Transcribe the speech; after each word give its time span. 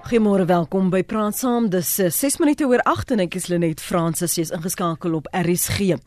Goeiemôre, 0.00 0.46
welkom 0.48 0.88
by 0.88 1.02
Praat 1.04 1.36
Saam. 1.36 1.66
Dis 1.68 1.90
6 2.00 2.24
uh, 2.24 2.40
minute 2.40 2.64
oor 2.64 2.80
8 2.88 3.12
en 3.12 3.20
ek 3.26 3.34
is 3.36 3.50
Lenet 3.52 3.82
Fransis, 3.84 4.38
jy's 4.38 4.50
ingeskakel 4.56 5.12
op 5.18 5.26
RSG. 5.36 5.98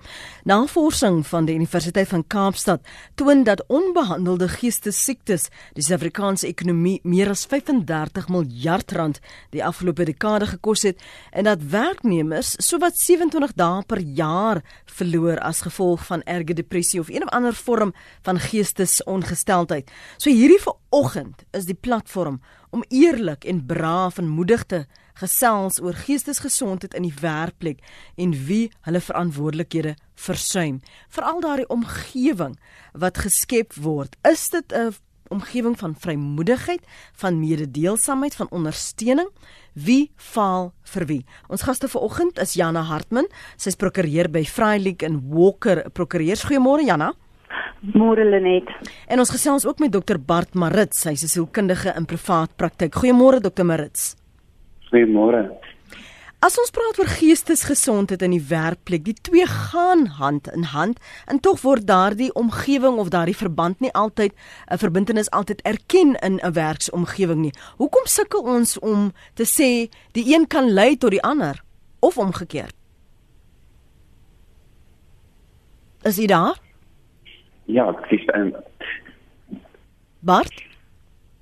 Navorsing 0.50 1.20
van 1.30 1.46
die 1.46 1.54
Universiteit 1.60 2.10
van 2.10 2.24
Kaapstad 2.26 2.82
toon 3.22 3.44
dat 3.46 3.62
onbehandelde 3.70 4.50
geestesiektes 4.56 5.46
die 5.78 5.86
Suid-Afrikaanse 5.86 6.50
ekonomie 6.50 6.98
meer 7.06 7.30
as 7.32 7.46
35 7.46 8.32
miljard 8.34 8.96
rand 8.98 9.22
die 9.54 9.62
afgelope 9.64 10.10
dekade 10.10 10.50
gekos 10.56 10.88
het 10.90 11.06
en 11.32 11.46
dat 11.48 11.62
werknemers 11.62 12.56
sowat 12.66 12.98
27 12.98 13.54
dae 13.62 13.86
per 13.88 14.02
jaar 14.02 14.64
verloor 14.98 15.38
as 15.46 15.62
gevolg 15.68 16.02
van 16.10 16.26
erge 16.26 16.58
depressie 16.58 17.00
of 17.00 17.14
een 17.14 17.30
of 17.30 17.32
ander 17.38 17.54
vorm 17.54 17.94
van 18.26 18.42
geestesongesteldheid. 18.42 19.94
So 20.18 20.34
hierdie 20.34 20.60
vanoggend 20.66 21.46
is 21.54 21.70
die 21.70 21.78
platform 21.78 22.42
om 22.74 22.84
eerlik 22.90 23.46
en 23.46 23.66
braaf 23.70 24.18
en 24.18 24.28
moedig 24.28 24.66
te 24.66 24.84
gesels 25.22 25.78
oor 25.82 25.94
geestesgesondheid 25.94 26.96
in 26.98 27.06
die 27.06 27.16
werkplek 27.22 27.84
en 28.18 28.34
wie 28.48 28.72
hulle 28.88 29.02
verantwoordelikhede 29.02 29.94
versuim. 30.26 30.82
Veral 31.14 31.42
daardie 31.44 31.70
omgewing 31.70 32.58
wat 32.98 33.22
geskep 33.22 33.78
word. 33.78 34.18
Is 34.26 34.50
dit 34.50 34.74
'n 34.74 34.96
omgewing 35.30 35.78
van 35.78 35.96
vrymoedigheid, 35.98 36.82
van 37.14 37.40
mededeelsaamheid, 37.40 38.36
van 38.36 38.50
ondersteuning? 38.50 39.30
Wie 39.74 40.12
faal 40.16 40.74
vir 40.84 41.06
wie? 41.06 41.26
Ons 41.48 41.62
gaste 41.62 41.88
vanoggend 41.88 42.40
is 42.40 42.54
Jana 42.54 42.82
Hartman. 42.82 43.28
Sy's 43.58 43.76
prokureur 43.76 44.30
by 44.30 44.44
Freilich 44.46 45.02
en 45.02 45.22
Walker 45.30 45.90
Prokureurs. 45.90 46.46
Goeiemôre 46.46 46.86
Jana. 46.86 47.14
Môre 47.94 48.24
Lenet. 48.24 48.70
En 49.08 49.20
ons 49.20 49.30
gesels 49.30 49.66
ook 49.66 49.80
met 49.80 49.92
dokter 49.92 50.20
Bart 50.20 50.54
Marits, 50.54 51.04
hy's 51.04 51.24
'n 51.24 51.28
sielkundige 51.28 51.94
in 51.96 52.06
privaat 52.06 52.56
praktyk. 52.56 52.96
Goeiemôre 52.96 53.42
dokter 53.42 53.66
Marits. 53.66 54.16
Goeiemôre. 54.92 55.52
As 56.44 56.58
ons 56.60 56.74
praat 56.76 56.98
oor 57.00 57.08
geestesgesondheid 57.08 58.24
in 58.26 58.34
die 58.36 58.46
werkplek, 58.50 59.06
die 59.06 59.16
twee 59.16 59.46
gaan 59.48 60.10
hand 60.18 60.50
in 60.52 60.66
hand 60.74 61.00
en 61.32 61.40
tog 61.40 61.62
word 61.64 61.86
daardie 61.88 62.34
omgewing 62.36 62.98
of 63.00 63.14
daardie 63.14 63.38
verband 63.38 63.80
nie 63.80 63.94
altyd 63.94 64.34
'n 64.68 64.78
verbintenis 64.78 65.32
altyd 65.32 65.62
erken 65.64 66.16
in 66.20 66.40
'n 66.44 66.52
werksomgewing 66.52 67.40
nie. 67.40 67.54
Hoekom 67.78 68.06
sukkel 68.06 68.42
ons 68.42 68.80
om 68.80 69.14
te 69.36 69.46
sê 69.46 69.90
die 70.12 70.36
een 70.36 70.48
kan 70.48 70.74
lei 70.74 70.98
tot 70.98 71.12
die 71.12 71.24
ander 71.24 71.64
of 72.00 72.18
omgekeerd? 72.18 72.76
Is 76.04 76.16
dit 76.16 76.28
daar? 76.28 76.60
Ja, 77.66 77.90
ek 77.90 78.06
sê 78.10 78.20
ehm 78.34 78.52
Bart? 80.20 80.54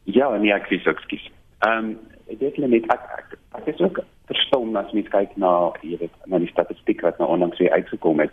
Ja, 0.04 0.30
nee, 0.38 0.54
ek 0.54 0.70
sê 0.70 0.82
ek 0.90 1.02
sê. 1.10 1.20
Ehm 1.66 1.96
ek 2.32 2.40
dink 2.40 2.58
net 2.58 2.88
ek 2.94 3.08
ek, 3.18 3.38
ek 3.60 3.68
is 3.74 3.82
ook 3.82 4.00
verstom 4.32 4.76
as 4.80 4.92
mens 4.96 5.10
kyk 5.12 5.34
na 5.36 5.72
jy 5.84 5.98
weet 6.00 6.30
na 6.32 6.40
die 6.40 6.52
statistiek 6.52 7.02
wat 7.04 7.20
nou 7.20 7.30
onlangs 7.34 7.60
weer 7.60 7.74
uitgekom 7.76 8.24
het 8.24 8.32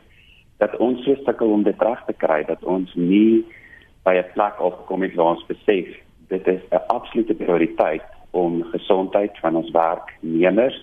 dat 0.62 0.76
ons 0.82 1.02
so 1.04 1.14
sukkel 1.24 1.54
om 1.54 1.64
dit 1.66 1.82
reg 1.82 2.04
te 2.06 2.14
kry 2.22 2.42
dat 2.46 2.62
ons 2.64 2.92
nie 2.94 3.44
by 4.04 4.14
'n 4.18 4.30
plek 4.34 4.60
opkom 4.60 5.02
het 5.02 5.14
waar 5.14 5.34
ons 5.36 5.46
besef 5.50 5.88
dit 6.28 6.46
is 6.46 6.62
'n 6.70 6.86
absolute 6.88 7.34
prioriteit 7.34 8.06
om 8.30 8.62
gesondheid 8.72 9.38
van 9.40 9.56
ons 9.56 9.70
werknemers 9.70 10.78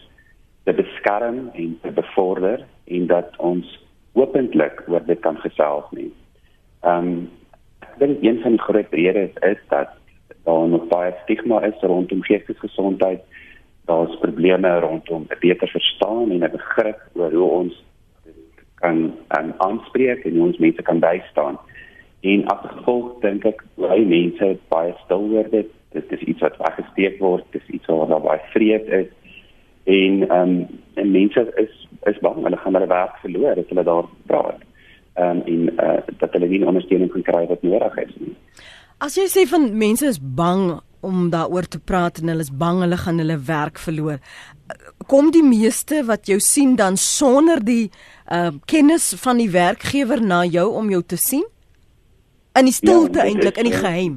te 0.64 0.74
beskerm 0.74 1.50
en 1.54 1.80
te 1.82 1.92
bevorder 1.92 2.66
en 2.88 3.08
dat 3.08 3.30
ons 3.38 3.66
openlik 4.14 4.84
oor 4.88 5.06
dit 5.06 5.20
kan 5.20 5.38
gesels 5.38 5.86
nie. 5.92 6.12
Ehm 6.86 7.08
um, 7.08 7.30
dink 7.98 8.18
een 8.22 8.40
van 8.42 8.52
die 8.52 8.62
groot 8.62 8.92
redes 8.92 9.34
is 9.34 9.58
dat 9.68 9.88
daar 10.44 10.68
nog 10.68 10.88
baie 10.88 11.14
stigma 11.24 11.62
is 11.62 11.82
rondom 11.82 12.24
geestesgesondheid. 12.24 13.22
Daar's 13.86 14.18
probleme 14.20 14.80
rondom 14.80 15.26
'n 15.30 15.38
beter 15.40 15.68
verstaan 15.68 16.32
en 16.32 16.44
'n 16.44 16.52
begrip 16.52 17.00
oor 17.14 17.32
hoe 17.32 17.50
ons 17.50 17.84
kan 18.76 19.14
um, 19.38 19.54
aanspreek 19.58 20.26
en 20.26 20.36
hoe 20.36 20.46
ons 20.46 20.58
mense 20.58 20.82
kan 20.82 21.00
bystaan. 21.00 21.58
En 22.20 22.46
as 22.46 22.72
gevolg 22.72 23.20
dink 23.20 23.46
ek 23.46 23.64
baie 23.76 24.06
mense 24.06 24.58
baie 24.68 24.94
stil 25.04 25.30
word 25.30 25.52
dit. 25.52 25.70
Dit 25.90 26.12
is 26.12 26.20
iets 26.20 26.42
wat 26.42 26.58
weggesteek 26.58 27.20
word, 27.20 27.46
dit 27.52 27.62
is 27.62 27.74
iets 27.74 27.86
wat 27.86 28.24
baie 28.24 28.42
vreed 28.54 28.88
is. 28.88 29.08
En 29.84 30.30
ehm 30.30 30.42
um, 30.42 30.68
en 30.94 31.12
mense 31.12 31.52
is 31.56 31.88
is 32.04 32.20
bang 32.20 32.44
hulle 32.44 32.58
gaan 32.58 32.74
hulle 32.74 32.88
werk 32.88 33.18
verloor 33.18 33.58
as 33.58 33.70
hulle 33.70 33.84
daar 33.84 34.06
praat 34.26 34.62
um, 35.16 35.42
en 35.46 35.70
uh, 35.76 36.00
dat 36.20 36.34
hulle 36.36 36.48
nie 36.48 36.66
ondersteuning 36.66 37.12
kan 37.12 37.26
kry 37.30 37.46
wat 37.52 37.64
nodig 37.64 37.98
is 38.06 38.14
nie. 38.20 38.36
As 39.04 39.18
jy 39.20 39.28
sê 39.32 39.46
van 39.50 39.70
mense 39.78 40.08
is 40.08 40.20
bang 40.20 40.78
om 41.06 41.30
daaroor 41.30 41.68
te 41.70 41.80
praat 41.80 42.22
en 42.22 42.32
hulle 42.32 42.46
is 42.46 42.54
bang 42.64 42.80
hulle 42.82 42.98
gaan 42.98 43.20
hulle 43.22 43.38
werk 43.48 43.82
verloor. 43.82 44.22
Kom 45.12 45.30
die 45.36 45.44
meeste 45.46 46.02
wat 46.08 46.30
jou 46.32 46.40
sien 46.42 46.76
dan 46.80 46.98
sonder 46.98 47.62
die 47.62 47.92
uh, 48.32 48.54
kennis 48.72 49.12
van 49.22 49.42
die 49.42 49.52
werkgewer 49.54 50.24
na 50.24 50.44
jou 50.46 50.72
om 50.80 50.90
jou 50.90 51.04
te 51.04 51.20
sien? 51.22 51.46
In 52.56 52.70
die 52.70 52.74
stilte 52.74 53.22
ja, 53.22 53.28
eintlik 53.30 53.60
in 53.62 53.70
die 53.70 53.76
geheim. 53.76 54.16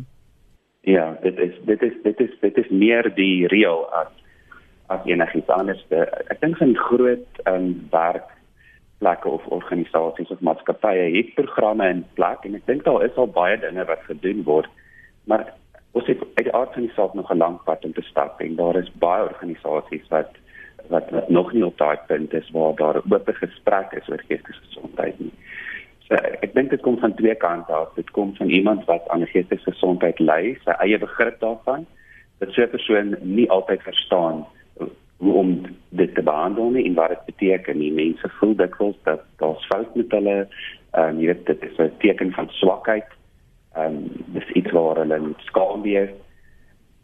Ja, 0.88 1.10
dit 1.22 1.38
is 1.42 1.58
dit 1.69 1.82
is 1.82 1.98
dit 2.06 2.20
is 2.25 2.32
dit 2.41 2.62
is 2.64 2.70
meer 2.70 3.10
die 3.19 3.47
reël 3.53 3.84
as 4.00 4.14
as 4.88 5.04
enigiets 5.04 5.50
anders. 5.53 5.82
Ek 6.32 6.41
dink 6.41 6.62
'n 6.64 6.76
groot 6.88 7.42
um, 7.44 7.75
werk 7.92 8.31
plekke 8.98 9.28
of 9.28 9.47
organisasies 9.47 10.31
of 10.34 10.41
maatskappye 10.41 11.06
het 11.16 11.34
programme 11.34 11.88
in 11.88 12.04
plek 12.14 12.44
en 12.44 12.59
ek 12.59 12.66
dink 12.66 12.84
daar 12.84 13.04
is 13.06 13.16
al 13.16 13.31
baie 13.31 13.59
dinge 13.62 13.84
wat 13.84 14.03
gedoen 14.10 14.42
word. 14.44 14.69
Maar 15.31 15.47
ons 15.92 16.06
het 16.06 16.20
uit 16.34 16.44
die 16.48 16.54
aard 16.54 16.75
van 16.75 16.86
die 16.86 16.94
saak 16.97 17.14
nog 17.14 17.31
'n 17.32 17.38
lang 17.38 17.58
pad 17.64 17.84
om 17.84 17.92
te 17.92 18.03
stap 18.03 18.41
en 18.41 18.56
daar 18.56 18.76
is 18.76 18.92
baie 18.98 19.22
organisasies 19.22 20.08
wat 20.08 20.34
wat, 20.88 21.10
wat 21.10 21.28
nog 21.28 21.53
nie 21.53 21.64
op 21.64 21.78
daai 21.78 21.98
punt 22.06 22.32
is 22.32 22.50
waar 22.50 22.75
daar 22.75 22.97
'n 22.97 23.12
oop 23.14 23.28
gesprek 23.28 23.92
is 23.92 24.08
oor 24.08 24.22
geestesgesondheid 24.28 25.19
nie. 25.20 25.32
So 26.08 26.14
ek 26.14 26.54
dink 26.54 26.70
dit 26.70 26.81
kom 26.81 26.98
van 26.98 27.14
twee 27.14 27.34
kante 27.34 27.72
af. 27.72 27.94
Dit 27.94 28.10
kom 28.10 28.34
van 28.37 28.48
iemand 28.48 28.84
wat 28.84 29.08
aan 29.08 29.26
geestesgesondheid 29.26 30.19
ly, 30.19 30.58
sy 30.64 30.70
eie 30.70 30.98
begrip 30.98 31.41
daarvan. 31.41 31.87
Dat 32.38 32.53
so 32.53 32.62
'n 32.62 32.70
persoon 32.70 33.16
nie 33.20 33.50
altyd 33.50 33.82
verstaan 33.82 34.47
hoe 35.18 35.34
om 35.34 35.60
dit 35.88 36.14
te 36.14 36.22
behandel 36.22 36.70
nie 36.70 36.84
en 36.86 36.94
wat 36.94 37.08
dit 37.08 37.24
beteken 37.24 37.78
nie. 37.78 37.92
Mense 37.92 38.28
voel 38.38 38.54
dikwels 38.56 38.96
dat 39.02 39.24
daar's 39.42 39.66
fout 39.66 39.94
met 39.94 40.12
hulle. 40.14 40.36
Ehm 40.90 41.08
um, 41.08 41.20
jy 41.20 41.26
weet 41.32 41.46
dit 41.46 41.62
is 41.70 41.78
'n 41.78 41.92
teken 41.98 42.32
van 42.32 42.48
swakheid. 42.60 43.10
Ehm 43.74 43.96
um, 43.96 44.24
dis 44.26 44.50
iets 44.50 44.70
waar 44.70 44.96
hulle 44.96 45.34
skaam 45.50 45.82
wees. 45.82 46.14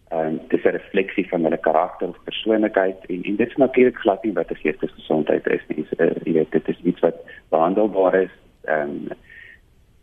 Ehm 0.09 0.27
um, 0.27 0.41
dis 0.49 0.65
'n 0.65 0.77
refleksie 0.79 1.29
van 1.29 1.43
hulle 1.43 1.59
karakter 1.59 2.09
of 2.09 2.25
persoonlikheid 2.25 3.07
en 3.07 3.23
en 3.23 3.37
dit 3.37 3.49
is 3.49 3.57
natuurlik 3.57 3.99
glad 3.99 4.25
nie 4.25 4.33
wat 4.33 4.51
'n 4.51 4.63
geestesgesondheid 4.63 5.47
is 5.47 5.67
nie. 5.69 5.87
Uh, 5.99 6.15
jy 6.25 6.33
weet 6.33 6.53
dit 6.53 6.69
is 6.69 6.81
iets 6.83 7.01
wat 7.01 7.17
behandelbaar 7.49 8.15
is. 8.15 8.35
Ehm 8.65 8.91
um, 8.91 9.09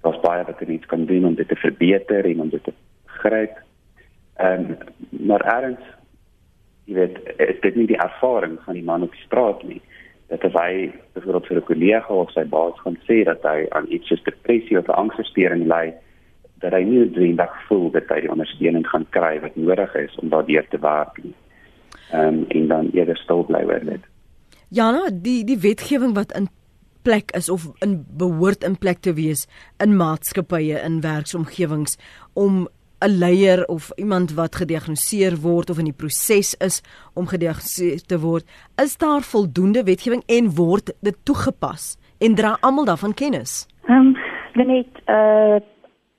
daar's 0.02 0.20
baie 0.20 0.44
wat 0.44 0.60
jy 0.60 0.80
kan 0.80 1.06
doen 1.06 1.26
om 1.26 1.36
dit 1.36 1.48
te 1.48 1.56
verbeter 1.56 2.26
en 2.26 2.42
om 2.42 2.50
dit 2.50 2.64
te 2.64 2.74
gryp. 3.06 3.58
Ehm 4.36 4.60
um, 4.60 4.78
maar 5.10 5.42
erns 5.42 5.86
jy 6.86 6.94
weet 6.94 7.18
is 7.38 7.60
dit 7.62 7.76
nie 7.76 7.88
die 7.88 8.02
ervaring 8.02 8.60
van 8.66 8.74
die 8.74 8.84
man 8.84 9.04
op 9.04 9.12
die 9.12 9.26
straat 9.26 9.64
nie 9.64 9.82
dat 10.32 10.46
hy 10.56 10.92
byvoorbeeld 11.14 11.48
vir 11.48 11.58
'n 11.58 11.70
kollega 11.70 12.14
of 12.14 12.32
sy 12.32 12.44
baas 12.44 12.80
gaan 12.80 12.98
sê 13.08 13.24
dat 13.24 13.44
hy 13.44 13.68
aan 13.70 13.92
iets 13.92 14.08
soos 14.08 14.24
depressie 14.24 14.80
of 14.80 14.90
angsversteuring 14.90 15.68
ly 15.68 15.94
dat 16.62 16.74
hy 16.74 16.84
nie 16.86 17.00
noodwendig 17.02 17.54
voel 17.68 17.90
dat 17.92 18.10
hy 18.14 18.22
die 18.22 18.32
ondersteuning 18.32 18.88
gaan 18.88 19.06
kry 19.10 19.40
wat 19.42 19.56
nodig 19.56 19.96
is 19.96 20.16
om 20.22 20.30
daardeur 20.30 20.68
te 20.70 20.80
werk 20.80 21.24
nie. 21.24 21.34
Um, 22.14 22.46
en 22.48 22.68
dan 22.68 22.90
eerder 22.94 23.18
stil 23.18 23.46
bly 23.48 23.64
oor 23.68 23.86
dit. 23.88 24.04
Ja, 24.70 24.92
nou 24.92 25.08
die 25.12 25.44
die 25.48 25.58
wetgewing 25.60 26.14
wat 26.16 26.36
in 26.38 26.50
plek 27.02 27.32
is 27.36 27.50
of 27.50 27.66
in 27.82 28.06
behoort 28.18 28.64
in 28.64 28.78
plek 28.78 29.02
te 29.02 29.14
wees 29.18 29.48
in 29.84 29.96
maatskappye 29.98 30.78
in 30.86 31.02
werksomgewings 31.02 31.98
om 32.34 32.68
'n 33.02 33.18
leier 33.18 33.66
of 33.68 33.92
iemand 33.96 34.34
wat 34.34 34.56
gediagnoseer 34.56 35.36
word 35.42 35.70
of 35.70 35.78
in 35.78 35.90
die 35.90 36.00
proses 36.04 36.56
is 36.58 36.82
om 37.14 37.28
gediagnoseer 37.28 38.02
te 38.06 38.20
word, 38.20 38.46
is 38.84 38.98
daar 38.98 39.22
voldoende 39.22 39.84
wetgewing 39.84 40.24
en 40.26 40.56
word 40.56 40.94
dit 41.02 41.18
toegepas 41.24 41.98
en 42.20 42.36
dra 42.36 42.58
almal 42.62 42.86
daarvan 42.86 43.14
kennis? 43.14 43.68
Ehm, 43.88 43.98
um, 43.98 44.16
net 44.54 44.94
uh 45.08 45.60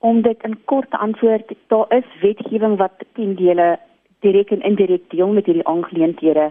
om 0.02 0.22
dit 0.22 0.42
in 0.42 0.58
kort 0.64 0.90
te 0.90 0.98
antwoord, 0.98 1.52
daar 1.66 1.86
is 1.88 2.04
wetgewing 2.20 2.76
wat 2.76 3.04
teen 3.14 3.34
dele 3.34 3.78
direk 4.20 4.50
en 4.50 4.62
indirek 4.62 5.10
deel 5.10 5.28
met 5.28 5.46
hierdie 5.46 5.66
aangeleenthede. 5.66 6.50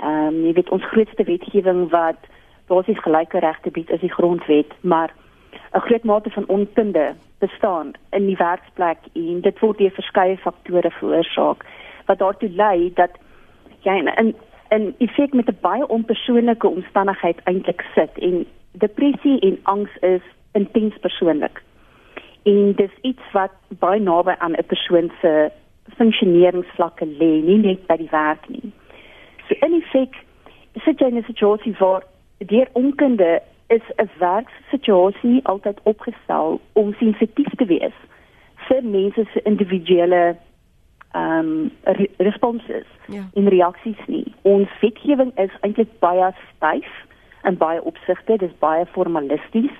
Ehm 0.00 0.26
um, 0.26 0.44
jy 0.46 0.52
weet 0.52 0.70
ons 0.70 0.90
grootste 0.90 1.24
wetgewing 1.24 1.90
wat 1.90 2.26
basies 2.66 2.98
gelyke 3.02 3.38
regte 3.38 3.70
bied 3.70 3.90
is 3.90 4.00
die 4.00 4.12
grondwet, 4.12 4.74
maar 4.80 5.14
'n 5.72 5.80
groot 5.80 6.04
mate 6.04 6.30
van 6.30 6.46
onkunde 6.46 7.14
bestaan 7.38 7.92
in 8.10 8.26
die 8.26 8.36
werksplek 8.36 8.98
en 9.12 9.40
dit 9.40 9.58
word 9.58 9.78
deur 9.78 9.90
verskeie 9.90 10.36
faktore 10.36 10.90
veroorsaak 10.90 11.64
wat 12.06 12.18
daartoe 12.18 12.50
lei 12.50 12.92
dat 12.94 13.10
jy 13.82 13.96
in 13.96 14.08
in, 14.16 14.34
in 14.68 14.94
effek 14.98 15.32
met 15.32 15.48
'n 15.48 15.58
baie 15.60 15.88
onpersoonlike 15.88 16.68
omstandigheid 16.68 17.38
eintlik 17.44 17.84
sit 17.94 18.18
en 18.18 18.46
depressie 18.72 19.38
en 19.40 19.58
angs 19.62 19.96
is 20.00 20.22
intens 20.52 20.98
persoonlik. 20.98 21.62
En 22.42 22.72
dis 22.72 22.94
iets 23.00 23.32
wat 23.32 23.52
baie 23.68 24.00
naby 24.00 24.34
aan 24.38 24.52
'n 24.52 24.66
persoon 24.66 25.10
se 25.20 25.50
funksioneringsvlakke 25.96 27.06
lê, 27.06 27.32
nie 27.44 27.58
net 27.58 27.86
by 27.86 27.96
die 27.96 28.10
werk 28.10 28.48
nie. 28.48 28.72
So 29.48 29.54
in 29.66 29.82
effek 29.82 30.14
sit 30.84 31.00
jy 31.00 31.06
in 31.06 31.16
'n 31.16 31.24
situasie 31.24 31.74
waar 31.78 32.02
deur 32.38 32.68
onkunde 32.72 33.42
is 33.70 33.82
'n 33.96 34.10
werksituasie 34.18 35.40
altyd 35.46 35.80
opgestel 35.82 36.60
om 36.72 36.94
sensitief 36.94 37.50
te 37.56 37.64
wees 37.64 37.98
vir 38.68 38.82
mense 38.84 39.24
se 39.32 39.42
individuele 39.42 40.36
ehm 41.12 41.38
um, 41.38 41.70
re 41.82 42.10
responses 42.16 42.86
ja. 43.06 43.22
in 43.34 43.48
reaksies 43.48 44.02
nie. 44.06 44.34
Ons 44.42 44.68
wetgewing 44.80 45.32
is 45.38 45.50
eintlik 45.60 45.98
baie 45.98 46.30
styf 46.56 46.90
in 47.42 47.56
baie 47.56 47.82
opsigte, 47.82 48.36
dis 48.36 48.58
baie 48.58 48.86
formalisties. 48.86 49.74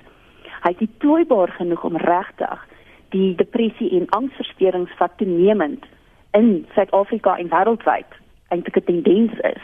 Hy 0.63 0.75
is 0.77 0.89
toebaar 0.97 1.51
genoeg 1.55 1.83
om 1.83 1.97
regtig 1.97 2.67
die 3.09 3.35
depressie 3.35 3.91
en 3.99 4.09
angsversteurings 4.09 4.97
wat 4.99 5.17
toenemend 5.17 5.85
in 6.31 6.65
Suid-Afrika 6.75 7.37
en 7.37 7.51
wêreldwyd 7.51 8.19
eintlik 8.47 8.77
'n 8.77 8.83
tendens 8.83 9.39
is 9.39 9.63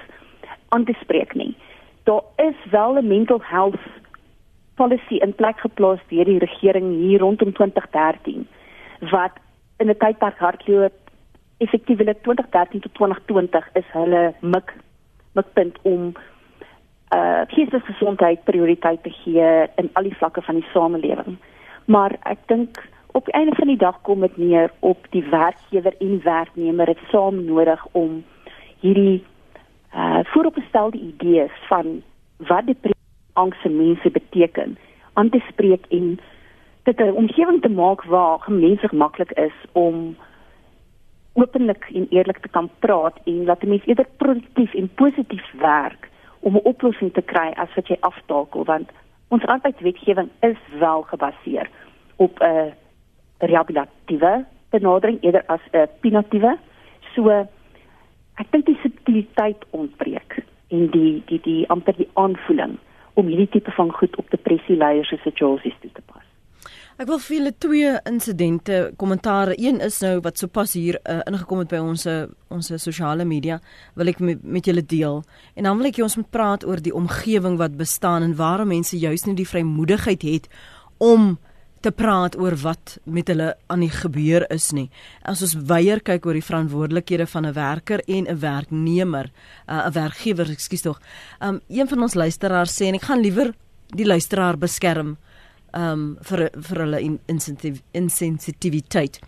aan 0.69 0.85
te 0.85 0.95
spreek 1.01 1.33
nie. 1.33 1.55
Daar 2.03 2.23
is 2.35 2.59
wel 2.71 2.97
'n 2.97 3.07
mental 3.07 3.41
health 3.43 3.87
policy 4.77 5.19
in 5.25 5.35
plek 5.35 5.59
geplaas 5.65 6.01
deur 6.11 6.29
die 6.29 6.39
regering 6.43 6.93
hier 7.01 7.19
rondom 7.25 7.53
2013 7.53 8.47
wat 9.11 9.37
in 9.77 9.89
'n 9.89 9.97
tydperk 9.97 10.37
hardloop 10.37 10.93
effektiewelik 11.57 12.21
2013 12.23 12.81
tot 12.81 12.93
2020 12.93 13.69
is 13.73 13.87
hulle 13.91 14.33
mik 14.41 14.73
mikpunt 15.33 15.77
om 15.81 16.13
uh 17.15 17.41
geestesgesondheid 17.47 18.43
prioriteit 18.43 19.03
te 19.03 19.13
gee 19.23 19.67
in 19.75 19.89
al 19.93 20.03
die 20.03 20.17
vlakke 20.19 20.41
van 20.41 20.55
die 20.55 20.69
samelewing. 20.73 21.37
Maar 21.85 22.17
ek 22.21 22.41
dink 22.45 22.81
op 23.11 23.25
die 23.25 23.33
einde 23.33 23.55
van 23.55 23.67
die 23.67 23.77
dag 23.77 24.01
kom 24.01 24.19
dit 24.25 24.37
neer 24.37 24.71
op 24.79 25.07
die 25.09 25.23
werkgewer 25.23 25.95
en 25.99 26.19
werknemer 26.23 26.87
het 26.87 26.99
saam 27.11 27.45
nodig 27.45 27.85
om 27.91 28.23
hierdie 28.79 29.23
uh 29.95 30.19
vooropgestelde 30.33 30.97
idees 30.97 31.53
van 31.69 32.01
wat 32.37 32.65
die 32.65 32.77
angs 33.37 33.61
vir 33.63 33.71
mense 33.71 34.09
beteken 34.09 34.77
aan 35.13 35.29
te 35.29 35.41
spreek 35.49 35.85
en 35.89 36.19
dit 36.83 36.99
'n 37.01 37.19
omgewing 37.23 37.61
te 37.61 37.69
maak 37.69 38.03
waar 38.03 38.45
mense 38.47 38.89
maklik 38.91 39.31
is 39.31 39.57
om 39.71 40.15
openlik 41.33 41.89
en 41.93 42.07
eerlik 42.09 42.37
te 42.37 42.49
kan 42.49 42.69
praat 42.79 43.17
en 43.23 43.45
laat 43.45 43.63
mense 43.63 43.87
eerder 43.87 44.07
produktief 44.17 44.73
en 44.73 44.89
positief 44.95 45.51
werk 45.59 46.09
om 46.39 46.55
'n 46.55 46.67
oplossing 46.71 47.13
te 47.13 47.21
kry 47.21 47.49
as 47.55 47.73
wat 47.75 47.87
jy 47.87 47.97
aftakel 47.99 48.63
want 48.63 48.89
ons 49.27 49.45
arbeidswetgewing 49.45 50.29
is 50.39 50.61
wel 50.79 51.01
gebaseer 51.01 51.69
op 52.15 52.39
'n 52.39 52.73
rehabilitatiewe 53.37 54.45
benadering 54.69 55.17
eerder 55.21 55.43
as 55.45 55.61
'n 55.71 55.87
punitiewe 55.99 56.57
so 57.15 57.29
ek 58.35 58.51
dink 58.51 58.65
die 58.65 58.79
subtiliteit 58.81 59.65
ontbreek 59.69 60.43
en 60.67 60.89
die 60.91 61.23
die 61.25 61.41
die 61.41 61.69
amper 61.69 61.95
die 61.97 62.09
aanvoeling 62.13 62.77
om 63.17 63.29
hierdie 63.29 63.49
tipe 63.57 63.73
van 63.75 63.91
goed 63.99 64.15
op 64.21 64.29
depressie 64.33 64.77
leiers 64.77 65.09
se 65.09 65.19
situasies 65.23 65.77
toe 65.81 65.93
te 65.93 66.05
pas 66.05 66.25
Ek 66.97 67.05
wil 67.05 67.19
vir 67.21 67.35
julle 67.35 67.51
twee 67.61 67.89
insidente 68.09 68.77
kommentaar. 68.97 69.51
Een 69.53 69.77
is 69.85 69.99
nou 70.01 70.15
wat 70.25 70.39
sopas 70.41 70.71
hier 70.73 70.95
uh, 70.97 71.19
ingekom 71.29 71.59
het 71.61 71.69
by 71.69 71.77
ons 71.77 72.07
ons 72.49 72.69
sosiale 72.81 73.21
media 73.21 73.59
wil 73.93 74.09
ek 74.09 74.17
met, 74.17 74.41
met 74.41 74.65
julle 74.65 74.81
deel. 74.81 75.19
En 75.53 75.69
dan 75.69 75.77
wil 75.77 75.91
ek 75.91 75.99
jy 75.99 76.07
ons 76.07 76.17
moet 76.17 76.31
praat 76.33 76.65
oor 76.65 76.81
die 76.81 76.95
omgewing 76.97 77.59
wat 77.61 77.77
bestaan 77.77 78.25
en 78.25 78.33
waarom 78.39 78.73
mense 78.73 78.97
juis 78.97 79.27
nie 79.27 79.37
die 79.37 79.45
vrymoedigheid 79.45 80.25
het 80.25 80.49
om 80.97 81.35
te 81.81 81.91
praat 81.91 82.37
oor 82.39 82.55
wat 82.63 82.97
met 83.05 83.27
hulle 83.27 83.51
aan 83.67 83.83
die 83.85 83.91
gebeur 83.93 84.45
is 84.53 84.71
nie. 84.73 84.89
As 85.21 85.41
ons 85.45 85.55
weier 85.69 86.01
kyk 86.01 86.25
oor 86.25 86.37
die 86.37 86.45
verantwoordelikhede 86.45 87.27
van 87.27 87.45
'n 87.45 87.53
werker 87.53 88.01
en 88.07 88.27
'n 88.27 88.39
werknemer, 88.39 89.31
uh, 89.67 89.85
'n 89.85 89.93
werkgewer, 89.93 90.49
ekskuus 90.49 90.81
tog. 90.81 91.01
Um 91.41 91.61
een 91.69 91.87
van 91.87 92.01
ons 92.01 92.13
luisteraars 92.13 92.81
sê 92.81 92.87
en 92.87 92.95
ek 92.95 93.03
gaan 93.03 93.21
liewer 93.21 93.53
die 93.95 94.05
luisteraar 94.05 94.57
beskerm 94.57 95.17
um 95.73 96.17
vir 96.21 96.49
vir 96.53 96.77
hulle 96.77 97.19
insensitiwiteit. 97.91 99.19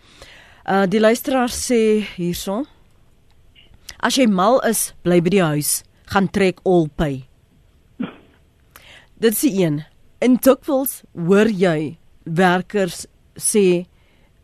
Uh 0.66 0.86
die 0.86 1.00
luisteraar 1.00 1.48
sê 1.48 2.04
hierson 2.16 2.66
As 4.00 4.16
jy 4.16 4.24
mal 4.26 4.62
is, 4.64 4.94
bly 5.04 5.20
by 5.20 5.28
die 5.28 5.42
huis, 5.44 5.82
gaan 6.08 6.30
trek 6.32 6.62
al 6.64 6.88
pay. 6.96 7.26
Dit 9.20 9.36
is 9.36 9.44
een. 9.44 9.82
In 10.24 10.38
Tukwils 10.40 11.02
hoor 11.12 11.48
jy 11.52 11.99
werkers 12.24 13.06
sê 13.34 13.86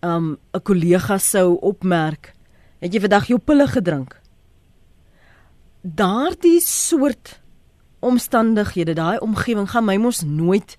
um 0.02 0.38
'n 0.54 0.62
kollega 0.62 1.18
sou 1.18 1.58
opmerk, 1.60 2.32
het 2.80 2.92
jy 2.92 3.00
vandag 3.00 3.26
jou 3.26 3.38
pille 3.38 3.66
gedrink? 3.66 4.20
Daardie 5.82 6.60
soort 6.60 7.40
omstandighede, 8.00 8.94
daai 8.94 9.18
omgewing 9.18 9.70
gaan 9.70 9.84
my 9.84 9.96
mos 9.96 10.22
nooit 10.22 10.76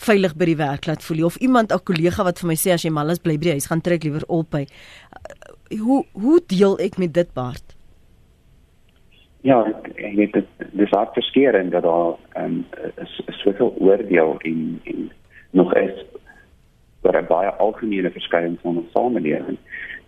veilig 0.00 0.36
by 0.38 0.48
die 0.48 0.58
werk 0.60 0.86
laat 0.88 1.04
voel 1.04 1.26
of 1.28 1.36
iemand 1.44 1.72
'n 1.72 1.84
kollega 1.84 2.24
wat 2.24 2.38
vir 2.40 2.48
my 2.48 2.56
sê 2.56 2.72
as 2.72 2.84
jy 2.84 2.90
mal 2.90 3.10
is 3.10 3.18
bly 3.18 3.36
by 3.36 3.44
die 3.44 3.56
huis 3.56 3.68
gaan 3.70 3.80
trek 3.80 4.04
liewer 4.04 4.24
op 4.28 4.50
by 4.50 4.64
hoe 5.84 6.04
hoe 6.12 6.40
deel 6.46 6.78
ek 6.78 6.98
met 6.98 7.12
dit 7.12 7.34
baard 7.34 7.76
ja 9.42 9.58
ek 9.96 10.14
weet 10.16 10.32
dit 10.32 10.48
dis 10.72 10.92
ook 10.92 11.12
verskeerend 11.14 11.72
dat 11.72 11.82
daar 11.82 12.16
'n 12.36 12.44
um, 12.44 12.66
soveel 13.42 13.74
oordeel 13.78 14.38
en 14.38 14.80
en 14.84 15.10
nog 15.50 15.74
is 15.74 16.04
oor 17.02 17.16
'n 17.16 17.26
baie 17.26 17.50
algemene 17.50 18.10
verskyning 18.10 18.58
van 18.62 18.76
ons 18.76 18.92
samelewing 18.92 19.58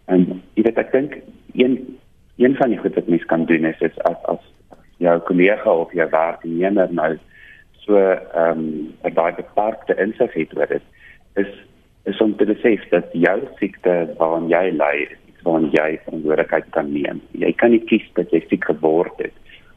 en 0.07 0.43
jy 0.55 0.63
weet 0.63 0.79
ek 0.79 0.93
dink 0.93 1.19
een 1.55 1.99
een 2.37 2.57
van 2.57 2.71
die 2.71 2.79
goed 2.79 2.95
wat 2.95 3.09
mens 3.09 3.25
kan 3.25 3.45
doen 3.45 3.65
is, 3.65 3.81
is 3.81 3.99
as 4.09 4.25
as 4.25 4.43
jou 4.99 5.19
kollega 5.21 5.73
of 5.73 5.93
jou 5.93 6.09
werknemer 6.11 6.93
nou 6.93 7.19
so 7.85 7.99
ehm 7.99 8.59
um, 8.59 8.95
'n 9.05 9.15
baie 9.15 9.35
beperkte 9.35 9.95
insig 9.99 10.33
het 10.33 10.57
oor 10.57 10.67
dit 10.67 10.83
is 11.35 11.53
is 12.05 12.21
om 12.21 12.37
te 12.37 12.45
besef 12.45 12.89
dat 12.91 13.05
jou 13.13 13.41
siekte 13.59 14.15
waaraan 14.19 14.49
jy 14.49 14.71
ly 14.71 14.97
waaraan 15.43 15.71
jy 15.71 16.01
verantwoordelikheid 16.05 16.67
kan 16.71 16.93
neem. 16.93 17.21
Jy 17.31 17.53
kan 17.53 17.71
nie 17.71 17.83
kies 17.91 18.07
dat 18.15 18.31
jy 18.31 18.43
siek 18.49 18.65
geword 18.65 19.19
het 19.19 19.35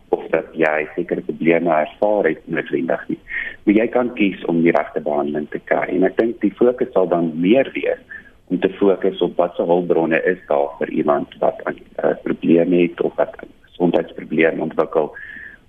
of 0.10 0.28
dat 0.30 0.46
jy 0.54 0.88
sekere 0.96 1.22
probleme 1.22 1.70
ervaar 1.70 2.30
het 2.30 2.42
noodwendig 2.48 3.08
nie. 3.08 3.20
Maar 3.64 3.76
jy 3.76 3.88
kan 3.88 4.14
kies 4.14 4.46
om 4.46 4.62
die 4.62 4.72
regte 4.76 5.02
behandeling 5.02 5.48
te 5.50 5.60
kry. 5.60 5.88
En 5.96 6.04
ek 6.04 6.18
dink 6.18 6.42
die 6.42 6.54
fokus 6.60 6.92
sal 6.94 7.08
dan 7.08 7.32
meer 7.42 7.70
wees 7.74 8.02
om 8.48 8.60
te 8.60 8.70
fokus 8.78 9.22
op 9.26 9.38
watse 9.42 9.64
hulpbronne 9.66 10.22
is 10.30 10.42
daar 10.48 10.70
vir 10.80 10.90
iemand 10.90 11.34
wat 11.40 11.62
'n 11.66 11.80
uh, 12.04 12.14
probleem 12.24 12.74
het 12.74 13.02
of 13.02 13.16
wat 13.16 13.34
'n 13.42 13.50
gesondheidsprobleem 13.70 14.62
ontwikkel 14.62 15.16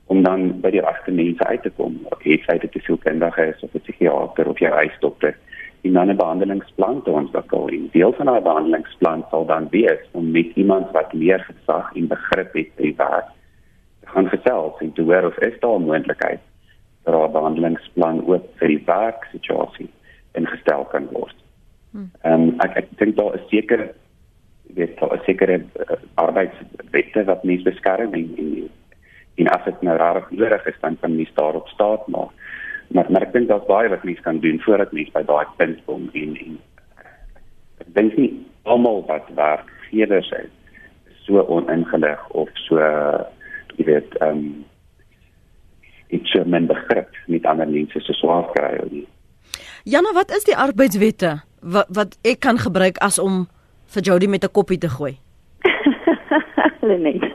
om 0.07 0.23
dan 0.23 0.61
by 0.61 0.71
die 0.71 0.81
regte 0.81 1.11
mense 1.11 1.45
uit 1.45 1.63
te 1.63 1.71
kom. 1.71 2.07
Het 2.19 2.41
sy 2.47 2.59
dit 2.59 2.83
sielkundige 2.83 3.47
is 3.47 3.63
of 3.63 3.75
'n 3.75 3.81
psigiater 3.81 4.49
of 4.49 4.61
'n 4.61 4.79
huisdokter 4.81 5.35
en 5.83 5.93
dan 5.93 6.09
'n 6.11 6.17
behandelingsplan 6.17 7.03
te 7.03 7.11
ontwikkel. 7.11 7.69
En 7.69 7.89
deel 7.93 8.13
van 8.13 8.27
daai 8.27 8.41
behandelingsplan 8.41 9.25
sal 9.31 9.47
dan 9.47 9.69
wees 9.71 10.03
om 10.11 10.31
met 10.31 10.47
iemand 10.55 10.91
wat 10.91 11.13
meer 11.13 11.41
gesag 11.41 11.95
en 11.95 12.07
begrip 12.07 12.53
het 12.53 12.71
by 12.77 12.95
werk 12.97 13.27
te 13.27 13.46
gaan 14.13 14.29
gesels 14.29 14.81
en 14.81 14.93
te 14.93 15.03
hoor 15.03 15.27
of 15.31 15.39
is 15.39 15.61
daar 15.61 15.79
'n 15.79 15.89
moontlikheid 15.91 16.41
dat 17.05 17.29
'n 17.29 17.33
behandelingsplan 17.33 18.27
ook 18.27 18.45
vir 18.59 18.69
die 18.69 18.83
werksituasie 18.87 19.91
ingestel 20.33 20.85
kan 20.85 21.09
word. 21.13 21.37
Hmm. 21.91 22.11
Ehm 22.23 22.33
um, 22.33 22.61
ek 22.61 22.77
ek 22.77 22.89
dink 22.99 23.17
daar 23.17 23.35
is 23.35 23.49
seker 23.49 23.95
weet 24.75 24.99
daar 24.99 25.15
is 25.15 25.25
sekere 25.25 25.57
uh, 25.57 25.97
arbeidswette 26.15 27.25
wat 27.25 27.45
mens 27.45 27.63
beskerm 27.63 28.15
en, 28.15 28.35
en 28.39 28.69
en 29.37 29.49
as 29.53 29.65
dit 29.65 29.83
nou 29.83 29.97
rarig 29.97 30.31
nodig 30.31 30.67
is 30.67 30.81
dan 30.81 30.97
kan 31.01 31.17
mens 31.17 31.33
daarop 31.35 31.69
staat 31.69 32.07
maak. 32.09 32.33
Maar 32.89 33.07
maar 33.11 33.23
ek 33.23 33.33
dink 33.33 33.49
daar's 33.49 33.67
baie 33.69 33.89
wat 33.89 34.05
mens 34.05 34.21
kan 34.21 34.41
doen 34.41 34.61
voordat 34.61 34.93
mens 34.93 35.11
by 35.11 35.23
daai 35.23 35.47
punt 35.57 35.85
kom 35.85 36.11
en 36.13 36.37
en 36.45 36.59
ek 37.85 37.95
dink 37.95 38.17
nie 38.17 38.33
almal 38.63 39.05
wat 39.07 39.29
werkgewers 39.35 40.31
is 40.43 40.53
so 41.27 41.43
oningelig 41.49 42.29
of 42.29 42.49
so 42.67 42.79
jy 43.77 43.85
weet 43.85 44.17
ehm 44.21 44.31
um, 44.31 44.65
iets 46.09 46.35
men 46.47 46.67
begrip 46.67 47.11
met 47.27 47.47
ander 47.47 47.69
mense 47.69 48.01
se 48.01 48.13
swaar 48.15 48.47
kry. 48.55 49.05
Jana, 49.85 50.13
wat 50.15 50.31
is 50.31 50.45
die 50.47 50.57
arbeidswette 50.57 51.41
wat 51.61 51.87
wat 51.91 52.19
ek 52.23 52.41
kan 52.41 52.59
gebruik 52.59 52.99
as 53.03 53.19
om 53.19 53.47
vir 53.95 54.03
Jody 54.03 54.27
met 54.27 54.45
'n 54.45 54.53
koppie 54.53 54.79
te 54.79 54.89
gooi? 54.89 55.19
Hulle 56.81 56.99
nee. 56.99 57.21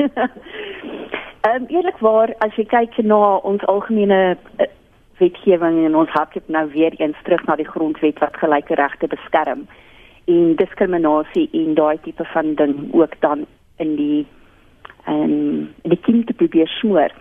Ehm 1.41 1.63
um, 1.63 1.65
eerlikwaar 1.67 2.33
as 2.37 2.55
jy 2.55 2.65
kyk 2.65 2.97
na 3.03 3.37
ons 3.37 3.63
algemene 3.65 4.37
uh, 4.59 4.65
wetgewing 5.17 5.85
en 5.85 5.95
ons 5.95 6.09
hardloop 6.09 6.47
nou 6.47 6.67
weer 6.73 6.93
eens 6.97 7.17
terug 7.23 7.43
na 7.45 7.55
die 7.55 7.67
grondwet 7.67 8.19
wat 8.19 8.37
gelyke 8.37 8.75
regte 8.75 9.07
beskerm 9.07 9.65
en 10.25 10.55
diskriminasie 10.55 11.49
en 11.53 11.73
daai 11.73 11.97
tipe 12.05 12.25
van 12.33 12.55
ding 12.55 12.93
ook 12.93 13.15
dan 13.25 13.45
in 13.77 13.95
die 13.95 14.27
um, 15.07 15.73
in 15.83 15.89
die 15.89 16.01
kind 16.01 16.27
te 16.27 16.33
probeer 16.33 16.67
smoor. 16.67 17.11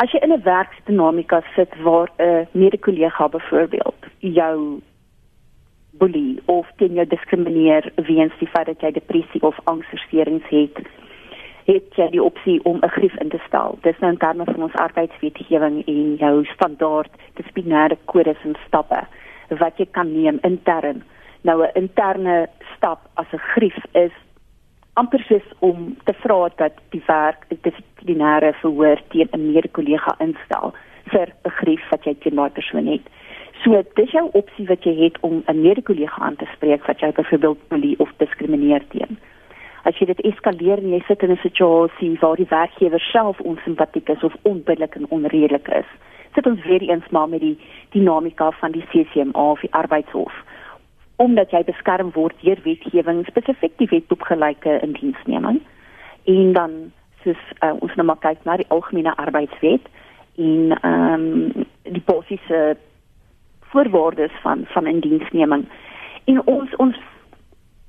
As 0.00 0.12
jy 0.12 0.18
in 0.22 0.32
'n 0.32 0.42
werksdinamika 0.42 1.42
sit 1.54 1.74
waar 1.82 2.08
'n 2.18 2.46
mede-kollega 2.52 3.28
byvoorbeeld 3.28 4.06
jou 4.18 4.80
boelie 5.90 6.40
of 6.44 6.66
teen 6.76 6.94
jou 6.94 7.06
diskrimineer 7.06 7.92
weens 7.94 8.32
die 8.38 8.48
feit 8.48 8.66
dat 8.66 8.80
jy 8.80 8.90
depressie 8.90 9.42
of 9.42 9.58
angsversteurings 9.64 10.48
het, 10.48 10.78
het 11.64 11.98
jy 11.98 12.08
die 12.10 12.22
opsie 12.22 12.58
om 12.64 12.78
'n 12.82 12.94
grief 12.96 13.16
in 13.20 13.28
te 13.28 13.40
stel. 13.46 13.78
Dis 13.82 13.98
nou 13.98 14.12
in 14.12 14.18
terme 14.18 14.44
van 14.44 14.62
ons 14.62 14.74
arbeidswetgewing 14.74 15.86
en 15.86 16.16
jou 16.16 16.44
standaard 16.44 17.12
dissiplinêre 17.34 17.96
kodes 18.04 18.42
en 18.44 18.56
stappe 18.66 19.06
wat 19.48 19.78
jy 19.78 19.86
kan 19.90 20.12
neem 20.12 20.38
intern. 20.42 21.02
Nou 21.42 21.62
'n 21.62 21.70
interne 21.74 22.48
stap 22.76 23.00
as 23.14 23.26
'n 23.32 23.38
grief 23.54 23.84
is 23.92 24.12
amper 24.94 25.22
soos 25.28 25.46
om 25.58 25.96
te 26.04 26.14
vra 26.22 26.48
dat 26.56 26.78
die 26.90 27.02
werk 27.06 27.46
dissiplinêre 27.48 28.52
verhoor 28.60 28.98
teen 29.08 29.28
'n 29.32 29.52
mede-kollega 29.52 30.14
instel 30.18 30.74
vir 31.12 31.28
'n 31.44 31.50
grief 31.60 31.84
wat 31.90 32.04
jy 32.04 32.14
teen 32.14 32.34
daai 32.34 32.50
persoon 32.50 32.86
het. 32.86 33.06
So 33.62 33.82
dis 33.94 34.10
jou 34.10 34.28
opsie 34.32 34.66
wat 34.66 34.84
jy 34.84 34.94
het 35.04 35.16
om 35.20 35.42
'n 35.46 35.62
mede-kollega 35.62 36.22
aan 36.22 36.36
te 36.36 36.46
spreek 36.54 36.86
wat 36.86 37.00
jy 37.00 37.12
byvoorbeeld 37.12 37.68
boelie 37.68 37.98
of 37.98 38.10
diskrimineer 38.16 38.82
teen. 38.88 39.18
As 39.84 39.96
jy 39.98 40.06
dit 40.06 40.20
eskaleer 40.20 40.78
en 40.78 40.90
jy 40.90 41.02
sit 41.06 41.22
in 41.22 41.30
'n 41.30 41.42
situasie 41.42 42.18
waar 42.20 42.36
die 42.36 42.50
werkgewer 42.50 43.00
self 43.00 43.40
onsimpatiek 43.40 44.08
is 44.08 44.22
of 44.22 44.36
onbillik 44.42 44.94
en 44.94 45.10
onredelik 45.10 45.68
is, 45.68 45.86
sit 46.34 46.46
ons 46.46 46.64
weer 46.64 46.82
eens 46.82 47.08
maar 47.10 47.28
met 47.28 47.40
die 47.40 47.58
dinamika 47.90 48.50
van 48.50 48.70
die 48.72 48.84
CCMA 48.90 49.50
of 49.50 49.60
die 49.60 49.72
arbeidshof 49.72 50.32
omdat 51.20 51.52
jy 51.52 51.60
beskerm 51.68 52.12
word 52.16 52.36
deur 52.40 52.60
wetgewing 52.64 53.26
spesifiek 53.28 53.76
die 53.76 53.90
wet 53.90 54.12
op 54.14 54.22
gelyke 54.28 54.78
indiensneming 54.86 55.60
en 56.24 56.52
dan 56.56 56.76
soos 57.22 57.40
uh, 57.60 57.74
ons 57.84 57.94
nou 57.98 58.06
maar 58.08 58.22
kyk 58.24 58.44
na 58.48 58.56
die 58.56 58.68
algemene 58.68 59.12
arbeidswet 59.16 59.88
en 60.40 60.72
ehm 60.80 61.26
um, 61.26 61.66
die 61.90 62.02
basiese 62.06 62.76
voorwaardes 63.72 64.32
van 64.42 64.64
van 64.72 64.86
indiensneming. 64.86 65.64
En 66.24 66.46
ons 66.46 66.76
ons 66.76 66.96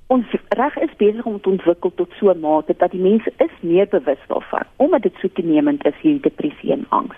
ons 0.07 0.33
reg 0.59 0.77
is 0.77 0.95
besig 0.97 1.25
om 1.25 1.39
te 1.41 1.49
ontwikkel 1.49 1.93
tot 1.95 2.11
so 2.19 2.31
'n 2.33 2.39
mate 2.39 2.73
dat 2.77 2.91
die 2.91 3.01
mense 3.01 3.31
is 3.37 3.55
meer 3.59 3.87
bewus 3.87 4.23
daarvan 4.27 4.65
omdat 4.75 5.01
dit 5.01 5.15
so 5.19 5.27
toenemend 5.33 5.85
is 5.85 6.01
hierdie 6.01 6.27
depressie 6.29 6.71
en 6.71 6.85
angs. 6.89 7.17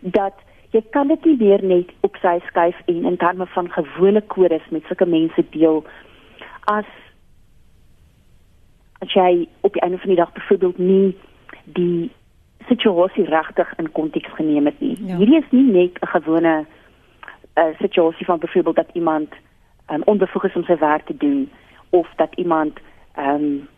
Dat 0.00 0.34
jy 0.72 0.82
kan 0.90 1.08
dit 1.08 1.24
nie 1.24 1.36
weer 1.36 1.64
net 1.64 1.92
op 2.00 2.16
sy 2.22 2.38
skuif 2.48 2.78
en 2.86 3.04
in 3.04 3.16
terme 3.20 3.46
van 3.54 3.70
gewone 3.72 4.22
kodes 4.34 4.64
met 4.70 4.84
sulke 4.88 5.06
mense 5.06 5.44
deel 5.50 5.82
as 6.72 6.88
as 9.04 9.12
jy 9.12 9.48
op 9.60 9.72
die 9.72 9.82
einde 9.82 9.98
van 9.98 10.14
die 10.14 10.20
dag 10.20 10.32
byvoorbeeld 10.32 10.78
nie 10.78 11.16
die 11.64 12.10
situasie 12.68 13.24
regtig 13.24 13.72
in 13.82 13.90
konteks 13.92 14.30
geneem 14.38 14.66
het 14.70 14.80
nie. 14.80 14.96
Ja. 15.04 15.16
Hierdie 15.16 15.40
is 15.40 15.50
nie 15.50 15.66
net 15.72 15.98
'n 16.00 16.12
gewone 16.14 16.64
uh, 17.54 17.64
situasie 17.78 18.26
van 18.26 18.38
byvoorbeeld 18.38 18.76
dat 18.76 18.90
iemand 18.92 19.34
um, 19.90 20.02
onbevoeg 20.04 20.44
is 20.44 20.54
om 20.54 20.64
sy 20.64 20.78
werk 20.78 21.06
te 21.06 21.16
doen 21.16 21.50
of 21.90 22.08
dat 22.16 22.34
iemand 22.34 22.78
ehm 23.14 23.34
um, 23.34 23.68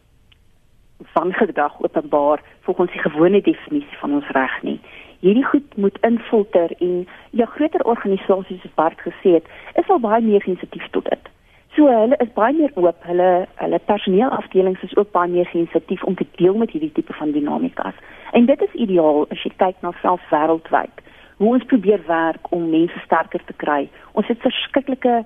van 1.02 1.32
gedrag 1.32 1.82
openbaar 1.82 2.40
volgens 2.60 2.92
die 2.92 3.00
gewone 3.00 3.40
definisie 3.40 3.98
van 3.98 4.12
ons 4.12 4.28
reg 4.28 4.62
nie. 4.62 4.80
Hierdie 5.25 5.45
goed 5.45 5.76
moet 5.76 5.99
infilter 6.04 6.73
en 6.85 7.07
ja 7.31 7.47
groter 7.49 7.85
organisasies 7.88 8.61
soos 8.61 8.75
Bart 8.76 9.00
gesê 9.00 9.38
het, 9.38 9.47
is 9.81 9.88
al 9.88 10.00
baie 10.04 10.21
meer 10.23 10.43
sensitief 10.45 10.85
tot 10.93 11.07
dit. 11.09 11.28
So 11.76 11.88
hulle 11.88 12.16
is 12.21 12.33
baie 12.37 12.52
meer 12.52 12.75
oop. 12.76 12.99
Hulle 13.09 13.28
hulle 13.62 13.78
personeelafdelings 13.88 14.83
is 14.85 14.93
ook 15.00 15.14
baie 15.16 15.31
meer 15.33 15.49
sensitief 15.49 16.04
om 16.04 16.14
te 16.14 16.26
deel 16.37 16.59
met 16.61 16.75
hierdie 16.76 16.93
tipe 16.93 17.16
van 17.16 17.33
dinamikas. 17.33 17.97
En 18.37 18.45
dit 18.47 18.62
is 18.66 18.76
ideaal 18.87 19.25
as 19.33 19.47
jy 19.47 19.54
kyk 19.62 19.81
na 19.81 19.95
self 20.02 20.26
wêreldwyd. 20.31 21.00
Hoe 21.40 21.54
ons 21.57 21.64
probeer 21.73 22.04
werk 22.07 22.52
om 22.52 22.69
mense 22.71 23.00
sterker 23.07 23.40
te 23.49 23.57
kry. 23.64 23.88
Ons 24.12 24.28
het 24.28 24.45
verskriklike 24.45 25.23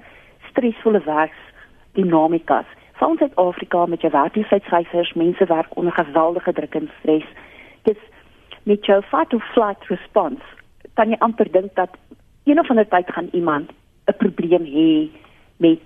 stresvolle 0.53 1.03
werksdinamikas. 1.09 2.71
Van 3.03 3.19
Suid-Afrika 3.19 3.87
met 3.87 4.07
jou 4.07 4.13
werkloosheidsyfers, 4.15 5.13
mense 5.19 5.51
werk 5.51 5.75
onder 5.75 5.93
geweldige 5.99 6.53
druk 6.53 6.75
en 6.75 6.89
stres. 7.01 7.27
Dis 7.91 7.99
met 8.69 8.85
jou 8.85 9.01
fight 9.11 9.35
or 9.35 9.45
flight 9.55 9.89
response. 9.89 10.45
Dan 10.95 11.15
jy 11.15 11.19
amper 11.25 11.49
dink 11.53 11.75
dat 11.75 11.97
een 12.45 12.61
of 12.61 12.71
ander 12.71 12.89
tyd 12.89 13.11
gaan 13.13 13.29
iemand 13.33 13.71
'n 14.07 14.17
probleem 14.17 14.65
hê 14.65 15.09
met 15.57 15.81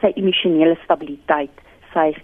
sy 0.00 0.12
emosionele 0.14 0.76
stabiliteit, 0.84 1.56
sy 1.92 2.14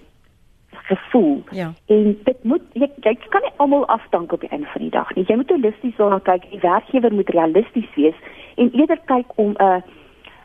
gevoel. 0.70 1.44
Ja. 1.50 1.72
En 1.86 2.18
dit 2.24 2.44
moet 2.44 2.62
jy, 2.72 2.88
jy 3.00 3.14
kan 3.28 3.42
nie 3.42 3.52
almal 3.56 3.86
afdank 3.86 4.32
op 4.32 4.40
die 4.40 4.48
einde 4.48 4.66
van 4.66 4.82
die 4.82 4.90
dag 4.90 5.14
nie. 5.14 5.24
Jy 5.26 5.36
moet 5.36 5.50
holisties 5.50 5.96
daarna 5.96 6.18
kyk. 6.18 6.50
Die 6.50 6.60
werkgewer 6.60 7.12
moet 7.14 7.30
realisties 7.30 7.94
wees 7.94 8.18
en 8.54 8.70
eerder 8.72 9.00
kyk 9.04 9.32
om 9.34 9.54
'n 9.58 9.82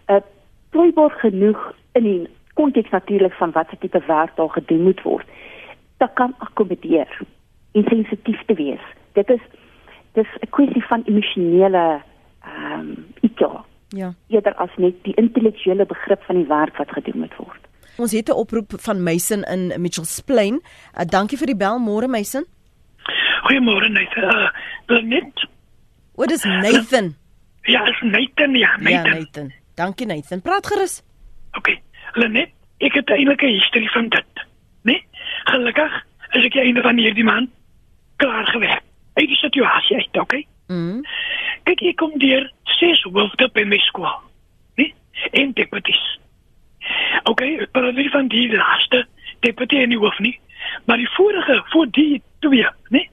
'n 0.08 0.24
plooibaar 0.70 1.12
genoeg 1.12 1.74
in 1.92 2.04
die 2.04 2.28
konteks 2.54 2.90
natuurlik 2.90 3.34
van 3.34 3.52
watter 3.52 3.78
tipe 3.78 4.02
werk 4.08 4.36
daar 4.36 4.50
gedoen 4.50 4.84
moet 4.84 5.02
word. 5.02 5.28
Dat 5.98 6.14
kan 6.14 6.34
akkommodeer 6.38 7.22
en 7.72 7.84
sensitief 7.84 8.42
te 8.46 8.54
wees. 8.54 8.86
Dit 9.14 9.30
is 9.30 9.44
dis 10.14 10.28
'n 10.42 10.50
kwessie 10.50 10.84
van 10.84 11.04
emosionele 11.06 12.02
ehm 12.42 12.80
um, 12.80 13.14
IQ 13.22 13.64
Ja. 13.92 14.14
Eerder 14.28 14.54
as 14.56 14.70
net 14.80 14.96
die 15.04 15.14
intellektuele 15.20 15.86
begrip 15.86 16.24
van 16.24 16.36
die 16.36 16.48
werk 16.48 16.78
wat 16.78 16.92
gedoen 16.96 17.20
moet 17.20 17.36
word. 17.36 17.60
Ons 17.98 18.12
het 18.12 18.30
'n 18.30 18.40
oproep 18.44 18.74
van 18.80 19.04
Mason 19.04 19.44
in 19.44 19.82
Mitchells 19.82 20.20
Plain. 20.20 20.62
Uh, 20.96 21.04
dankie 21.06 21.38
vir 21.38 21.48
die 21.48 21.56
bel, 21.56 21.80
môre 21.80 22.08
Mason. 22.08 22.46
Goeiemôre 23.44 23.90
Nathan. 23.90 24.52
Uh, 24.88 25.02
net. 25.04 25.48
Wat 26.16 26.32
is 26.32 26.44
Nathan? 26.44 27.16
Ja, 27.62 27.88
is 27.88 28.02
Nathan, 28.02 28.56
ja, 28.56 28.78
Nathan. 28.78 29.06
Ja, 29.06 29.14
Nathan. 29.14 29.52
Dankie 29.76 30.06
Nathan. 30.06 30.42
Praat 30.42 30.68
gerus. 30.68 31.04
OK. 31.58 31.78
Lenet, 32.14 32.50
ek 32.78 32.94
het 32.94 33.10
eintlik 33.10 33.42
'n 33.42 33.60
historie 33.60 33.92
van 33.92 34.10
dit. 34.10 34.46
Nee? 34.84 35.06
Gelukkig 35.44 36.06
is 36.32 36.46
ek 36.46 36.56
einde 36.56 36.82
van 36.82 36.98
hierdie 36.98 37.24
maand 37.24 37.50
klaar 38.16 38.46
gewerk. 38.46 38.84
Uit 39.14 39.28
die 39.28 39.36
situasie 39.36 39.98
uit, 39.98 40.18
OK? 40.18 40.34
Mhm. 40.68 41.02
Kyk, 41.64 41.82
ek 41.82 41.96
kom 41.96 42.18
deur 42.20 42.52
ses 42.78 43.02
hoofde 43.04 43.50
by 43.54 43.64
my 43.68 43.78
skool. 43.78 44.22
Nee? 44.76 44.94
En 45.32 45.54
deputies. 45.54 46.20
Okay, 47.24 47.68
maar 47.72 47.94
nie 47.94 48.10
van 48.10 48.28
die 48.28 48.48
laaste 48.56 49.06
deputy 49.40 49.82
en 49.82 49.90
die 49.90 50.00
hoof 50.00 50.20
nie, 50.20 50.40
maar 50.86 50.98
die 50.98 51.10
vorige 51.10 51.62
voor 51.70 51.88
die 51.92 52.22
twee, 52.40 52.68
nee? 52.90 53.10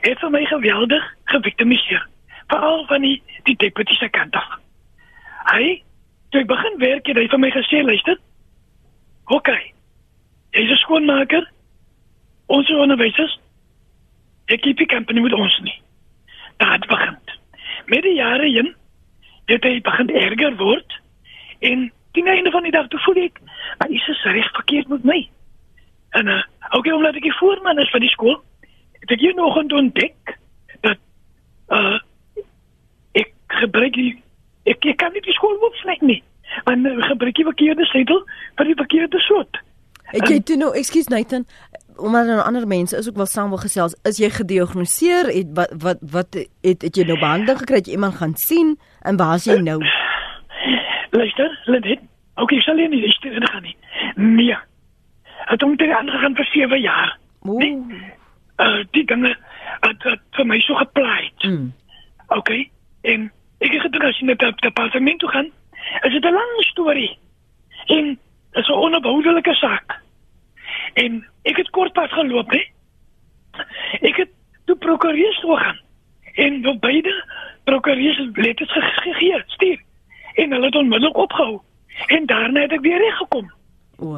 Het 0.00 0.18
vir 0.18 0.30
my 0.30 0.44
geweldig 0.44 1.04
geviktimiseer. 1.24 2.06
Veral 2.46 2.86
van 2.86 3.02
die 3.02 3.22
die 3.42 3.56
deputy 3.56 3.94
se 3.94 4.08
kant 4.08 4.34
af. 4.34 4.58
Hy, 5.52 5.82
toe 6.30 6.40
ek 6.42 6.50
begin 6.50 6.78
werk, 6.82 7.06
het 7.06 7.18
hy 7.18 7.26
vir 7.30 7.42
my 7.42 7.50
gesê, 7.54 7.82
luister. 7.82 8.18
Okay. 9.26 9.72
Jy 10.54 10.62
is 10.62 10.70
'n 10.70 10.82
skoonmaker. 10.82 11.50
Ons 12.46 12.70
onderwysers. 12.70 13.38
Ek 14.46 14.62
kyk 14.62 14.78
die 14.78 14.90
company 14.90 15.20
met 15.24 15.34
ons 15.34 15.58
nie. 15.66 15.74
Daar 16.62 16.78
begin. 16.88 17.16
Met 17.86 18.02
die 18.02 18.14
jare 18.14 18.46
heen 18.46 18.74
het 19.46 19.64
hy 19.64 19.80
begin 19.80 20.10
erger 20.10 20.56
word 20.58 21.00
en 21.66 21.90
teen 22.12 22.26
einde 22.26 22.50
van 22.50 22.64
die 22.66 22.74
dag 22.74 22.88
toe 22.90 23.00
voel 23.04 23.22
ek 23.26 23.40
maar 23.78 23.90
is 23.90 24.06
dit 24.06 24.22
reg 24.34 24.50
verkeerd 24.54 24.88
met 24.88 25.04
my? 25.04 25.18
En 26.18 26.26
uh, 26.26 26.42
okay 26.70 26.92
omdat 26.92 27.18
ek 27.18 27.28
die 27.28 27.38
voorman 27.38 27.78
is 27.78 27.90
van 27.90 28.02
die 28.02 28.10
skool 28.10 28.38
het 29.02 29.10
ek 29.10 29.34
nog 29.36 29.56
ontdek 29.56 30.38
dat 30.80 30.98
uh, 31.68 31.98
ek 33.12 33.32
gebruik 33.60 33.94
die 33.94 34.14
ek, 34.64 34.84
ek 34.84 34.96
kan 35.02 35.12
nie 35.12 35.22
die 35.22 35.36
skool 35.36 35.58
opsluit 35.68 36.02
nie 36.02 36.22
want 36.64 36.86
uh, 36.86 36.96
gebruik 37.10 37.38
die 37.38 37.46
verkeerde 37.46 37.86
sleutel 37.90 38.24
vir 38.58 38.70
die 38.70 38.78
verkeerde 38.82 39.22
soort 39.26 39.62
Ek 40.14 40.28
jy 40.28 40.40
toe 40.46 40.56
nou, 40.56 40.70
ekskuus 40.76 41.08
Nathan, 41.10 41.46
omdat 41.96 42.26
dan 42.26 42.44
ander 42.44 42.66
mense 42.66 42.96
is 42.96 43.08
ook 43.08 43.16
wel 43.16 43.26
saam 43.26 43.48
wil 43.48 43.58
gesels. 43.58 43.96
Is 44.04 44.18
jy 44.18 44.30
gediagnoseer? 44.30 45.30
Het 45.32 45.46
wat 45.54 45.72
wat 45.82 45.98
wat 46.00 46.38
het 46.62 46.82
het 46.82 46.96
jy 46.96 47.06
nou 47.08 47.18
behandeling 47.18 47.58
gekry? 47.58 47.76
Het 47.76 47.86
jy 47.86 47.92
iemand 47.92 48.14
gaan 48.14 48.36
sien 48.36 48.78
en 49.02 49.16
waar 49.16 49.34
is 49.34 49.44
jy 49.44 49.58
nou? 49.60 49.80
Luister, 51.10 51.60
let 51.64 51.82
dit. 51.82 52.00
Okay, 52.34 52.60
sal 52.60 52.78
jy 52.78 52.88
nie 52.92 53.00
dis 53.00 53.18
te 53.18 53.32
gaan 53.32 53.62
nie. 53.62 53.76
Nee. 54.14 54.56
Het 55.46 55.62
hom 55.62 55.76
te 55.76 55.88
aangegaan 55.96 56.36
vir 56.36 56.48
7 56.52 56.80
jaar. 56.80 57.18
Ooh. 57.40 57.58
Nee. 57.58 58.12
Uh 58.56 58.84
die 58.90 59.04
dinge 59.04 59.36
het, 59.80 60.02
het 60.02 60.20
vir 60.36 60.46
my 60.46 60.60
so 60.60 60.74
gepleit. 60.74 61.44
Mm. 61.44 61.72
Okay. 62.28 62.70
En 63.02 63.30
ek 63.58 63.72
het 63.72 63.82
gedink 63.88 64.04
as 64.04 64.18
jy 64.20 64.26
net 64.26 64.44
op 64.44 64.60
die 64.60 64.68
departement 64.68 65.20
toe 65.20 65.30
gaan, 65.32 65.50
is 66.02 66.12
dit 66.12 66.24
'n 66.24 66.34
lang 66.34 66.52
storie. 66.70 67.18
En 67.86 68.04
dit 68.06 68.18
is 68.56 68.68
'n 68.68 68.72
onophoudelijke 68.72 69.54
saak. 69.54 70.00
En 70.94 71.26
ek 71.42 71.56
het 71.56 71.70
kort 71.70 71.92
pas 71.92 72.10
geloop, 72.12 72.50
hè. 72.50 72.62
Ek 74.00 74.16
het 74.16 74.30
toe 74.64 74.76
prokureurs 74.76 75.40
toe 75.40 75.56
gaan. 75.56 75.78
En 76.34 76.60
nou 76.60 76.78
beide 76.78 77.12
prokureurs 77.64 78.18
letters 78.34 78.72
gegee, 78.72 79.42
stuur. 79.46 79.80
En 80.34 80.50
hulle 80.52 80.66
het 80.66 80.74
onmiddellik 80.76 81.16
opgehou. 81.16 81.60
En 82.06 82.26
daarna 82.26 82.60
het 82.60 82.72
ek 82.72 82.80
weer 82.80 82.98
reg 82.98 83.16
gekom. 83.16 83.52
O. 83.98 84.16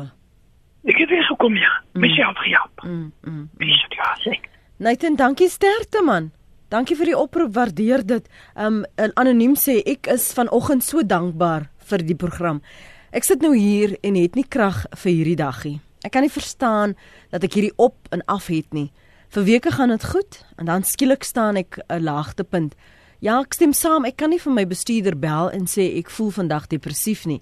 Ek 0.84 0.96
het 0.96 1.08
weer 1.08 1.22
gekom 1.24 1.54
ja, 1.56 1.82
Mm. 1.92 2.00
myself 2.00 2.38
gehelp. 2.38 2.82
Mm, 2.82 3.12
mm. 3.22 3.48
Dis 3.58 3.82
dit 3.88 3.94
ja, 3.94 4.16
sê. 4.24 4.40
Nathan, 4.76 5.16
dankie 5.16 5.48
sterkte 5.48 6.02
man. 6.04 6.30
Dankie 6.68 6.96
vir 6.96 7.04
die 7.06 7.16
oproep, 7.18 7.54
waardeer 7.54 8.06
dit. 8.06 8.28
Um 8.56 8.84
anoniem 9.14 9.54
sê 9.56 9.82
ek 9.86 10.06
is 10.06 10.32
vanoggend 10.34 10.82
so 10.84 11.02
dankbaar 11.06 11.70
vir 11.88 11.98
die 11.98 12.16
program. 12.16 12.62
Ek 13.08 13.24
sit 13.24 13.40
nou 13.40 13.54
hier 13.56 13.94
en 14.04 14.18
het 14.20 14.34
nie 14.36 14.44
krag 14.44 14.82
vir 15.00 15.08
hierdie 15.08 15.38
daggie. 15.40 15.78
Ek 16.04 16.12
kan 16.12 16.26
nie 16.26 16.32
verstaan 16.32 16.92
dat 17.32 17.44
ek 17.46 17.54
hierdie 17.56 17.76
op 17.80 17.96
en 18.12 18.20
af 18.28 18.50
het 18.52 18.68
nie. 18.76 18.90
Vir 19.32 19.46
weke 19.46 19.72
gaan 19.72 19.94
dit 19.94 20.04
goed 20.04 20.42
en 20.60 20.68
dan 20.68 20.84
skielik 20.84 21.24
staan 21.24 21.56
ek 21.56 21.78
'n 21.88 22.04
laagtepunt. 22.04 22.74
Ja, 23.20 23.40
ek 23.40 23.54
stem 23.54 23.72
saam. 23.72 24.04
Ek 24.04 24.16
kan 24.16 24.30
nie 24.30 24.38
vir 24.38 24.52
my 24.52 24.66
bestuurder 24.66 25.16
bel 25.16 25.50
en 25.50 25.64
sê 25.64 25.96
ek 25.98 26.10
voel 26.10 26.30
vandag 26.30 26.66
depressief 26.66 27.24
nie. 27.24 27.40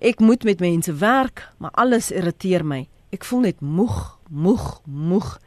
Ek 0.00 0.20
moet 0.20 0.44
met 0.44 0.60
mense 0.60 0.92
werk, 0.92 1.48
maar 1.58 1.70
alles 1.74 2.10
irriteer 2.10 2.64
my. 2.64 2.88
Ek 3.12 3.24
voel 3.24 3.40
net 3.40 3.60
moeg, 3.60 4.18
moeg, 4.30 4.80
moeg. 4.86 5.38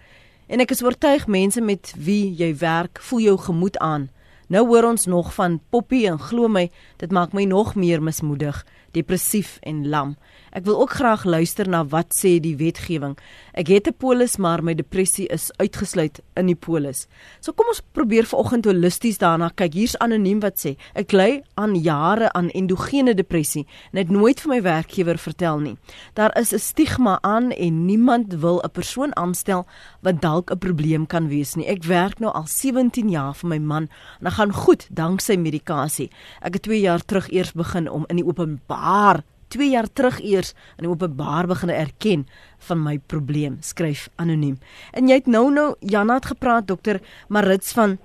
En 0.48 0.60
ek 0.60 0.72
is 0.72 0.84
oortuig 0.84 1.28
mense 1.28 1.62
met 1.62 1.94
wie 1.98 2.36
jy 2.36 2.56
werk, 2.56 3.00
voel 3.02 3.20
jou 3.20 3.38
gemoed 3.38 3.78
aan. 3.78 4.10
Nou 4.48 4.68
hoor 4.68 4.84
ons 4.84 5.06
nog 5.06 5.34
van 5.34 5.60
Poppy 5.70 6.06
en 6.06 6.20
glo 6.20 6.48
my, 6.48 6.68
dit 7.02 7.12
maak 7.12 7.34
my 7.34 7.48
nog 7.50 7.76
meer 7.76 8.04
mismoedig, 8.04 8.66
depressief 8.94 9.58
en 9.62 9.88
lam. 9.90 10.16
Ek 10.56 10.64
wil 10.64 10.78
ook 10.80 10.94
graag 10.96 11.26
luister 11.28 11.68
na 11.68 11.82
wat 11.92 12.14
sê 12.16 12.38
die 12.40 12.54
wetgewing. 12.56 13.18
Ek 13.60 13.68
het 13.68 13.88
'n 13.88 13.98
polis, 14.00 14.38
maar 14.38 14.64
my 14.64 14.74
depressie 14.74 15.28
is 15.28 15.52
uitgesluit 15.60 16.22
in 16.36 16.46
die 16.46 16.56
polis. 16.56 17.08
So 17.42 17.52
kom 17.52 17.68
ons 17.68 17.82
probeer 17.92 18.24
vanoggend 18.24 18.66
holisties 18.66 19.18
daarna 19.18 19.50
kyk. 19.50 19.74
Hier's 19.74 19.98
anoniem 19.98 20.40
wat 20.40 20.56
sê: 20.66 20.78
Ek 20.96 21.12
ly 21.12 21.44
aan 21.56 21.76
jare 21.76 22.32
aan 22.34 22.50
endogene 22.50 23.14
depressie 23.14 23.68
en 23.92 23.98
het 23.98 24.10
nooit 24.10 24.40
vir 24.40 24.50
my 24.50 24.62
werkgewer 24.62 25.18
vertel 25.18 25.60
nie. 25.60 25.78
Daar 26.14 26.38
is 26.40 26.54
'n 26.54 26.60
stigma 26.60 27.20
aan 27.22 27.52
en 27.52 27.86
niemand 27.86 28.34
wil 28.34 28.62
'n 28.64 28.72
persoon 28.72 29.16
aanstel 29.16 29.66
wat 30.02 30.22
dalk 30.22 30.52
'n 30.52 30.58
probleem 30.58 31.06
kan 31.06 31.28
wees 31.28 31.56
nie. 31.56 31.68
Ek 31.68 31.84
werk 31.84 32.20
nou 32.20 32.32
al 32.32 32.48
17 32.48 33.10
jaar 33.10 33.34
vir 33.34 33.50
my 33.50 33.58
man 33.60 33.90
en 34.20 34.24
dit 34.24 34.34
gaan 34.34 34.54
goed 34.54 34.88
danksy 34.90 35.36
medikasie. 35.36 36.10
Ek 36.42 36.54
het 36.54 36.62
2 36.62 36.80
jaar 36.80 37.06
terug 37.06 37.30
eers 37.32 37.52
begin 37.52 37.90
om 37.90 38.06
in 38.08 38.16
die 38.16 38.26
openbaar 38.26 39.24
2 39.54 39.70
jaar 39.70 39.88
terug 39.94 40.20
eers 40.22 40.54
in 40.78 40.88
openbaar 40.88 41.48
begin 41.48 41.70
erken 41.70 42.28
van 42.68 42.84
my 42.84 42.98
probleem, 42.98 43.58
skryf 43.62 44.10
anoniem. 44.16 44.58
En 44.92 45.08
jy 45.08 45.20
het 45.22 45.28
nou 45.28 45.52
nou 45.54 45.76
Janna 45.80 46.20
het 46.20 46.32
gepraat 46.34 46.68
dokter 46.68 47.02
Marits 47.28 47.72
van 47.72 47.98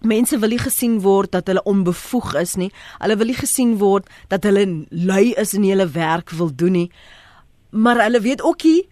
mense 0.00 0.38
wil 0.38 0.48
nie 0.54 0.62
gesien 0.62 1.00
word 1.00 1.32
dat 1.32 1.46
hulle 1.46 1.62
onbevoeg 1.62 2.34
is 2.40 2.54
nie. 2.56 2.70
Hulle 2.98 3.16
wil 3.16 3.32
nie 3.32 3.38
gesien 3.38 3.76
word 3.78 4.08
dat 4.28 4.44
hulle 4.46 4.86
lui 4.90 5.32
is 5.34 5.54
en 5.54 5.66
hulle 5.66 5.88
werk 5.90 6.30
wil 6.30 6.54
doen 6.54 6.72
nie. 6.72 6.90
Maar 7.70 8.04
hulle 8.06 8.20
weet 8.20 8.42
ook 8.42 8.64
nie 8.64 8.86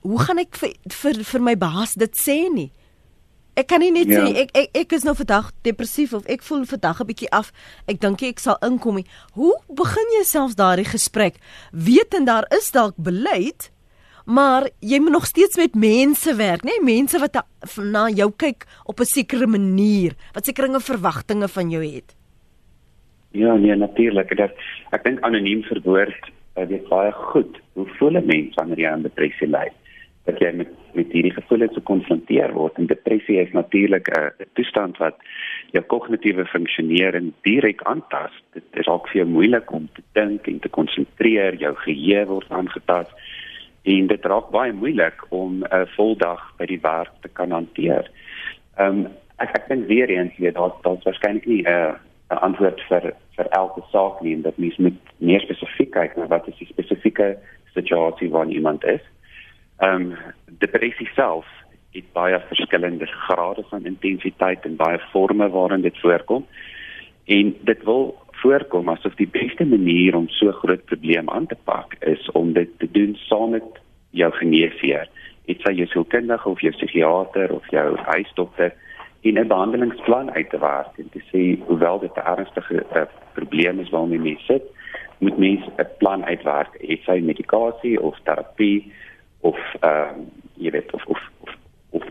hoe 0.00 0.18
gaan 0.20 0.42
ek 0.42 0.58
vir 0.60 0.74
vir, 0.92 1.22
vir 1.24 1.44
my 1.44 1.54
baas 1.56 1.94
dit 1.98 2.18
sê 2.18 2.36
nie? 2.52 2.70
Ek 3.56 3.70
kan 3.72 3.80
nie 3.80 3.88
net 3.88 4.10
ja. 4.12 4.20
sê 4.20 4.42
ek, 4.42 4.50
ek 4.52 4.74
ek 4.82 4.90
is 4.98 5.04
nou 5.08 5.14
vandag 5.16 5.46
depressief 5.64 6.12
of 6.12 6.26
ek 6.28 6.42
voel 6.44 6.66
vandag 6.68 7.00
'n 7.00 7.08
bietjie 7.08 7.30
af. 7.32 7.48
Ek 7.88 8.00
dink 8.04 8.20
ek 8.22 8.38
sal 8.38 8.60
inkom 8.60 9.00
nie. 9.00 9.08
Hoe 9.32 9.54
begin 9.72 10.12
jy 10.18 10.24
selfs 10.28 10.58
daardie 10.60 10.84
gesprek? 10.84 11.40
Weet 11.72 12.12
en 12.12 12.28
daar 12.28 12.44
is 12.52 12.68
dalk 12.70 12.92
beleid, 13.00 13.70
maar 14.26 14.68
jy 14.84 15.00
moet 15.00 15.16
nog 15.16 15.24
steeds 15.24 15.56
met 15.56 15.74
mense 15.74 16.36
werk, 16.36 16.68
nê? 16.68 16.76
Mense 16.84 17.18
wat 17.18 17.40
na 17.80 18.08
jou 18.12 18.30
kyk 18.36 18.66
op 18.84 19.00
'n 19.00 19.08
sekere 19.08 19.46
manier, 19.46 20.12
wat 20.34 20.44
sekeringe 20.44 20.80
verwagtinge 20.80 21.48
van 21.48 21.70
jou 21.70 21.80
het. 21.80 22.14
Ja, 23.32 23.56
nee, 23.56 23.74
natuurlik. 23.74 24.30
Ek 24.38 24.52
ek 24.92 25.04
dink 25.04 25.20
anoniem 25.20 25.62
verwoord, 25.62 26.28
uh, 26.56 26.66
weet 26.66 26.88
baie 26.88 27.12
goed 27.12 27.56
hoe 27.72 27.86
voel 27.98 28.20
'n 28.20 28.26
mens 28.26 28.54
wanneer 28.54 28.78
jy 28.78 28.88
aan 28.88 29.02
depressie 29.02 29.48
ly 29.48 29.72
dat 30.26 30.40
jy 30.42 30.52
met 30.52 30.72
met 30.96 31.12
hierdie 31.12 31.34
gevoelens 31.34 31.74
gekonfronteer 31.76 32.54
word 32.56 32.78
en 32.80 32.86
depressie 32.88 33.36
is 33.36 33.52
natuurlik 33.52 34.08
'n 34.08 34.20
uh, 34.20 34.46
toestand 34.56 34.96
wat 34.96 35.16
jou 35.70 35.84
kognitiewe 35.84 36.46
funksionering 36.46 37.32
direk 37.42 37.82
aantas. 37.82 38.32
Dit 38.52 38.64
is 38.72 38.86
ook 38.86 39.08
vir 39.08 39.16
jou 39.16 39.28
moeilik 39.28 39.72
om 39.72 39.88
te 39.92 40.02
dink 40.12 40.46
en 40.46 40.58
te 40.58 40.68
konsentreer, 40.68 41.54
jou 41.54 41.74
geheue 41.74 42.26
word 42.26 42.48
aangetast 42.48 43.12
en 43.82 44.06
dit 44.06 44.24
raak 44.24 44.50
baie 44.50 44.72
moeilik 44.72 45.26
om 45.28 45.52
'n 45.60 45.66
uh, 45.72 45.86
voldag 45.96 46.42
by 46.58 46.66
die 46.66 46.80
werk 46.80 47.12
te 47.20 47.28
kan 47.28 47.50
hanteer. 47.50 48.10
Ehm 48.76 48.88
um, 48.88 49.06
ek 49.38 49.50
ek 49.56 49.68
dink 49.68 49.86
weer 49.86 50.08
eens 50.08 50.32
jy 50.36 50.52
daar 50.52 50.72
daar's 50.82 51.04
waarskynlik 51.04 51.46
nie 51.46 51.62
'n 51.62 51.68
uh, 51.68 51.94
antwoord 52.28 52.80
vir 52.88 53.12
vir 53.36 53.48
elke 53.50 53.82
saak 53.92 54.20
nie, 54.20 54.40
dat 54.42 54.56
mens 54.58 54.76
moet 54.76 54.98
meer 55.18 55.40
spesifiek 55.40 55.90
kyk 55.90 56.16
na 56.16 56.26
wat 56.26 56.48
is 56.48 56.58
die 56.58 56.66
spesifieke 56.66 57.36
situasie 57.74 58.30
waarin 58.30 58.52
iemand 58.52 58.84
is. 58.84 59.04
Ehm 59.78 60.12
um, 60.12 60.16
depressie 60.58 61.08
self 61.14 61.46
het 61.92 62.12
baie 62.12 62.40
verskillende 62.48 63.06
grade 63.06 63.64
van 63.68 63.84
intensiteit 63.84 64.64
en 64.64 64.76
baie 64.76 64.98
forme 64.98 65.48
waarin 65.48 65.80
dit 65.80 66.00
voorkom. 66.00 66.46
En 67.24 67.54
dit 67.60 67.84
wil 67.84 68.16
voorkom 68.30 68.88
asof 68.88 69.14
die 69.14 69.28
beste 69.28 69.64
manier 69.64 70.16
om 70.16 70.28
so 70.28 70.52
groot 70.52 70.84
probleem 70.84 71.30
aan 71.30 71.46
te 71.46 71.56
pak 71.64 71.94
is 72.00 72.30
om 72.30 72.52
dit 72.52 72.68
te 72.78 72.88
doen 72.90 73.16
saam 73.28 73.50
met 73.50 73.80
jou 74.10 74.32
geneesheer. 74.32 75.08
Dit 75.44 75.60
sê 75.60 75.72
jou 75.72 75.86
sielkundige 75.86 76.48
of 76.48 76.60
jou 76.60 76.72
psigiater 76.72 77.52
of 77.52 77.70
jou 77.70 77.96
huisdokter 77.96 78.74
in 79.20 79.38
'n 79.38 79.48
behandelingsplan 79.48 80.30
uit 80.30 80.50
te 80.50 80.58
werk 80.58 80.98
en 80.98 81.08
te 81.10 81.22
sê 81.32 81.66
hoewel 81.66 81.98
dit 81.98 82.16
'n 82.16 82.28
ernstige 82.36 82.84
uh, 82.94 83.02
probleem 83.32 83.80
is 83.80 83.90
waarmee 83.90 84.22
jy 84.22 84.36
sit, 84.38 84.62
moet 85.18 85.38
mens 85.38 85.64
'n 85.76 85.88
plan 85.98 86.24
uitwerk, 86.24 86.72
het 86.80 87.00
sy 87.04 87.20
medikasie 87.20 88.00
of 88.02 88.18
terapie 88.22 88.92
of 89.40 89.58
ehm 89.80 90.20
uh, 90.20 90.26
jy 90.56 90.70
weet 90.70 90.92
of 90.92 91.04
of 91.06 91.20
of 91.90 92.04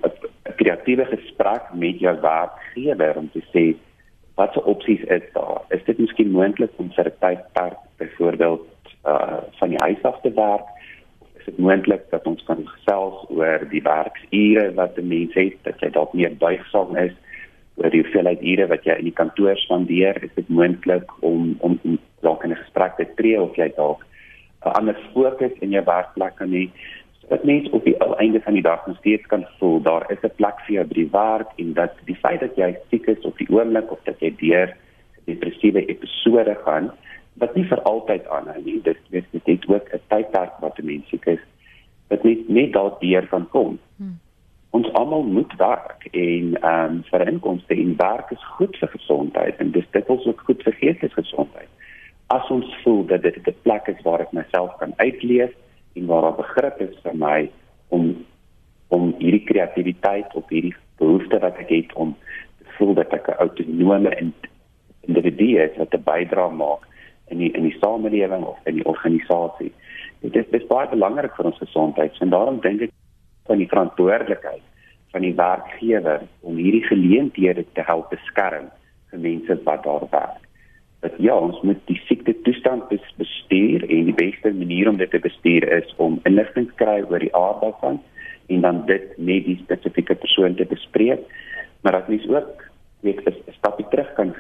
'n 0.44 0.56
kreatiewe 0.56 1.06
gesprek 1.06 1.74
met 1.74 2.00
jou 2.00 2.16
werkgewer 2.22 3.18
om 3.18 3.30
te 3.32 3.42
sê 3.54 3.76
watse 4.36 4.64
opsies 4.64 5.04
is 5.04 5.24
daar? 5.34 5.62
Is 5.70 5.84
dit 5.86 5.98
miskien 5.98 6.32
moontlik 6.32 6.72
om 6.76 6.92
vir 6.96 7.08
'n 7.08 7.20
tydperk 7.20 7.78
byvoorbeeld 7.98 8.68
uh 9.06 9.42
van 9.60 9.70
die 9.70 9.84
huis 9.84 10.02
af 10.04 10.22
te 10.22 10.34
werk? 10.34 10.68
Is 11.40 11.46
dit 11.46 11.58
moontlik 11.58 12.10
dat 12.10 12.26
ons 12.26 12.44
kan 12.44 12.68
gesels 12.68 13.26
oor 13.30 13.70
die 13.70 13.82
werksure 13.82 14.74
wat 14.74 14.98
'n 14.98 15.08
mens 15.08 15.34
het, 15.34 15.58
dat 15.64 15.80
jy 15.80 15.90
dalk 15.90 16.14
meer 16.14 16.36
buigsaam 16.38 16.98
is 16.98 17.14
oor 17.76 17.90
die 17.90 18.02
hoeveelheid 18.02 18.42
ure 18.42 18.68
wat 18.68 18.84
jy 18.84 18.96
in 18.98 19.10
die 19.12 19.20
kantoor 19.22 19.58
spandeer? 19.58 20.24
Is 20.24 20.36
dit 20.36 20.50
moontlik 20.50 21.12
om 21.20 21.56
om 21.60 21.80
dalk 22.22 22.44
in 22.44 22.52
'n 22.52 22.64
gesprek 22.64 22.96
te 22.96 23.08
tree 23.16 23.42
of 23.42 23.56
jy 23.56 23.72
dalk 23.76 24.06
'n 24.66 24.70
ander 24.70 24.98
fokus 25.14 25.54
in 25.60 25.72
jou 25.72 25.84
werkplek 25.84 26.36
kan 26.36 26.52
hê? 26.52 26.70
Dat 27.28 27.44
mens 27.44 27.70
op 27.70 27.84
die 27.84 27.98
einde 27.98 28.42
van 28.42 28.54
die 28.54 28.62
dag 28.62 28.86
nog 28.86 28.98
steeds 28.98 29.26
kan 29.26 29.46
voel 29.58 29.82
daar 29.82 30.12
is 30.12 30.22
'n 30.22 30.36
plek 30.36 30.60
vir 30.66 30.74
jou 30.76 30.86
by 30.88 30.94
die 30.94 31.10
werk 31.12 31.50
en 31.56 31.74
dat 31.74 31.94
die 32.06 32.16
feit 32.16 32.40
dat 32.40 32.56
jy 32.56 32.78
siek 32.90 33.08
is 33.08 33.26
op 33.26 33.38
die 33.38 33.50
oomblik 33.50 33.92
of 33.92 34.00
dat 34.04 34.20
jy 34.20 34.36
deur 34.38 34.78
depressiewe 35.24 35.86
episode 35.86 36.58
gaan 36.66 36.92
wat 37.34 37.56
nie 37.56 37.66
vir 37.66 37.82
altyd 37.82 38.28
aanhou 38.28 38.62
nie 38.64 38.82
dit 38.82 38.98
weet 39.10 39.26
dit 39.32 39.46
het 39.46 39.70
ook 39.70 39.90
'n 39.94 40.02
tydperk 40.08 40.54
wat 40.60 40.78
'n 40.80 40.86
mens 40.86 41.10
siek 41.10 41.26
is 41.26 41.44
dat 42.08 42.24
net 42.24 42.50
net 42.50 42.74
daardeur 42.74 43.28
kan 43.28 43.50
kom 43.50 43.80
hmm. 43.98 44.20
ons 44.70 44.94
almal 44.94 45.24
moet 45.24 45.54
werk 45.58 46.08
en 46.12 46.58
ehm 46.62 46.92
um, 46.92 47.04
vir 47.04 47.28
inkomste 47.28 47.74
en 47.74 47.96
werk 47.98 48.32
is 48.32 48.46
goed 48.58 48.78
vir 48.78 48.90
gesondheid 48.90 49.58
en 49.58 49.72
dis 49.72 49.90
dit 49.92 50.10
is 50.10 50.26
ook 50.26 50.42
goed 50.46 50.64
vir 50.64 50.74
geestelike 50.74 51.22
gesondheid 51.22 51.70
as 52.28 52.50
ons 52.50 52.76
voel 52.84 53.06
dat 53.06 53.22
dit 53.22 53.48
'n 53.48 53.56
plek 53.62 53.88
is 53.88 54.02
waar 54.04 54.22
ek 54.22 54.32
myself 54.32 54.78
kan 54.78 54.94
uitleef 54.96 55.54
en 55.96 56.06
waar 56.06 56.22
daar 56.22 56.40
begrip 56.40 56.82
is 56.82 56.98
vir 57.04 57.16
my 57.26 57.38
om 57.90 58.10
om 58.96 59.14
hierdie 59.20 59.44
kreatiwiteit 59.44 60.36
op 60.36 60.50
hierdie 60.54 60.76
behoefte 61.02 61.40
wat 61.42 61.58
ek 61.64 61.72
het 61.74 61.94
om 61.94 62.14
te 62.60 62.76
voel 62.78 62.94
dat 63.00 63.14
ek 63.14 63.30
'n 63.30 63.40
autonome 63.46 64.12
individu 65.08 65.50
is 65.64 65.78
wat 65.78 65.94
'n 65.94 66.04
bydrae 66.04 66.52
maak 66.52 66.84
in 67.28 67.38
die 67.38 67.52
in 67.52 67.64
die 67.64 67.78
samelewing 67.80 68.44
of 68.44 68.60
in 68.66 68.76
die 68.76 68.86
organisasie. 68.86 69.74
Dit 70.22 70.36
is, 70.36 70.46
is 70.52 70.68
baie 70.68 70.88
belangrik 70.90 71.36
vir 71.36 71.46
ons 71.46 71.58
gesondheid 71.58 72.18
en 72.20 72.30
daarom 72.30 72.60
dink 72.62 72.82
ek 72.82 72.92
van 73.46 73.58
die 73.58 73.70
verantwoordelikheid 73.74 74.64
van 75.12 75.22
die 75.22 75.36
werkgewer 75.36 76.22
om 76.42 76.56
hierdie 76.56 76.84
geleenthede 76.84 77.66
te 77.74 77.82
help 77.82 78.10
beskerm 78.10 78.70
vir 79.10 79.20
mense 79.20 79.64
wat 79.64 79.84
daar 79.84 80.08
werk 80.12 80.45
dat 81.06 81.18
ja, 81.22 81.36
ons 81.38 81.62
moet 81.62 81.82
die 81.90 82.00
siekte 82.08 82.34
toestand 82.42 82.90
bestuur 83.22 83.84
en 83.86 84.08
die 84.10 84.18
beste 84.18 84.52
manier 84.54 84.90
om 84.90 84.98
dit 84.98 85.12
te 85.14 85.22
bestuur 85.22 85.68
is 85.78 85.94
om 86.02 86.18
inligting 86.30 86.70
te 86.72 86.78
kry 86.82 86.98
oor 87.06 87.22
die 87.22 87.34
aard 87.38 87.62
daarvan 87.62 88.00
en 88.54 88.62
dan 88.66 88.82
dit 88.90 89.12
met 89.18 89.46
die 89.46 89.58
spesifieke 89.64 90.16
persoon 90.16 90.56
te 90.58 90.66
bespreek. 90.70 91.22
Maar 91.82 92.00
dat 92.00 92.10
mens 92.10 92.28
ook 92.30 92.66
weet 93.06 93.22
'n 93.26 93.54
stapie 93.58 93.86
terug 93.90 94.14
kan 94.14 94.34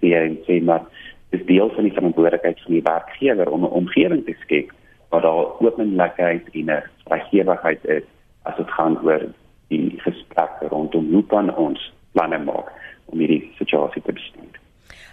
gee 0.00 0.14
en 0.14 0.38
sê 0.46 0.62
maar 0.62 0.82
dis 1.30 1.46
deel 1.46 1.70
van 1.74 1.84
die 1.84 1.92
verantwoordelikheid 1.92 2.60
van 2.62 2.72
die 2.72 2.82
werkgewer 2.82 3.50
om 3.50 3.64
'n 3.64 3.76
omgewing 3.80 4.24
te 4.24 4.34
skep 4.42 4.72
waar 5.08 5.20
daar 5.20 5.60
openlikheid 5.60 6.44
en 6.52 6.70
'n 6.70 6.82
vrygewigheid 7.04 7.84
is 7.84 8.06
as 8.42 8.56
dit 8.56 8.70
gaan 8.70 8.98
oor 9.04 9.22
die 9.68 9.94
gesprekke 9.96 10.66
rondom 10.68 11.12
hoe 11.12 11.26
kan 11.26 11.56
ons 11.56 11.92
planne 12.12 12.38
maak 12.38 12.72
om 13.04 13.18
hierdie 13.18 13.52
situasie 13.58 14.02
te 14.02 14.12
bestuur. 14.12 14.47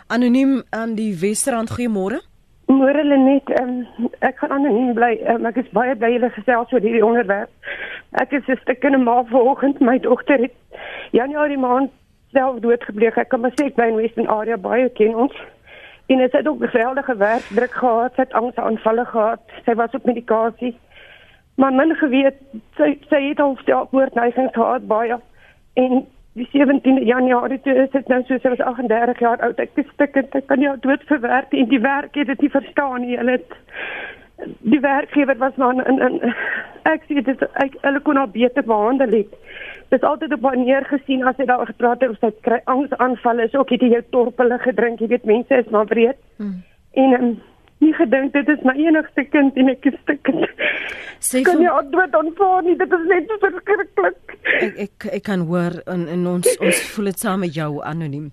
Anoniem 0.08 0.64
aan 0.70 0.94
die 0.94 1.20
Westerrand, 1.20 1.72
goeiemôre. 1.74 2.20
Môre 2.70 3.04
Lenet, 3.04 3.50
um, 3.58 3.88
ek 4.22 4.38
gaan 4.38 4.52
anoniem 4.54 4.92
bly. 4.94 5.16
Um, 5.34 5.48
ek 5.50 5.58
is 5.64 5.72
baie 5.74 5.96
bly 5.98 6.12
julle 6.14 6.30
gesels 6.36 6.74
oor 6.74 6.84
hierdie 6.84 7.02
onderwerp. 7.02 7.50
Ek 8.22 8.36
is 8.38 8.46
'n 8.46 8.60
stuk 8.62 8.84
in 8.86 8.94
'n 8.94 9.04
maal 9.04 9.26
vanoggend. 9.26 9.80
My 9.82 9.98
dogter 10.00 10.38
het 10.46 10.54
Januarie 11.12 11.58
maand 11.58 11.90
self 12.32 12.60
doodgebleek. 12.60 13.18
Ek 13.18 13.30
kan 13.30 13.42
maar 13.42 13.56
sê 13.58 13.66
ek 13.66 13.76
bly 13.76 13.88
in 13.88 13.96
Western 13.96 14.28
area 14.28 14.58
baie 14.58 14.90
ken 14.90 15.16
ons. 15.16 15.34
En 16.06 16.18
sy 16.18 16.38
het 16.38 16.48
ook 16.48 16.70
geweldige 16.70 17.16
werkdruk 17.18 17.74
gehad, 17.74 18.14
sy 18.16 18.22
het 18.22 18.34
angsaanvalle 18.34 19.06
gehad, 19.06 19.42
sy 19.66 19.74
was 19.74 19.94
op 19.94 20.06
medikasie. 20.06 20.78
Maar 21.56 21.74
min 21.74 21.96
geweet, 21.96 22.38
sy 22.78 23.00
sy 23.10 23.30
het 23.30 23.40
al 23.40 23.58
selfmoordneigings 23.66 24.54
gehad 24.54 24.88
baie. 24.88 25.18
En 25.74 26.06
die 26.36 26.48
17 26.52 27.06
Januarie 27.08 27.62
toe 27.64 27.74
is 27.86 27.92
dit 27.94 28.08
nou 28.12 28.20
so 28.28 28.38
sy 28.44 28.52
was 28.52 28.60
38 28.60 29.22
jaar 29.24 29.40
oud. 29.46 29.60
Ek 29.60 29.78
is 29.80 29.88
stikkend, 29.94 30.36
ek 30.36 30.50
kan 30.50 30.60
nie 30.60 30.72
dood 30.84 31.04
verwerk 31.08 31.56
en 31.56 31.70
die 31.72 31.80
werk 31.80 32.18
het 32.20 32.28
dit 32.28 32.44
nie 32.44 32.52
verstaan 32.52 33.06
nie. 33.06 33.16
Hulle 33.16 33.38
het 33.38 33.56
die 34.68 34.82
werkgewer 34.84 35.38
was 35.40 35.56
maar 35.56 35.80
in 35.88 36.02
in 36.04 36.20
ek 36.92 37.08
sê 37.08 37.24
dit 37.24 37.46
ek 37.64 37.78
hulle 37.86 38.02
kon 38.04 38.20
haar 38.20 38.34
beter 38.34 38.68
behandel 38.68 39.16
het. 39.16 39.32
Dit 39.94 40.02
is 40.02 40.08
altyd 40.10 40.36
op 40.36 40.44
wanneer 40.44 40.86
gesien 40.92 41.24
as 41.24 41.40
jy 41.40 41.48
daar 41.48 41.66
gepraat 41.72 42.04
het 42.04 42.12
of 42.12 42.20
sy 42.20 42.34
kry 42.48 42.60
angsaanvalle 42.66 43.48
is 43.48 43.56
ook 43.56 43.72
het 43.72 43.86
jy 43.86 43.94
jou 43.96 44.04
torpele 44.12 44.60
gedrink, 44.60 45.00
jy 45.00 45.08
weet 45.16 45.30
mense 45.30 45.62
is 45.64 45.72
maar 45.72 45.88
breed. 45.88 46.20
Hmm. 46.38 46.64
En 47.00 47.16
um, 47.20 47.32
nie 47.86 47.94
gedink 47.98 48.34
dit 48.36 48.52
is 48.54 48.64
my 48.68 48.76
enigste 48.82 49.26
kind 49.34 49.58
en 49.62 49.72
ek 49.74 49.90
is 49.92 49.98
stikkend. 50.04 50.46
Sê 51.24 51.42
kan 51.48 51.62
jy 51.64 51.72
antwoord 51.72 52.16
aanvaar 52.20 52.64
nie, 52.68 52.78
dit 52.82 52.96
is 53.00 53.06
net 53.12 53.36
verskriklik. 53.44 54.38
Ek 54.62 54.80
ek 54.88 55.10
ek 55.20 55.28
kan 55.30 55.46
hoor 55.50 55.80
in 55.96 56.08
in 56.18 56.26
ons 56.36 56.50
ons 56.60 56.82
voel 56.96 57.12
dit 57.12 57.28
saam 57.28 57.46
met 57.46 57.54
jou 57.56 57.72
anoniem. 57.94 58.32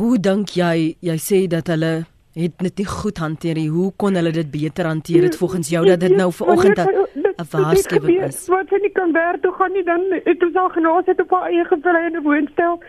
Hoe 0.00 0.16
dink 0.30 0.56
jy 0.58 0.96
jy 1.10 1.18
sê 1.30 1.46
dat 1.50 1.70
hulle 1.72 1.94
het 2.38 2.52
dit 2.58 2.78
nie 2.78 2.86
goed 2.86 3.18
hanteer 3.18 3.58
nie. 3.58 3.68
Hoe 3.70 3.90
kon 3.96 4.14
hulle 4.14 4.30
dit 4.30 4.50
beter 4.50 4.86
hanteer 4.86 5.26
het 5.28 5.36
volgens 5.36 5.68
jou 5.68 5.84
dat 5.86 6.00
dit 6.00 6.16
nou 6.16 6.30
vanoggend 6.32 6.78
'n 6.78 7.46
waarskuwing 7.50 8.22
is? 8.24 8.46
Wat 8.48 8.68
sy 8.68 8.78
nie 8.82 8.92
kan 8.92 9.12
werk 9.12 9.42
toe 9.42 9.52
gaan 9.52 9.72
nie 9.72 9.84
dan 9.84 10.00
het 10.24 10.42
ons 10.42 10.54
al 10.54 10.68
genaas 10.68 11.06
het 11.06 11.20
op 11.20 11.30
haar 11.30 11.50
eie 11.50 11.64
gevleide 11.64 12.20
woonstel. 12.22 12.82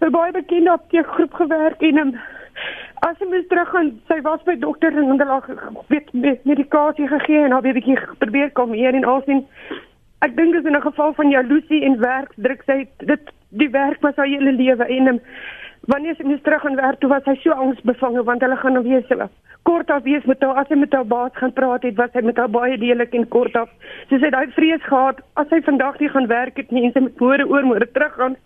'n 0.00 0.10
Baie 0.10 0.32
bekende 0.32 0.70
apteekgroep 0.70 1.32
gewerk 1.32 1.80
en 1.82 1.98
um, 1.98 2.14
as 3.00 3.16
sy 3.18 3.24
moes 3.24 3.46
terug 3.48 3.68
gaan, 3.68 4.00
sy 4.08 4.20
was 4.22 4.42
by 4.44 4.56
dokter 4.60 4.92
en 4.92 5.12
hulle 5.14 5.40
het 5.88 6.44
medikasie 6.44 7.08
gegee 7.08 7.44
en 7.44 7.52
haar 7.52 7.62
bietjie 7.62 7.98
probeer 8.18 8.50
kom 8.50 8.72
hier 8.72 8.94
en 8.94 9.04
alsien 9.04 9.46
Ek 10.20 10.34
dink 10.36 10.52
dit 10.52 10.60
is 10.60 10.68
in 10.68 10.76
'n 10.76 10.84
geval 10.84 11.12
van 11.16 11.30
jaloesie 11.30 11.84
en 11.84 12.00
werkdruk. 12.00 12.62
Sy 12.66 12.88
dit 12.98 13.30
die 13.48 13.70
werk 13.70 14.00
was 14.00 14.16
haar 14.16 14.26
hele 14.26 14.52
lewe 14.52 14.84
en 14.84 15.06
um, 15.08 15.20
wanneer 15.88 16.14
sy 16.16 16.24
moes 16.24 16.42
terug 16.42 16.64
aan 16.66 16.76
werk 16.76 17.00
toe 17.00 17.08
was 17.08 17.24
sy 17.24 17.34
so 17.40 17.50
angsbevange 17.50 18.22
want 18.24 18.42
hulle 18.42 18.56
gaan 18.56 18.72
nou 18.72 18.82
weer 18.82 19.04
hulle 19.08 19.28
kort 19.62 19.90
af 19.90 20.02
wees 20.02 20.24
met 20.24 20.42
haar. 20.42 20.56
As 20.60 20.68
sy 20.68 20.74
met 20.74 20.92
haar 20.92 21.06
baas 21.06 21.32
gaan 21.34 21.52
praat 21.52 21.82
het 21.82 21.96
was 21.96 22.12
sy 22.12 22.20
met 22.20 22.36
haar 22.36 22.50
baie 22.50 22.78
deelik 22.78 23.14
en 23.14 23.28
kort 23.28 23.56
af. 23.56 23.70
Sy 24.08 24.20
het 24.20 24.32
daai 24.32 24.52
vrees 24.52 24.82
gehad 24.82 25.20
as 25.34 25.48
sy 25.48 25.62
vandag 25.62 25.98
nie 26.00 26.08
gaan 26.08 26.26
werk 26.26 26.56
het 26.56 26.70
nie 26.70 26.84
en 26.84 26.92
sy 26.92 27.00
met 27.00 27.20
môre 27.20 27.48
oor 27.48 27.64
môre 27.64 27.88
terug 27.92 28.14
gaan 28.20 28.36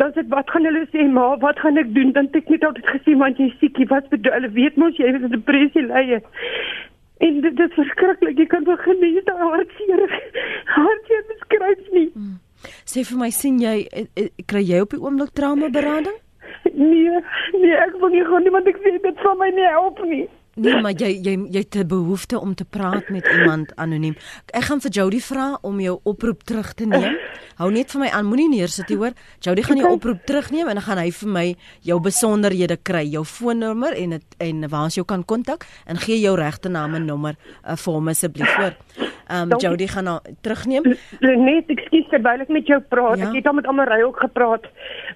dan 0.00 0.12
sê 0.16 0.24
wat 0.32 0.50
gaan 0.50 0.66
hulle 0.68 0.86
sê 0.92 1.06
ma? 1.16 1.26
Wat 1.44 1.58
gaan 1.62 1.80
ek 1.80 1.92
doen? 1.96 2.12
Dan 2.16 2.28
het 2.30 2.40
ek 2.40 2.48
net 2.52 2.64
altyd 2.68 2.88
gesê 2.94 3.16
want 3.20 3.40
jy 3.42 3.50
siekie 3.60 3.88
wat 3.92 4.08
bedoel 4.12 4.38
hulle 4.38 4.52
weet 4.56 4.78
mos 4.80 4.96
jy 5.00 5.12
het 5.12 5.28
depressie 5.34 5.84
lei 5.88 6.20
en 7.20 7.40
dit 7.44 7.60
is 7.64 7.74
verskriklik. 7.76 8.38
Jy 8.40 8.46
kan 8.48 8.64
begin 8.64 9.00
nie 9.04 9.22
daai 9.28 9.44
hartseer 9.44 10.04
hartseer 10.76 11.26
beskryf 11.34 11.92
nie. 11.96 12.08
Hmm. 12.14 12.38
sê 12.88 13.04
vir 13.08 13.20
my 13.20 13.30
sien 13.32 13.60
jy 13.60 13.76
eh, 13.88 14.08
eh, 14.20 14.28
kry 14.48 14.64
jy 14.64 14.80
op 14.84 14.96
die 14.96 15.00
oomblik 15.00 15.32
trauma 15.36 15.70
berading? 15.72 16.18
Nee, 16.64 17.20
nee, 17.56 17.76
ek 17.76 17.96
wil 18.00 18.12
nie 18.12 18.24
gaan 18.24 18.44
nie 18.44 18.52
want 18.56 18.68
ek 18.68 18.80
weet 18.84 19.02
dit 19.04 19.24
van 19.24 19.38
my 19.40 19.48
nie 19.56 19.68
help 19.68 20.00
nie. 20.08 20.26
Nee, 20.60 20.76
maar 20.84 20.92
jy 20.92 21.08
jy 21.24 21.34
jy 21.48 21.62
het 21.62 21.76
'n 21.76 21.86
behoefte 21.86 22.38
om 22.40 22.54
te 22.54 22.64
praat 22.64 23.08
met 23.08 23.26
iemand 23.26 23.72
anoniem. 23.76 24.16
Ek 24.52 24.64
gaan 24.64 24.80
vir 24.80 24.90
Jody 24.90 25.20
vra 25.20 25.58
om 25.62 25.80
jou 25.80 26.00
oproep 26.02 26.42
terug 26.42 26.74
te 26.74 26.84
neem. 26.84 27.16
Hou 27.56 27.70
net 27.70 27.90
vir 27.90 28.00
my 28.00 28.08
aan, 28.08 28.26
moenie 28.26 28.48
neersit 28.48 28.88
hier 28.88 28.98
hoor. 28.98 29.12
Jody 29.40 29.62
gaan 29.62 29.76
jou 29.76 29.90
oproep 29.92 30.26
terugneem 30.26 30.68
en 30.68 30.74
dan 30.74 30.82
gaan 30.82 30.98
hy 30.98 31.10
vir 31.10 31.28
my 31.28 31.56
jou 31.80 32.00
besonderhede 32.00 32.76
kry, 32.82 33.04
jou 33.08 33.24
foonnommer 33.24 33.92
en 33.92 34.10
het, 34.10 34.24
en 34.38 34.68
waar 34.68 34.82
ons 34.82 34.94
jou 34.94 35.04
kan 35.04 35.24
kontak 35.24 35.66
en 35.86 35.96
gee 35.96 36.20
jou 36.20 36.36
regte 36.36 36.68
naam 36.68 36.94
en 36.94 37.04
nommer 37.04 37.36
uh, 37.64 37.76
vir 37.76 37.94
hom 37.94 38.08
asseblief 38.08 38.54
hoor. 38.56 38.76
Ehm 39.30 39.52
um, 39.52 39.58
Jody 39.58 39.86
gaan 39.86 40.04
nou 40.04 40.18
terugneem. 40.40 40.82
Net 41.20 41.68
ekskuus 41.70 42.08
terwyl 42.10 42.42
ek 42.42 42.48
met 42.48 42.66
jou 42.66 42.80
praat. 42.92 43.18
Ja? 43.18 43.28
Ek 43.28 43.36
het 43.38 43.46
al 43.46 43.58
met 43.60 43.68
Amarai 43.70 44.02
ook 44.04 44.18
gepraat. 44.18 44.66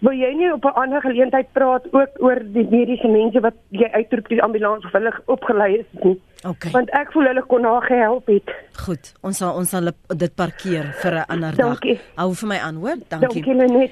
Wil 0.06 0.14
jy 0.20 0.30
nie 0.38 0.52
op 0.52 0.64
'n 0.64 0.76
ander 0.82 1.00
geleentheid 1.00 1.50
praat 1.52 1.84
ook 1.90 2.22
oor 2.22 2.38
die 2.38 2.66
mediese 2.70 3.08
mense 3.08 3.40
wat 3.40 3.54
jy 3.70 3.88
uitroep 3.92 4.28
die 4.28 4.42
ambulans 4.42 4.84
of 4.84 4.92
hulle 4.92 5.12
opgelei 5.26 5.78
is 5.78 5.90
nie? 6.02 6.20
Okay. 6.46 6.70
Want 6.70 6.90
ek 6.90 7.12
voel 7.12 7.26
hulle 7.26 7.42
kon 7.42 7.64
haar 7.64 7.82
gehelp 7.82 8.26
het. 8.26 8.50
Goed. 8.84 9.12
Ons 9.22 9.36
sal 9.36 9.56
ons 9.56 9.70
sal 9.70 9.90
dit 10.16 10.34
parkeer 10.34 10.92
vir 11.02 11.12
'n 11.12 11.24
ander 11.28 11.56
dag. 11.56 11.66
Dankie. 11.66 11.98
Hou 12.14 12.34
vir 12.34 12.48
my 12.48 12.58
aan, 12.58 12.76
hoor? 12.76 12.96
Dankie. 13.08 13.42
Dankie 13.42 13.54
net. 13.54 13.90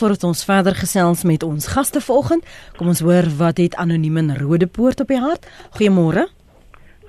Voordat 0.00 0.24
ons 0.24 0.44
verder 0.44 0.74
gesels 0.74 1.24
met 1.24 1.42
ons 1.42 1.66
gaste 1.66 2.00
vanoggend, 2.00 2.44
kom 2.76 2.86
ons 2.86 3.00
hoor 3.00 3.24
wat 3.38 3.56
het 3.56 3.76
anoniem 3.76 4.16
in 4.16 4.36
Rodepoort 4.36 5.00
op 5.00 5.08
die 5.08 5.20
hart. 5.20 5.46
Goeiemôre. 5.78 6.28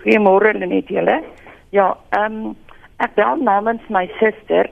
Goeiemôre 0.03 0.53
Lenet 0.53 0.87
julle. 0.87 1.23
Ja, 1.75 1.97
ehm 2.15 2.35
um, 2.45 2.55
ek 3.03 3.15
bel 3.17 3.41
namens 3.43 3.83
my 3.91 4.05
suster. 4.19 4.69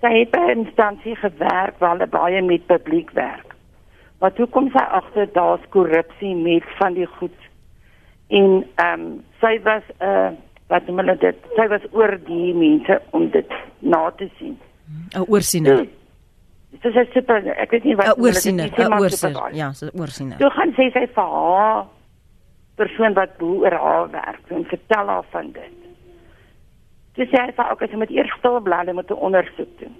Sy 0.00 0.12
het 0.14 0.30
by 0.32 0.44
'n 0.46 0.64
instansie 0.64 1.16
gewerk 1.16 1.78
waar 1.78 1.96
hulle 1.96 2.06
baie 2.06 2.42
met 2.42 2.66
publiek 2.66 3.10
werk. 3.10 3.54
Maar 4.20 4.32
toe 4.32 4.46
kom 4.46 4.70
sy 4.70 4.84
agter 4.98 5.28
daar's 5.32 5.68
korrupsie 5.68 6.34
met 6.34 6.64
van 6.78 6.94
die 6.94 7.06
goed. 7.06 7.40
En 8.28 8.64
ehm 8.74 9.00
um, 9.00 9.24
sy 9.40 9.60
was 9.62 9.82
'n 10.00 10.04
uh, 10.04 10.30
wat 10.68 10.86
noem 10.86 10.98
hulle 10.98 11.16
dit? 11.16 11.36
Sy 11.56 11.68
was 11.68 11.84
oor 11.92 12.18
die 12.24 12.54
mense 12.54 13.00
om 13.10 13.30
dit 13.30 13.52
na 13.78 14.10
te 14.10 14.30
sien. 14.38 14.58
'n 15.14 15.24
Oorsiener. 15.28 15.86
Dit 16.70 16.94
is 16.94 17.12
super. 17.12 17.46
Ek 17.46 17.70
weet 17.70 17.84
nie 17.84 17.96
wat 17.96 18.16
hulle 18.16 18.32
dit 18.32 18.72
sê 18.76 18.88
maar 18.88 19.00
oorsiener. 19.00 19.54
Ja, 19.54 19.72
so 19.72 19.88
oorsiener. 19.92 20.38
Toe 20.38 20.50
gaan 20.50 20.72
sê 20.72 20.90
sy 20.92 21.06
vir 21.06 21.28
haar 21.36 21.84
persoon 22.76 23.14
wat 23.14 23.36
bo 23.38 23.46
oor 23.46 23.72
haar 23.72 24.10
werk 24.10 24.44
en 24.48 24.64
vertel 24.64 25.06
haar 25.06 25.24
van 25.30 25.52
dit. 25.52 25.85
Dis 27.16 27.30
sê 27.32 27.46
sy 27.56 27.64
ook 27.70 27.82
as 27.82 27.92
jy 27.92 27.96
met 27.96 28.10
eers 28.12 28.32
stil 28.36 28.60
bly 28.60 28.82
met 28.92 29.10
'n 29.10 29.22
ondersoek 29.28 29.78
doen. 29.80 29.94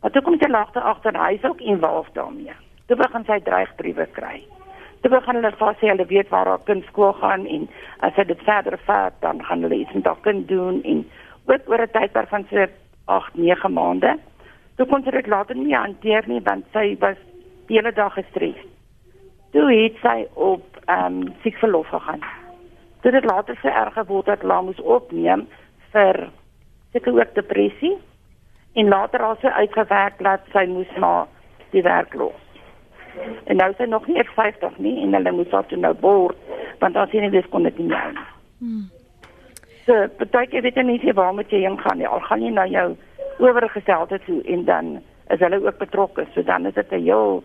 Maar 0.00 0.10
toe 0.10 0.22
kom 0.22 0.38
sy 0.38 0.48
lagte 0.48 0.80
agter 0.80 1.16
hy 1.16 1.34
is 1.34 1.44
ook 1.44 1.60
involved 1.60 2.14
daarmee. 2.14 2.52
Toe 2.86 2.96
begin 2.96 3.24
sy 3.24 3.40
dreigbriewe 3.40 4.06
kry. 4.12 4.42
Toe 5.00 5.10
begin 5.10 5.34
hulle 5.34 5.52
vas 5.58 5.76
sê 5.76 5.88
hulle 5.88 6.06
weet 6.06 6.28
waar 6.28 6.46
haar 6.46 6.64
kind 6.64 6.84
skool 6.84 7.12
gaan 7.12 7.46
en 7.46 7.68
as 7.98 8.14
sy 8.14 8.24
dit 8.24 8.40
verder 8.44 8.78
vat 8.86 9.12
dan 9.20 9.44
gaan 9.44 9.62
hulle 9.62 9.74
iets 9.74 9.92
met 9.92 10.06
haar 10.06 10.20
kind 10.20 10.48
doen 10.48 10.82
en 10.82 11.04
ook 11.44 11.68
oor 11.68 11.82
'n 11.82 11.90
tydperk 11.92 12.28
van 12.28 12.46
so 12.50 12.66
8, 13.04 13.34
9 13.34 13.72
maande. 13.72 14.18
Toe 14.76 14.86
kon 14.86 15.02
sy 15.02 15.10
dit 15.10 15.26
later 15.26 15.56
nie 15.56 15.76
hanteer 15.76 16.24
nie 16.26 16.40
want 16.40 16.64
sy 16.72 16.96
was 17.00 17.16
die 17.66 17.76
hele 17.76 17.92
dag 17.92 18.12
gestres. 18.12 18.60
Toe 19.52 19.72
het 19.72 19.96
sy 20.02 20.26
op 20.34 20.64
ehm 20.86 21.22
um, 21.22 21.34
siek 21.42 21.56
verlof 21.56 21.88
gegaan. 21.88 22.20
Toe 23.00 23.10
dit 23.10 23.24
later 23.24 23.58
so 23.62 23.68
erg 23.68 23.92
geword 23.92 24.26
het 24.26 24.40
hulle 24.40 24.62
moes 24.62 24.80
opneem 24.80 25.46
vir 25.92 26.30
seker 26.94 27.14
ook 27.18 27.34
depressie 27.34 27.96
en 28.72 28.88
later 28.88 29.22
al 29.22 29.36
sy 29.42 29.50
uitgewerk 29.50 30.18
dat 30.22 30.46
sy 30.54 30.64
moes 30.70 30.90
maar 31.02 31.26
die 31.74 31.82
werk 31.82 32.14
los. 32.14 32.42
En 33.50 33.58
nou 33.58 33.70
sy 33.78 33.86
nog 33.90 34.06
nie 34.10 34.22
50 34.34 34.78
nie 34.82 34.96
en 35.02 35.14
hulle 35.14 35.32
moet 35.34 35.50
haar 35.54 35.66
toe 35.70 35.78
nou 35.78 35.94
bord 35.94 36.38
want 36.82 36.98
as 36.98 37.10
sy 37.10 37.22
nie 37.22 37.32
dis 37.34 37.48
kon 37.50 37.66
dit 37.66 37.78
nie 37.82 37.90
nou. 37.90 38.26
Hmm. 38.62 38.84
So, 39.86 40.06
baie 40.18 40.46
ek 40.46 40.62
weet 40.64 40.78
nie 40.86 41.16
waar 41.18 41.34
moet 41.34 41.50
jy 41.52 41.64
heen 41.66 41.78
gaan 41.82 41.98
nie. 42.00 42.08
Al 42.08 42.22
gaan 42.28 42.42
jy 42.42 42.54
na 42.54 42.66
jou 42.70 42.86
oorgestelde 43.42 44.20
toe 44.26 44.40
en 44.54 44.64
dan 44.64 44.94
is 45.34 45.42
hulle 45.42 45.60
ook 45.64 45.78
betrokke. 45.82 46.26
So 46.34 46.42
dan 46.42 46.66
is 46.66 46.74
dit 46.74 46.92
'n 46.92 47.02
heel 47.02 47.42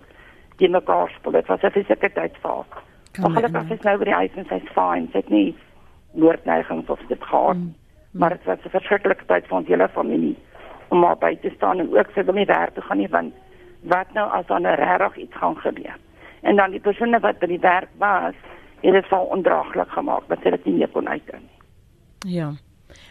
die 0.58 0.70
mekaar 0.70 1.10
spel. 1.10 1.32
Dit 1.32 1.48
was 1.48 1.64
'n 1.64 1.72
fisieke 1.72 2.10
tyd 2.14 2.38
vir 2.42 2.52
haar. 2.52 2.84
Maar 3.20 3.32
gelukkig 3.32 3.72
is 3.72 3.84
nou 3.84 3.98
by 3.98 4.06
die 4.06 4.20
huis 4.22 4.36
en 4.36 4.46
sy's 4.46 4.72
fine. 4.74 5.08
Sy 5.12 5.18
het 5.18 5.30
nie 5.30 5.56
moordneigings 6.14 6.90
of 6.90 7.00
dit 7.08 7.24
gehad. 7.24 7.56
Hmm 7.56 7.79
maar 8.12 8.30
dit 8.30 8.44
was 8.46 8.64
'n 8.66 8.70
verskriklike 8.70 9.26
tyd 9.26 9.48
vir 9.48 9.58
ons 9.58 9.68
hele 9.68 9.88
familie 9.90 10.38
om 10.90 11.00
maar 11.00 11.18
by 11.18 11.36
te 11.36 11.52
staan 11.56 11.80
en 11.80 11.98
ook 11.98 12.08
sy 12.14 12.24
wil 12.24 12.34
nie 12.34 12.46
werk 12.46 12.74
toe 12.74 12.84
gaan 12.84 12.98
nie 12.98 13.08
want 13.08 13.34
wat 13.82 14.14
nou 14.14 14.30
as 14.32 14.46
dan 14.46 14.66
regtig 14.66 15.18
iets 15.18 15.36
gaan 15.36 15.58
gebeur? 15.58 15.98
En 16.42 16.56
dan 16.56 16.72
die 16.72 16.80
persone 16.80 17.20
wat 17.20 17.40
by 17.40 17.46
die 17.46 17.60
werk 17.60 17.90
was 17.98 18.36
het 18.82 18.94
dit 18.94 19.06
val 19.08 19.26
ondraaglik 19.26 19.90
gemaak 19.90 20.28
dat 20.28 20.40
sy 20.42 20.50
dit 20.50 20.66
nie 20.66 20.74
meer 20.74 20.90
kon 20.90 21.10
uitdien 21.10 21.42
nie. 21.42 22.34
Ja 22.34 22.52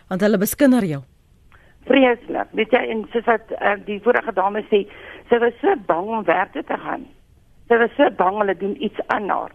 want 0.09 0.21
hulle 0.21 0.39
beskinder 0.39 0.85
jou. 0.85 1.03
Vreeslik. 1.89 2.51
Weet 2.53 2.73
jy 2.73 2.83
en 2.93 3.05
soos 3.13 3.29
wat 3.29 3.53
uh, 3.59 3.77
die 3.87 4.01
vorige 4.05 4.33
dame 4.37 4.65
sê 4.73 4.85
sy 5.29 5.39
was 5.43 5.57
so 5.61 5.77
bang 5.87 6.09
om 6.09 6.27
werk 6.29 6.53
te 6.57 6.81
gaan. 6.85 7.07
Sy 7.69 7.79
was 7.81 7.95
so 7.97 8.11
bang 8.17 8.41
hulle 8.41 8.57
doen 8.57 8.77
iets 8.83 9.01
aan 9.15 9.29
haar. 9.29 9.55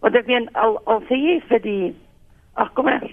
Wat 0.00 0.14
ek 0.14 0.28
weet 0.30 0.52
al 0.56 0.78
al 0.86 1.02
sê 1.08 1.18
jy 1.20 1.38
vir 1.48 1.64
die 1.64 1.94
ag 2.54 2.72
kom 2.74 2.88
maar 2.88 3.06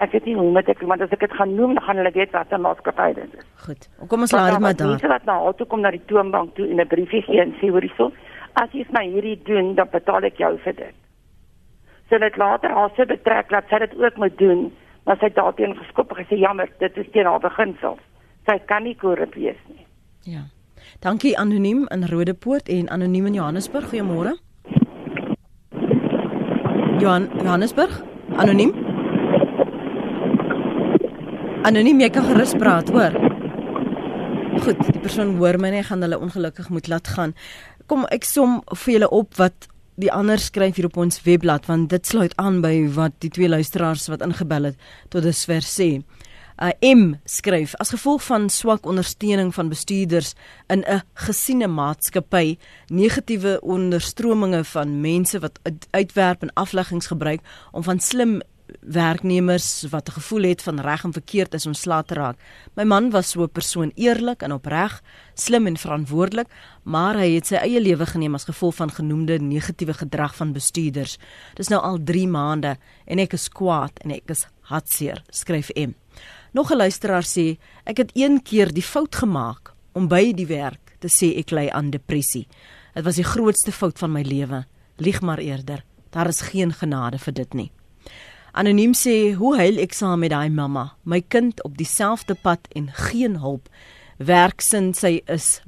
ek 0.00 0.12
weet 0.12 0.24
nie 0.24 0.34
hoe 0.38 0.50
met 0.52 0.68
ek 0.72 0.80
want 0.88 1.02
as 1.04 1.12
ek 1.14 1.20
dit 1.26 1.36
gaan 1.36 1.54
noem 1.54 1.74
dan 1.76 1.84
gaan 1.84 2.00
hulle 2.00 2.12
weet 2.14 2.32
wat 2.32 2.52
'n 2.52 2.60
maatskappy 2.60 3.12
dit 3.14 3.34
is. 3.38 3.46
Goed. 3.66 3.88
Kom 4.08 4.20
ons 4.20 4.32
laat 4.32 4.50
dit 4.50 4.60
maar 4.60 4.76
daar. 4.76 4.88
Mense 4.96 5.08
wat 5.08 5.24
na 5.24 5.38
haar 5.44 5.54
toe 5.54 5.66
kom 5.66 5.80
na 5.80 5.90
die 5.90 6.04
toonbank 6.06 6.54
toe 6.54 6.68
en 6.68 6.80
'n 6.80 6.86
briefie 6.86 7.22
gee 7.22 7.40
en 7.40 7.54
sê 7.60 7.70
hoor 7.70 7.82
hierso, 7.82 8.12
as 8.54 8.70
jy 8.72 8.86
my 8.90 9.04
hierdie 9.06 9.40
doen, 9.44 9.74
dan 9.74 9.88
betaal 9.90 10.24
ek 10.24 10.38
jou 10.38 10.58
vir 10.58 10.72
dit. 10.72 10.94
So 12.08 12.18
dit 12.18 12.36
later 12.36 12.70
haar 12.70 12.90
se 12.96 13.06
betrek 13.06 13.48
dat 13.48 13.64
sy 13.70 13.78
dit 13.78 13.94
ook 13.96 14.16
moet 14.16 14.38
doen, 14.38 14.72
maar 15.04 15.16
sy 15.16 15.24
het 15.24 15.34
daarteen 15.34 15.76
geskop 15.76 16.10
en 16.10 16.24
gesê 16.24 16.38
jammer, 16.38 16.68
dit 16.78 16.96
is 16.96 17.06
teen 17.12 17.26
haar 17.26 17.40
beginsel. 17.40 17.98
Sy 18.46 18.58
kan 18.66 18.82
nie 18.82 18.96
korrup 18.96 19.34
wees 19.34 19.58
nie. 19.68 19.86
Ja. 20.20 20.42
Dankie 21.00 21.38
anoniem 21.38 21.86
in 21.88 22.04
Rodepoort 22.04 22.68
en 22.68 22.88
anoniem 22.90 23.26
in 23.26 23.34
Johannesburg. 23.34 23.88
Goeiemôre. 23.88 24.38
Johan 27.00 27.28
Johannesburg? 27.42 28.02
Anoniem? 28.36 28.89
Anoniem, 31.60 31.98
jy 32.00 32.08
kan 32.08 32.24
gerus 32.24 32.54
praat, 32.56 32.88
hoor. 32.88 33.12
Goed, 34.64 34.78
die 34.80 35.00
persoon 35.02 35.34
hoor 35.36 35.58
my 35.60 35.68
nie, 35.74 35.82
gaan 35.84 36.00
hulle 36.00 36.16
ongelukkig 36.16 36.70
moet 36.72 36.88
laat 36.88 37.10
gaan. 37.12 37.34
Kom 37.90 38.06
ek 38.08 38.24
som 38.24 38.62
vir 38.72 38.94
julle 38.94 39.10
op 39.12 39.36
wat 39.36 39.66
die 40.00 40.08
ander 40.08 40.40
skryf 40.40 40.78
hier 40.78 40.88
op 40.88 40.96
ons 41.02 41.20
webblad 41.26 41.68
want 41.68 41.90
dit 41.92 42.06
sluit 42.08 42.32
aan 42.40 42.62
by 42.64 42.72
wat 42.96 43.18
die 43.20 43.28
twee 43.28 43.50
luisteraars 43.52 44.08
wat 44.08 44.24
ingebel 44.24 44.70
het 44.70 44.88
tot 45.12 45.26
dusver 45.26 45.66
sê. 45.66 45.90
Uh, 46.60 46.72
M 46.80 47.18
skryf 47.28 47.74
as 47.80 47.92
gevolg 47.92 48.24
van 48.24 48.48
swak 48.48 48.88
ondersteuning 48.88 49.52
van 49.52 49.68
bestuurders 49.68 50.32
in 50.72 50.80
'n 50.88 51.02
gesiene 51.26 51.68
maatskappy, 51.68 52.56
negatiewe 52.88 53.60
onderstrominge 53.60 54.64
van 54.64 55.00
mense 55.00 55.38
wat 55.38 55.60
uitwerp 55.90 56.42
en 56.42 56.52
afleggings 56.54 57.12
gebruik 57.12 57.40
om 57.72 57.82
van 57.82 58.00
slim 58.00 58.40
werknemers 58.80 59.86
wat 59.90 60.08
'n 60.08 60.12
gevoel 60.12 60.42
het 60.42 60.62
van 60.62 60.80
reg 60.80 61.04
en 61.04 61.12
verkeerd 61.12 61.54
is 61.54 61.66
ontslae 61.66 62.04
te 62.04 62.14
raak. 62.14 62.38
My 62.74 62.84
man 62.84 63.10
was 63.10 63.30
so 63.30 63.42
'n 63.42 63.50
persoon 63.50 63.92
eerlik 63.94 64.42
en 64.42 64.52
opreg, 64.52 65.02
slim 65.34 65.66
en 65.66 65.76
verantwoordelik, 65.76 66.48
maar 66.82 67.14
hy 67.14 67.34
het 67.34 67.46
sy 67.46 67.54
eie 67.54 67.80
lewe 67.80 68.06
geneem 68.06 68.34
as 68.34 68.44
gevolg 68.44 68.74
van 68.74 68.90
genoemde 68.90 69.38
negatiewe 69.38 69.94
gedrag 69.94 70.36
van 70.36 70.52
bestuurders. 70.52 71.18
Dis 71.54 71.68
nou 71.68 71.82
al 71.82 71.98
3 72.04 72.28
maande 72.28 72.76
en 73.06 73.18
ek 73.18 73.32
is 73.32 73.48
kwaad 73.48 73.98
en 74.04 74.10
ek 74.10 74.30
is 74.30 74.46
hartseer, 74.60 75.22
skryf 75.30 75.70
M. 75.74 75.94
Nog 76.52 76.70
'n 76.70 76.76
luisteraar 76.76 77.24
sê, 77.24 77.58
ek 77.84 77.96
het 77.96 78.10
een 78.14 78.42
keer 78.42 78.72
die 78.72 78.82
fout 78.82 79.14
gemaak 79.14 79.74
om 79.92 80.08
by 80.08 80.32
die 80.32 80.46
werk 80.46 80.96
te 80.98 81.08
sê 81.08 81.38
ek 81.38 81.50
ly 81.50 81.68
aan 81.68 81.90
depressie. 81.90 82.46
Dit 82.94 83.04
was 83.04 83.16
die 83.16 83.24
grootste 83.24 83.72
fout 83.72 83.98
van 83.98 84.12
my 84.12 84.22
lewe. 84.22 84.64
Lieg 84.96 85.20
maar 85.20 85.38
eerder. 85.38 85.84
Daar 86.10 86.28
is 86.28 86.40
geen 86.40 86.72
genade 86.72 87.18
vir 87.18 87.32
dit 87.32 87.54
nie. 87.54 87.70
Anoniem 88.52 88.92
sê, 88.94 89.34
"Hoe 89.34 89.56
huil 89.56 89.78
ek 89.78 89.92
saam 89.92 90.18
met 90.18 90.30
daai 90.30 90.50
mamma? 90.50 90.94
My 91.04 91.20
kind 91.20 91.62
op 91.62 91.76
dieselfde 91.76 92.34
pad 92.34 92.58
en 92.72 92.90
geen 92.92 93.38
hulp. 93.38 93.68
Werksin 94.16 94.94
sy 94.94 95.22
is 95.26 95.62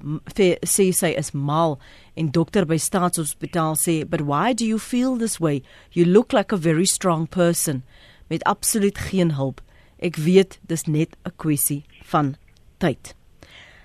sê 0.64 0.92
sy 0.92 1.14
is 1.16 1.30
mal 1.32 1.78
en 2.14 2.30
dokter 2.30 2.66
by 2.66 2.76
staatshospitaal 2.76 3.76
sê, 3.76 4.08
"But 4.08 4.20
why 4.20 4.52
do 4.52 4.64
you 4.64 4.78
feel 4.78 5.16
this 5.16 5.38
way? 5.38 5.62
You 5.90 6.06
look 6.06 6.32
like 6.32 6.52
a 6.52 6.58
very 6.58 6.84
strong 6.84 7.28
person." 7.28 7.82
Met 8.28 8.44
absoluut 8.44 8.98
geen 8.98 9.32
hulp. 9.32 9.60
Ek 9.98 10.16
weet 10.16 10.58
dis 10.66 10.84
net 10.86 11.16
'n 11.24 11.32
kwessie 11.36 11.84
van 12.04 12.36
tyd. 12.78 13.14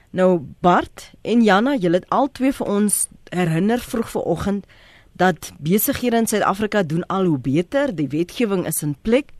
Nou 0.09 0.39
Bart 0.61 1.11
en 1.21 1.43
Janna, 1.43 1.75
julle 1.75 1.95
het 1.95 2.09
al 2.09 2.31
twee 2.31 2.51
vir 2.51 2.67
ons 2.67 3.07
herinner 3.29 3.79
vroeg 3.79 4.09
vanoggend 4.09 4.65
dat 5.17 5.51
besighede 5.59 6.17
in 6.17 6.27
Suid-Afrika 6.27 6.83
doen 6.83 7.05
al 7.05 7.25
hoe 7.25 7.39
beter, 7.39 7.95
die 7.95 8.07
wetgewing 8.07 8.65
is 8.65 8.83
in 8.83 8.95
plek. 9.01 9.33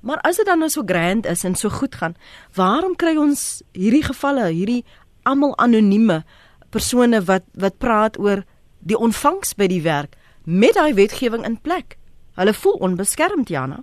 Maar 0.00 0.18
as 0.26 0.36
dit 0.36 0.46
dan 0.46 0.58
nou 0.58 0.70
so 0.70 0.82
grand 0.86 1.26
is 1.26 1.44
en 1.44 1.54
so 1.54 1.68
goed 1.68 1.94
gaan, 1.94 2.16
waarom 2.54 2.96
kry 2.96 3.14
ons 3.16 3.62
hierdie 3.72 4.02
gevalle, 4.02 4.48
hierdie 4.50 4.82
almal 5.22 5.54
anonieme 5.58 6.22
persone 6.70 7.20
wat 7.28 7.44
wat 7.54 7.78
praat 7.78 8.18
oor 8.18 8.42
die 8.80 8.98
ontvangs 8.98 9.54
by 9.54 9.68
die 9.70 9.82
werk 9.84 10.16
met 10.44 10.74
daai 10.74 10.94
wetgewing 10.98 11.44
in 11.46 11.60
plek? 11.60 11.96
Hulle 12.34 12.54
voel 12.56 12.80
onbeskermd, 12.88 13.48
Jana. 13.48 13.82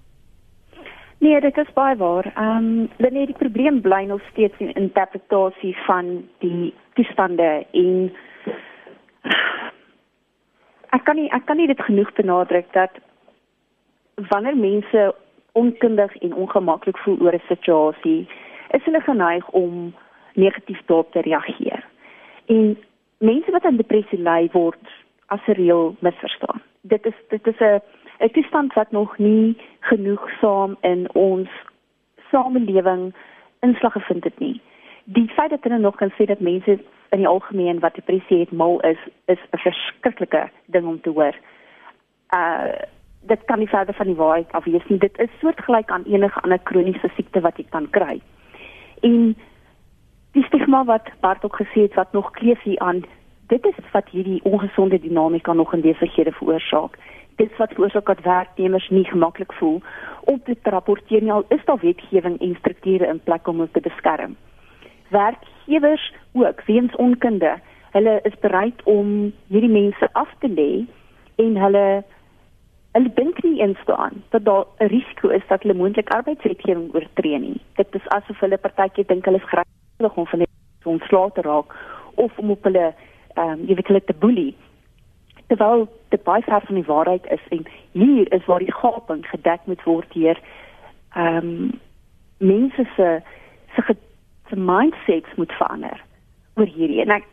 Nee, 1.19 1.39
dit 1.41 1.57
is 1.57 1.71
baie 1.75 1.95
waar. 1.95 2.31
Ehm, 2.35 2.57
um, 2.57 2.89
dan 2.97 3.13
nee, 3.13 3.25
die 3.25 3.37
probleem 3.37 3.81
bly 3.81 4.03
nog 4.07 4.21
steeds 4.31 4.55
in 4.57 4.73
interpretasie 4.73 5.75
van 5.85 6.27
die 6.39 6.73
toestande 6.93 7.65
en 7.71 8.11
ek 10.89 11.03
kan 11.03 11.15
nie 11.15 11.29
ek 11.31 11.45
kan 11.45 11.57
nie 11.57 11.67
dit 11.67 11.81
genoeg 11.81 12.13
benadruk 12.13 12.73
dat 12.73 12.91
wanneer 14.29 14.57
mense 14.57 15.15
onkundig 15.51 16.15
en 16.15 16.33
ongemaklik 16.33 16.97
voel 16.97 17.19
oor 17.19 17.33
'n 17.33 17.47
situasie, 17.47 18.27
is 18.71 18.83
hulle 18.83 19.01
geneig 19.01 19.49
om 19.49 19.93
negatief 20.33 20.81
daarop 20.85 21.11
te 21.11 21.21
reageer. 21.21 21.85
En 22.45 22.77
mense 23.17 23.51
wat 23.51 23.65
aan 23.65 23.75
depressie 23.75 24.21
ly 24.21 24.49
word 24.51 24.85
as 25.25 25.39
'n 25.47 25.51
reël 25.51 25.95
misverstaan. 25.99 26.61
Dit 26.81 27.05
is 27.05 27.17
dit 27.29 27.47
is 27.47 27.59
'n 27.59 27.81
'n 28.19 28.31
toestand 28.31 28.73
wat 28.73 28.91
nog 28.91 29.17
nie 29.17 29.57
genoegsaam 29.79 30.77
in 30.81 31.07
ons 31.13 31.49
samelewing 32.31 33.13
inslag 33.59 33.93
gevind 33.93 34.23
het 34.23 34.39
nie. 34.39 34.61
Die 35.03 35.27
feit 35.27 35.49
dat 35.49 35.63
hulle 35.63 35.77
nog 35.77 35.95
kan 35.95 36.11
sê 36.11 36.25
dat 36.25 36.39
mense 36.39 36.79
in 37.09 37.17
die 37.17 37.27
algemeen 37.27 37.79
wat 37.79 37.95
depressie 37.95 38.39
het 38.39 38.51
mal 38.51 38.79
is 38.79 38.97
is 39.25 39.39
'n 39.51 39.57
verskriklike 39.57 40.49
ding 40.65 40.85
om 40.87 41.01
te 41.01 41.09
hoor. 41.09 41.35
Uh 42.33 42.71
dit 43.21 43.45
kan 43.45 43.59
nie 43.59 43.67
verder 43.67 43.93
van 43.93 44.05
die 44.05 44.15
waarheid 44.15 44.51
af 44.51 44.63
wees 44.63 44.87
nie. 44.87 44.99
Dit 44.99 45.19
is 45.19 45.39
soortgelyk 45.39 45.89
aan 45.89 46.03
enige 46.03 46.39
ander 46.39 46.59
kroniese 46.59 47.09
siekte 47.15 47.41
wat 47.41 47.57
jy 47.57 47.65
kan 47.69 47.89
kry. 47.89 48.21
En 49.01 49.35
die 50.31 50.43
stigma 50.43 50.83
wat 50.85 51.11
Bart 51.19 51.43
ook 51.43 51.55
gesê 51.61 51.81
het 51.81 51.93
wat 51.93 52.11
nog 52.11 52.31
kleef 52.31 52.61
hier 52.61 52.79
aan, 52.79 53.03
dit 53.47 53.65
is 53.65 53.91
wat 53.91 54.09
hierdie 54.09 54.43
ongesonde 54.43 54.99
dinamika 54.99 55.53
nog 55.53 55.73
in 55.73 55.81
besighede 55.81 56.31
veroorsaak. 56.31 56.97
Dit 57.35 57.57
wat 57.57 57.73
veroorsaak 57.73 58.05
dat 58.05 58.21
werknemers 58.23 58.89
nie 58.89 59.05
gemaklik 59.05 59.53
voel 59.53 59.81
om 60.23 60.43
te 60.43 60.55
rapporteer 60.63 61.21
nie 61.21 61.31
al 61.31 61.45
is 61.47 61.65
daar 61.65 61.79
wetgewing 61.81 62.39
en 62.41 62.55
strukture 62.59 63.07
in 63.07 63.23
plek 63.23 63.47
om 63.47 63.55
hulle 63.55 63.71
te 63.71 63.81
beskerm. 63.81 64.35
Werkgewers 65.69 66.13
ook 66.31 66.61
weens 66.65 66.95
onkunde. 66.95 67.59
Hulle 67.91 68.19
is 68.23 68.39
bereid 68.39 68.83
om 68.83 69.33
hierdie 69.47 69.69
mense 69.69 70.09
af 70.11 70.29
te 70.39 70.49
lê 70.49 70.85
en 71.35 71.57
hulle 71.57 72.03
hulle 72.91 73.11
dink 73.13 73.43
nie 73.43 73.61
eens 73.61 73.77
daaraan 73.85 74.23
dat 74.29 74.45
daar 74.45 74.65
'n 74.77 74.85
risiko 74.85 75.27
is 75.27 75.47
dat 75.47 75.61
hulle 75.61 75.73
moontlik 75.73 76.09
arbeidswetgewing 76.09 76.93
oortree 76.93 77.39
nie. 77.39 77.61
Dit 77.75 77.87
is 77.95 78.07
asof 78.07 78.39
hulle 78.39 78.57
partytjie 78.57 79.05
dink 79.05 79.25
hulle 79.25 79.37
is 79.37 79.49
gregtig 79.49 80.15
om 80.15 80.25
van 80.27 80.39
hulle 80.39 80.47
ontslae 80.83 81.31
te 81.31 81.41
raak 81.41 81.75
of 82.15 82.37
om 82.37 82.51
op 82.51 82.63
hulle 82.63 82.93
ehm 83.33 83.49
um, 83.49 83.65
jy 83.65 83.75
weet 83.75 83.87
hulle 83.87 84.03
te 84.03 84.13
boelie. 84.19 84.55
Terwyl 85.47 85.87
dit 86.09 86.23
baie 86.23 86.41
ver 86.41 86.61
van 86.65 86.75
die 86.75 86.89
waarheid 86.93 87.25
is 87.31 87.45
en 87.49 87.65
hier 87.91 88.33
is 88.33 88.45
waar 88.45 88.59
die 88.59 88.73
gaping 88.73 89.25
gedek 89.29 89.59
moet 89.65 89.83
word 89.83 90.13
deur 90.13 90.39
ehm 91.13 91.37
um, 91.37 91.79
mense 92.37 92.87
se 92.95 93.21
se 93.75 93.95
se 94.49 94.55
mindsets 94.55 95.35
moet 95.35 95.51
verander 95.51 96.03
oor 96.55 96.65
hierdie 96.65 97.01
en 97.01 97.09
ek 97.09 97.27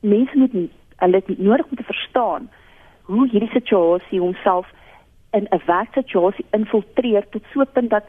mense 0.00 0.38
moet 0.38 0.54
hulle 0.96 1.20
het 1.20 1.38
nodig 1.38 1.66
om 1.70 1.76
te 1.76 1.90
verstaan 1.92 2.50
hoe 3.02 3.28
hierdie 3.30 3.52
situasie 3.52 4.20
homself 4.20 4.66
in 5.32 5.46
'n 5.50 5.62
werksituasie 5.66 6.46
infiltreer 6.50 7.28
tot 7.28 7.42
so 7.52 7.60
'n 7.60 7.72
punt 7.72 7.90
dat 7.90 8.04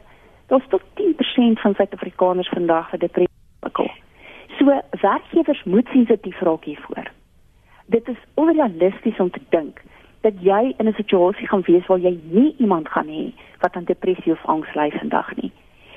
daar 0.46 0.66
tot 0.68 0.82
10% 0.94 1.60
van 1.60 1.74
Suid-Afrikaners 1.74 2.48
vandag 2.48 2.90
vir 2.90 2.98
depressie 2.98 3.36
sukkel. 3.60 3.90
So 4.58 4.80
werkgewers 5.00 5.64
moet 5.64 5.88
sensitief 5.92 6.40
raak 6.40 6.64
hiervoor. 6.64 7.10
Dit 7.86 8.08
is 8.08 8.16
onrealisties 8.34 9.18
om 9.18 9.30
te 9.30 9.40
dink 9.48 9.80
dat 10.20 10.32
jy 10.40 10.74
in 10.76 10.88
'n 10.88 10.92
situasie 10.92 11.46
gaan 11.46 11.62
wees 11.66 11.86
waar 11.86 11.98
jy 11.98 12.18
nie 12.30 12.54
iemand 12.58 12.88
gaan 12.88 13.06
hê 13.06 13.32
wat 13.60 13.76
aan 13.76 13.84
depressie 13.84 14.32
of 14.32 14.46
angs 14.46 14.74
ly 14.74 14.90
vandag 14.90 15.36
nie. 15.36 15.52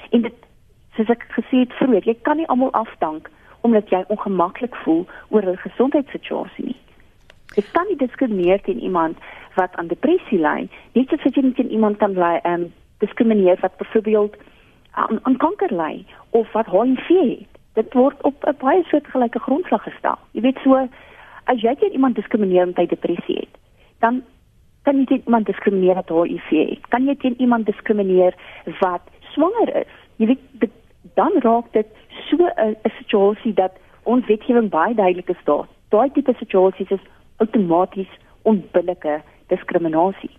En 0.10 0.22
dit 0.22 0.34
soos 0.96 1.10
ek 1.10 1.26
gesê 1.36 1.64
het 1.64 1.74
vroeër, 1.80 2.06
jy 2.06 2.16
kan 2.22 2.38
nie 2.38 2.48
almal 2.48 2.72
afdank 2.72 3.30
omdat 3.62 3.90
jy 3.94 4.04
ongemaklik 4.08 4.76
voel 4.84 5.06
oor 5.30 5.46
'n 5.46 5.58
gesondheidssituasie 5.58 6.66
nie. 6.66 6.80
Jy 7.56 7.64
kan 7.72 7.86
nie 7.88 7.98
diskrimineer 7.98 8.62
teen 8.62 8.80
iemand 8.80 9.18
wat 9.56 9.76
aan 9.76 9.88
depressie 9.88 10.40
ly, 10.40 10.70
nie 10.94 11.06
soos 11.10 11.24
jy 11.24 11.54
teen 11.54 11.72
iemand 11.72 11.98
kan 11.98 12.14
ly 12.14 12.40
en 12.44 12.62
um, 12.62 12.74
diskrimineer 12.98 13.58
wat 13.62 13.78
byvoorbeeld 13.78 14.36
aan, 14.92 15.20
aan 15.22 15.38
kanker 15.38 15.74
ly 15.76 16.06
of 16.30 16.52
wat 16.52 16.66
HIV 16.66 17.08
het. 17.08 17.48
Dit 17.74 17.94
word 17.94 18.22
op 18.22 18.46
'n 18.48 18.56
baie 18.60 18.84
soortgelyke 18.84 19.40
grondslag 19.40 19.84
gestel. 19.84 20.18
Jy 20.32 20.42
weet 20.42 20.60
so 20.64 20.88
as 21.46 21.62
jy 21.62 21.76
teen 21.76 21.92
iemand 21.92 22.16
diskrimineer 22.16 22.64
omdat 22.64 22.78
hy 22.78 22.86
depressie 22.86 23.38
het, 23.38 23.58
dan 24.00 24.24
kan 24.84 24.98
jy 24.98 25.06
teen 25.06 25.24
iemand 25.26 25.46
diskrimineer 25.46 25.96
wat 25.96 26.10
HIV 26.10 26.50
het. 26.50 26.88
Kan 26.90 27.06
jy 27.06 27.16
teen 27.16 27.42
iemand 27.42 27.66
diskrimineer 27.66 28.34
wat 28.80 29.02
swanger 29.34 29.76
is? 29.76 29.94
Jy 30.18 30.26
weet 30.26 30.40
dit 30.52 30.72
dan 31.14 31.32
raak 31.40 31.72
dit 31.72 31.88
so 32.30 32.38
'n 32.56 32.76
situasie 32.98 33.54
dat 33.54 33.72
ons 34.04 34.26
wetgewing 34.26 34.70
baie 34.70 34.96
duidelik 34.96 35.30
is 35.30 35.44
daar. 35.44 35.68
Daai 35.90 36.12
tipe 36.12 36.34
situasies 36.34 36.90
is 36.90 37.10
outomaties 37.38 38.10
onbillike 38.42 39.22
diskriminasie. 39.48 40.32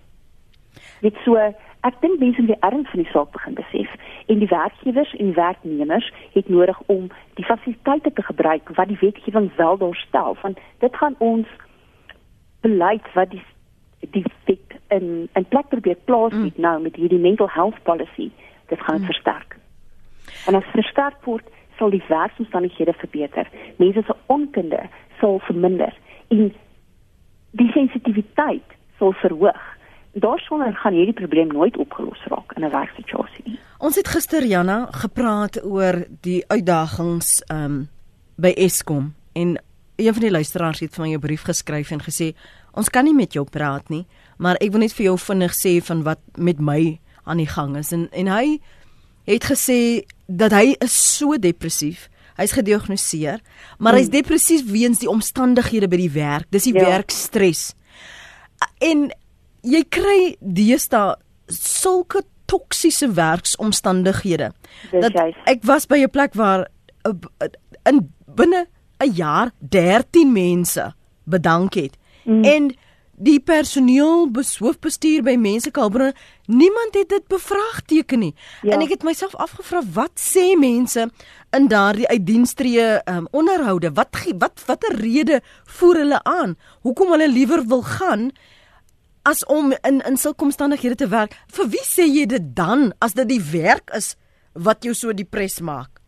Dit 1.00 1.14
so 1.24 1.36
ek 1.82 2.00
dink 2.00 2.20
mense 2.20 2.40
moet 2.40 2.54
die 2.54 2.68
erns 2.68 2.90
van 2.90 3.02
die 3.02 3.10
saak 3.10 3.30
begin 3.34 3.54
besef 3.58 3.90
en 4.26 4.38
die 4.38 4.48
werkgewers 4.48 5.14
en 5.18 5.32
die 5.32 5.38
werknemers 5.38 6.12
het 6.32 6.48
nodig 6.48 6.80
om 6.86 7.08
die 7.34 7.44
fasiliteite 7.44 8.12
te 8.12 8.22
gebruik 8.22 8.70
wat 8.76 8.88
die 8.88 8.98
wetgewing 9.00 9.50
wel 9.56 9.76
daarstel 9.78 10.36
want 10.42 10.60
dit 10.78 10.96
gaan 10.96 11.16
ons 11.18 11.48
beleid 12.60 13.12
wat 13.14 13.30
die 13.30 13.42
die 14.10 14.24
wet 14.46 14.78
in 14.88 15.28
'n 15.34 15.48
plek 15.48 15.68
probeer 15.68 15.98
plaas 16.04 16.32
mm. 16.32 16.52
nou 16.56 16.80
met 16.82 16.96
hierdie 16.96 17.18
mental 17.18 17.50
health 17.50 17.82
policy 17.82 18.30
dit 18.68 18.80
gaan 18.80 19.00
mm. 19.00 19.04
versterk. 19.04 19.56
En 20.46 20.54
as 20.54 20.64
versterk 20.74 21.24
word, 21.24 21.44
sal 21.78 21.90
die 21.90 22.02
werksomstandighede 22.08 22.92
verbeter. 22.92 23.48
Mense 23.76 24.02
se 24.06 24.14
onkunde 24.26 24.88
sal 25.20 25.38
verminder 25.38 25.94
en 26.28 26.52
die 27.50 27.70
sensitiwiteit 27.72 28.76
sal 28.98 29.12
verhoog 29.12 29.62
daarsonder 30.12 30.74
gaan 30.76 30.92
hierdie 30.92 31.16
probleem 31.16 31.52
nooit 31.52 31.76
opgelos 31.76 32.20
raak 32.28 32.52
in 32.52 32.64
'n 32.64 32.70
werksituasie 32.70 33.44
nie. 33.44 33.58
Ons 33.78 33.96
het 33.96 34.08
gister 34.08 34.44
Janna 34.44 34.88
gepraat 34.90 35.64
oor 35.64 36.04
die 36.20 36.44
uitdagings 36.46 37.42
um 37.52 37.88
by 38.36 38.52
Eskom 38.56 39.14
en 39.32 39.58
een 39.96 40.12
van 40.12 40.22
die 40.22 40.30
luisteraars 40.30 40.80
het 40.80 40.94
vir 40.94 41.04
my 41.04 41.14
'n 41.14 41.20
brief 41.20 41.42
geskryf 41.42 41.90
en 41.90 42.00
gesê 42.00 42.34
ons 42.74 42.88
kan 42.88 43.04
nie 43.04 43.14
met 43.14 43.32
jou 43.32 43.46
praat 43.50 43.88
nie, 43.88 44.06
maar 44.38 44.56
ek 44.60 44.70
wil 44.70 44.80
net 44.80 44.92
vir 44.92 45.04
jou 45.04 45.18
vinnig 45.18 45.52
sê 45.52 45.82
van 45.82 46.02
wat 46.02 46.20
met 46.36 46.60
my 46.60 46.98
aan 47.24 47.36
die 47.36 47.46
gang 47.46 47.76
is 47.76 47.92
en 47.92 48.08
en 48.12 48.26
hy 48.26 48.60
het 49.24 49.44
gesê 49.44 50.04
dat 50.26 50.52
hy 50.52 50.74
is 50.78 50.94
so 51.16 51.36
depressief. 51.38 52.08
Hy's 52.36 52.54
gediagnoseer, 52.56 53.42
maar 53.78 53.92
hmm. 53.92 54.00
hy's 54.00 54.10
depressief 54.10 54.64
weens 54.70 55.02
die 55.02 55.10
omstandighede 55.10 55.88
by 55.88 56.00
die 56.00 56.12
werk. 56.14 56.48
Dis 56.50 56.64
die 56.64 56.74
ja. 56.74 56.86
werkstres. 56.88 57.74
En 58.80 59.10
jy 59.62 59.82
kry 59.92 60.34
deesdae 60.40 61.16
sulke 61.52 62.24
toksiese 62.50 63.12
werksomstandighede. 63.16 64.50
Dat 64.92 65.16
ek 65.48 65.64
was 65.68 65.86
by 65.86 66.02
'n 66.02 66.10
plek 66.10 66.34
waar 66.34 66.68
uh, 67.06 67.12
in 67.88 68.12
binne 68.26 68.66
'n 69.00 69.12
jaar 69.12 69.52
13 69.58 70.32
mense 70.32 70.94
bedank 71.24 71.74
het. 71.74 71.96
Mm. 72.24 72.44
En 72.44 72.76
die 73.22 73.38
personeel 73.40 74.26
besoofbestuur 74.34 75.22
by 75.26 75.34
mense 75.40 75.70
kalbronne 75.74 76.14
niemand 76.50 76.96
het 76.98 77.10
dit 77.12 77.26
bevraagteken 77.30 78.18
nie. 78.18 78.34
Ja. 78.62 78.74
en 78.74 78.82
ek 78.84 78.96
het 78.96 79.06
myself 79.06 79.36
afgevra 79.40 79.82
wat 79.94 80.18
sê 80.20 80.52
mense 80.58 81.08
in 81.56 81.68
daardie 81.70 82.08
uitdienstree 82.08 82.98
um, 83.10 83.28
onderhoude? 83.30 83.92
Wat 83.94 84.18
wat 84.40 84.64
watter 84.66 84.96
rede 84.98 85.40
voer 85.78 86.02
hulle 86.02 86.20
aan? 86.24 86.56
Hoekom 86.82 87.14
hulle 87.14 87.30
liewer 87.30 87.66
wil 87.68 87.82
gaan 87.82 88.30
as 89.22 89.44
om 89.46 89.72
in 89.86 90.02
in 90.02 90.16
sulke 90.16 90.44
omstandighede 90.44 90.98
te 91.04 91.08
werk? 91.08 91.38
Vir 91.46 91.70
wie 91.70 91.86
sê 91.86 92.08
jy 92.08 92.26
dit 92.26 92.52
dan 92.56 92.92
as 92.98 93.14
dit 93.14 93.28
die 93.28 93.42
werk 93.52 93.92
is 93.94 94.16
wat 94.52 94.84
jou 94.84 94.94
so 94.94 95.12
depres 95.12 95.60
maak? 95.60 96.02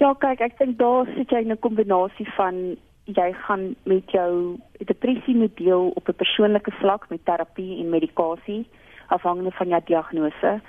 Ja 0.00 0.12
kyk 0.14 0.40
ek 0.40 0.58
dink 0.58 0.78
daar 0.78 1.08
sit 1.16 1.30
jy 1.30 1.44
in 1.44 1.52
'n 1.52 1.60
kombinasie 1.60 2.28
van 2.36 2.76
jy 3.06 3.32
gaan 3.32 3.74
met 3.82 4.10
jou 4.10 4.58
depressie 4.78 5.36
moet 5.36 5.56
deel 5.56 5.90
op 5.94 6.08
'n 6.08 6.14
persoonlike 6.14 6.70
vlak 6.70 7.08
met 7.08 7.24
terapie 7.24 7.78
en 7.78 7.88
medikasie 7.88 8.66
afhangende 9.06 9.50
van 9.50 9.68
jou 9.68 9.82
diagnose. 9.84 10.60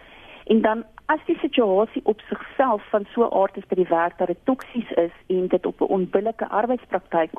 En 0.45 0.61
dan 0.61 0.83
as 1.05 1.19
die 1.25 1.37
situasie 1.37 2.01
op 2.03 2.19
sigself 2.19 2.89
van 2.89 3.05
so 3.13 3.21
'n 3.23 3.33
aard 3.33 3.57
is 3.57 3.65
by 3.65 3.75
die 3.75 3.89
werk 3.89 4.17
dat 4.17 4.27
dit 4.27 4.37
toksies 4.43 4.91
is 4.91 5.11
en 5.27 5.47
dit 5.47 5.65
op 5.65 5.81
'n 5.81 5.93
onbillike 5.97 6.47
arbeidspraktyk 6.49 7.31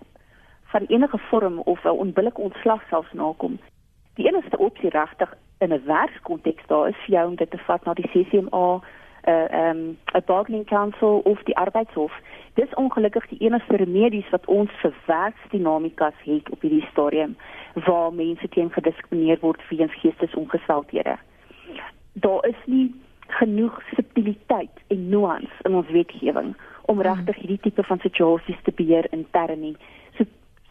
van 0.64 0.84
enige 0.88 1.18
vorm 1.18 1.58
of 1.58 1.84
'n 1.84 1.88
onbillike 1.88 2.40
ontslag 2.40 2.82
selfs 2.88 3.12
nakom. 3.12 3.58
Die 4.14 4.26
enigste 4.26 4.58
opsie 4.58 4.88
regtig 4.88 5.34
in 5.58 5.72
'n 5.72 5.84
werkskonteks 5.84 6.66
daar 6.66 6.88
is 6.88 6.96
vir 6.96 7.14
jou 7.14 7.28
om 7.28 7.34
dit 7.34 7.50
te 7.50 7.58
vat 7.58 7.84
na 7.84 7.94
die 7.94 8.08
CCMA 8.08 8.80
'n 9.28 9.30
uh, 9.30 9.44
eh, 9.44 9.70
um, 9.70 9.98
'n 10.14 10.22
bargaining 10.26 10.66
council 10.66 11.20
of 11.24 11.42
die 11.42 11.56
arbeidshof. 11.56 12.12
Dis 12.54 12.74
ongelukkig 12.74 13.28
die 13.28 13.38
enigste 13.38 13.76
remedies 13.76 14.28
wat 14.30 14.46
ons 14.46 14.70
vir 14.80 14.94
werksdinamikas 15.06 16.14
het 16.18 16.50
op 16.50 16.60
hierdie 16.60 16.88
stadium 16.90 17.36
waar 17.74 18.12
mense 18.12 18.48
teen 18.48 18.70
gediskrimineer 18.72 19.38
word 19.40 19.68
weens 19.68 19.94
geestesongesteldhede. 20.00 21.16
Daar 22.12 22.46
is 22.46 22.60
nie 22.64 22.94
genoeg 23.26 23.82
subtiliteit 23.94 24.76
en 24.86 25.08
nuance 25.08 25.54
in 25.62 25.74
ons 25.74 25.90
wetgewing 25.90 26.56
om 26.82 27.00
hmm. 27.00 27.06
regtig 27.06 27.36
hierdie 27.36 27.60
tipe 27.60 27.82
van 27.82 27.98
situasies 27.98 28.62
te 28.62 28.72
beheer 28.72 29.06
intern 29.10 29.60
nie. 29.60 29.76
So, 30.16 30.24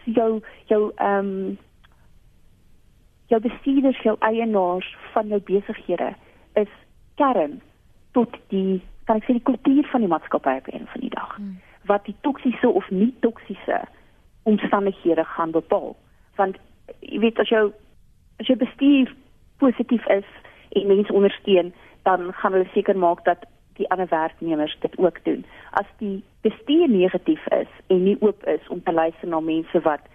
so 0.03 0.11
jou 0.11 0.41
jou 0.65 0.91
ehm 0.95 1.25
um, 1.25 1.57
jou 3.27 3.41
bestuurders, 3.41 4.01
jou 4.01 4.15
eienaars 4.19 4.97
van 5.13 5.27
jou 5.27 5.41
besighede 5.43 6.13
is 6.53 6.71
kern 7.15 7.61
tot 8.17 8.37
die 8.53 8.81
kan 9.07 9.21
ek 9.21 9.27
sê 9.27 9.37
die 9.37 9.47
kultuur 9.47 9.87
van 9.91 10.03
die 10.03 10.11
maatskappy 10.11 10.57
op 10.59 10.69
een 10.71 10.87
van 10.91 11.03
die 11.03 11.13
dag 11.13 11.35
hmm. 11.35 11.57
wat 11.89 12.05
die 12.09 12.15
toksiese 12.27 12.69
of 12.69 12.89
nie 12.91 13.13
toksiese 13.25 13.81
omstandighede 14.47 15.23
gaan 15.35 15.51
bepaal. 15.51 15.95
Want 16.39 16.57
jy 16.99 17.19
weet 17.23 17.39
as 17.43 17.51
jou 17.51 17.69
as 18.41 18.49
jou 18.49 18.57
bestuur 18.59 19.13
positief 19.63 20.05
is 20.13 20.27
en 20.75 20.89
mense 20.91 21.13
ondersteun 21.13 21.73
dan 22.07 22.31
gaan 22.39 22.55
hulle 22.55 22.69
seker 22.73 22.97
maak 22.97 23.23
dat 23.25 23.47
die 23.79 23.87
ander 23.93 24.07
werknemers 24.09 24.77
dit 24.81 24.97
ook 24.97 25.19
doen. 25.23 25.43
As 25.79 25.89
die 25.97 26.23
bestuur 26.41 26.89
negatief 26.89 27.43
is 27.55 27.71
en 27.87 28.03
nie 28.03 28.15
oop 28.19 28.45
is 28.47 28.71
om 28.73 28.83
te 28.83 28.93
luister 28.93 29.27
na 29.27 29.39
mense 29.39 29.83
wat 29.87 30.09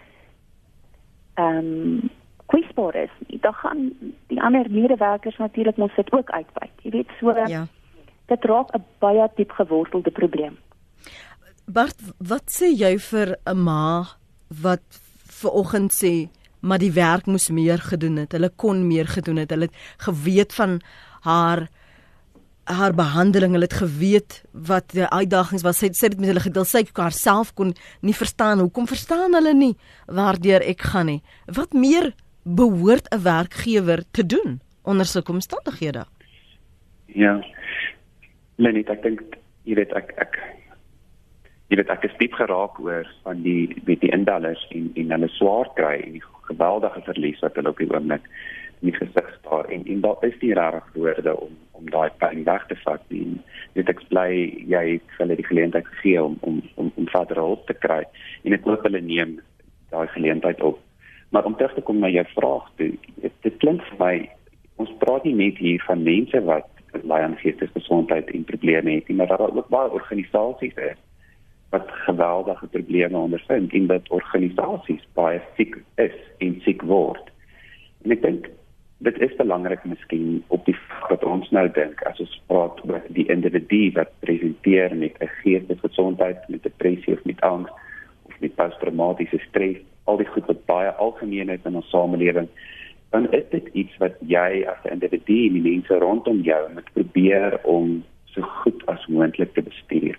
ehm 1.41 1.63
um, 1.63 2.11
kwesbaar 2.53 2.95
is 2.95 3.13
dan 3.41 3.55
gaan 3.55 3.93
die 4.29 4.43
ander 4.43 4.67
medewerkers 4.71 5.37
natuurlik 5.39 5.77
mos 5.77 5.95
dit 5.97 6.13
ook 6.13 6.31
uitbuit. 6.31 6.75
Jy 6.83 6.91
weet 6.91 7.15
so 7.21 7.33
ja 7.47 7.65
dit 8.27 8.45
raak 8.45 8.69
'n 8.75 8.85
baie 8.99 9.29
diep 9.37 9.51
gewortelde 9.51 10.11
probleem. 10.11 10.59
Bart, 11.67 11.97
wat 12.19 12.47
sê 12.47 12.73
jy 12.75 12.99
vir 12.99 13.37
'n 13.47 13.57
ma 13.57 14.07
wat 14.49 14.83
ver 15.27 15.51
oggend 15.51 15.93
sê 15.93 16.29
maar 16.63 16.79
die 16.79 16.93
werk 16.95 17.27
moes 17.27 17.51
meer 17.51 17.79
gedoen 17.83 18.17
het. 18.23 18.33
Hulle 18.33 18.51
kon 18.57 18.87
meer 18.87 19.09
gedoen 19.11 19.37
het. 19.43 19.51
Hulle 19.51 19.67
het 19.67 19.79
geweet 20.07 20.55
van 20.55 20.81
haar 21.27 21.69
haar 22.65 22.95
behandeling. 22.95 23.53
Hulle 23.53 23.67
het 23.67 23.81
geweet 23.81 24.43
wat 24.53 24.93
die 24.95 25.07
uitdagings 25.07 25.65
was. 25.67 25.81
Sy 25.83 25.91
sê 25.91 26.13
dit 26.13 26.21
met 26.21 26.31
hulle 26.31 26.45
gedeel 26.45 26.67
sy 26.69 26.85
haarself 26.95 27.51
kon 27.59 27.75
nie 28.01 28.15
verstaan. 28.15 28.63
Hoekom 28.63 28.87
verstaan 28.87 29.35
hulle 29.35 29.55
nie 29.55 29.75
waardeur 30.07 30.63
ek 30.63 30.87
gaan 30.93 31.11
nie? 31.11 31.23
Wat 31.47 31.75
meer 31.75 32.13
behoort 32.45 33.11
'n 33.11 33.23
werkgewer 33.23 34.05
te 34.11 34.27
doen 34.27 34.61
onder 34.83 35.07
sulke 35.07 35.33
omstandighede? 35.33 36.07
Ja. 37.07 37.43
Nee, 38.57 38.73
net 38.73 38.91
ek 38.93 39.03
dink 39.05 39.23
jy 39.65 39.77
weet 39.79 39.95
ek 39.97 40.13
ek 40.21 40.37
jy 41.73 41.79
weet 41.81 41.93
ek 41.95 42.03
is 42.05 42.17
diep 42.21 42.35
geraak 42.37 42.77
oor 42.85 43.07
van 43.25 43.41
die 43.45 43.71
weet 43.87 44.03
die 44.05 44.13
indallers 44.13 44.65
en 44.77 44.91
en 45.01 45.15
hulle 45.17 45.31
swaar 45.39 45.71
kry 45.79 45.95
en 46.03 46.19
die 46.19 46.25
geweldige 46.51 47.01
verlies 47.07 47.41
wat 47.45 47.57
hulle 47.57 47.73
op 47.73 47.81
die 47.81 47.89
oomblik 47.89 48.27
in 48.83 48.91
die 48.91 48.97
gesig 48.99 49.31
staar 49.39 49.71
en 49.73 49.87
en 49.95 50.03
daar 50.05 50.27
is 50.29 50.37
nie 50.43 50.53
regtig 50.59 50.91
woorde 50.99 51.37
om 51.47 51.55
om 51.79 51.89
daai 51.91 52.11
pyn 52.21 52.45
weg 52.47 52.67
te 52.69 52.77
vat 52.85 53.03
nie. 53.11 53.39
Dit 53.75 53.89
ek 53.91 54.03
bly 54.11 54.29
jy 54.75 54.83
het 54.91 55.17
hulle 55.19 55.39
die 55.39 55.49
geleentheid 55.49 55.89
gegee 55.95 56.23
om 56.23 56.37
om 56.41 56.61
om 56.77 56.93
om 57.01 57.09
verder 57.15 57.41
hulp 57.41 57.65
te 57.71 57.79
kry 57.87 58.03
en 58.45 58.59
ek 58.59 58.69
hoop 58.69 58.85
hulle 58.87 59.01
neem 59.01 59.39
daai 59.95 60.07
geleentheid 60.13 60.61
op. 60.61 60.79
Maar 61.33 61.49
om 61.49 61.57
terug 61.57 61.75
te 61.75 61.87
kom 61.89 62.05
na 62.05 62.13
jou 62.13 62.25
vraag 62.35 62.69
toe, 62.77 62.93
dit 63.23 63.59
klink 63.65 63.81
vir 63.89 63.99
my 64.05 64.15
ons 64.83 64.93
praat 65.01 65.25
nie 65.25 65.39
net 65.41 65.59
hier 65.63 65.81
van 65.89 66.05
mense 66.05 66.45
wat 66.45 66.69
baie 67.01 67.25
aan 67.25 67.37
geestesgesondheid 67.37 68.31
en 68.31 68.45
probleme 68.45 68.95
het 68.95 69.09
nie, 69.09 69.17
maar 69.17 69.27
daar 69.27 69.49
is 69.49 69.55
ook 69.55 69.69
baie 69.69 69.91
organisasies 69.91 70.75
is 70.75 71.01
wat 71.73 71.89
geweldige 71.89 72.67
probleme 72.67 73.17
ondervind 73.17 73.73
en 73.73 73.87
dat 73.87 74.09
organisasies 74.09 75.07
baie 75.13 75.41
siek 75.57 75.79
is 75.95 76.17
en 76.39 76.61
siek 76.61 76.83
word. 76.83 77.31
En 78.05 78.13
ek 78.13 78.23
dink 78.23 78.51
dit 79.03 79.19
is 79.25 79.33
belangrik 79.39 79.85
miskien 79.89 80.43
op 80.55 80.67
die 80.69 80.77
wat 81.09 81.25
ons 81.25 81.49
nou 81.51 81.65
dink 81.75 82.03
as 82.07 82.21
ons 82.23 82.35
praat 82.47 82.83
oor 82.87 83.01
die 83.17 83.25
individu 83.33 83.81
wat 83.97 84.13
presenteer 84.21 84.95
met 84.95 85.17
'n 85.19 85.33
geestesgesondheid, 85.41 86.45
met 86.49 86.63
depressie 86.63 87.15
of 87.17 87.25
met 87.25 87.41
angs 87.41 87.71
of 88.23 88.41
met 88.41 88.55
posttraumatiese 88.55 89.41
stres, 89.49 89.81
al 90.05 90.17
die 90.17 90.27
goed 90.27 90.47
wat 90.47 90.65
baie 90.67 90.91
algemeen 90.91 91.49
is 91.49 91.65
in 91.65 91.77
ons 91.77 91.91
samelewing 91.91 92.49
dan 93.13 93.33
is 93.33 93.45
dit 93.51 93.67
iets 93.73 93.97
wat 94.01 94.15
jy 94.21 94.65
as 94.73 94.81
'n 94.85 94.93
individu 94.97 95.39
en 95.47 95.53
die 95.53 95.67
mense 95.71 95.95
rondom 95.95 96.41
jou 96.41 96.63
moet 96.73 96.93
probeer 96.93 97.61
om 97.63 98.05
so 98.25 98.41
goed 98.43 98.87
as 98.87 99.07
moontlik 99.07 99.53
te 99.55 99.63
bestuur. 99.63 100.17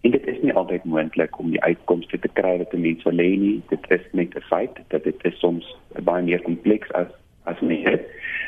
En 0.00 0.10
dit 0.10 0.26
is 0.26 0.40
nie 0.42 0.52
altyd 0.52 0.84
moontlik 0.84 1.38
om 1.38 1.50
die 1.50 1.62
uitkomste 1.62 2.18
te 2.18 2.28
kry 2.32 2.56
wat 2.58 2.72
'n 2.72 2.80
mens 2.80 3.02
wil 3.02 3.20
hê 3.24 3.36
nie. 3.38 3.62
Dit 3.68 3.84
is 3.88 4.06
net 4.12 4.36
'n 4.36 4.40
feit 4.40 4.76
dat 4.88 5.04
dit 5.04 5.24
is 5.24 5.38
soms 5.38 5.76
baie 6.02 6.22
meer 6.22 6.42
kompleks 6.42 6.92
as 6.92 7.12
as 7.44 7.60
mens. 7.60 8.00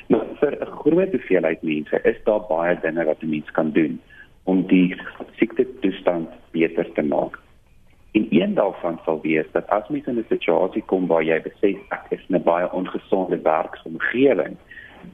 Maar 0.08 0.26
vir 0.40 0.52
'n 0.60 0.76
groot 0.80 1.10
hoeveelheid 1.10 1.62
mense 1.62 2.00
is 2.02 2.18
daar 2.24 2.44
baie 2.48 2.78
dinge 2.80 3.04
wat 3.04 3.22
'n 3.22 3.28
mens 3.28 3.50
kan 3.50 3.70
doen 3.70 4.00
om 4.44 4.66
die 4.66 4.96
siekte 5.36 5.66
toestand 5.80 6.28
beter 6.50 6.92
te 6.92 7.02
maak. 7.02 7.38
En 8.16 8.26
een 8.30 8.54
daarvan 8.54 8.98
sal 9.04 9.20
wees 9.20 9.46
dat 9.52 9.68
as 9.68 9.88
mens 9.88 10.06
in 10.06 10.18
'n 10.18 10.24
situasie 10.28 10.82
kom 10.82 11.06
waar 11.06 11.22
jy 11.22 11.40
besef 11.42 11.76
ek 11.96 12.04
is 12.08 12.24
in 12.28 12.36
'n 12.36 12.42
baie 12.42 12.72
ongesonde 12.72 13.38
werksomgewing 13.42 14.56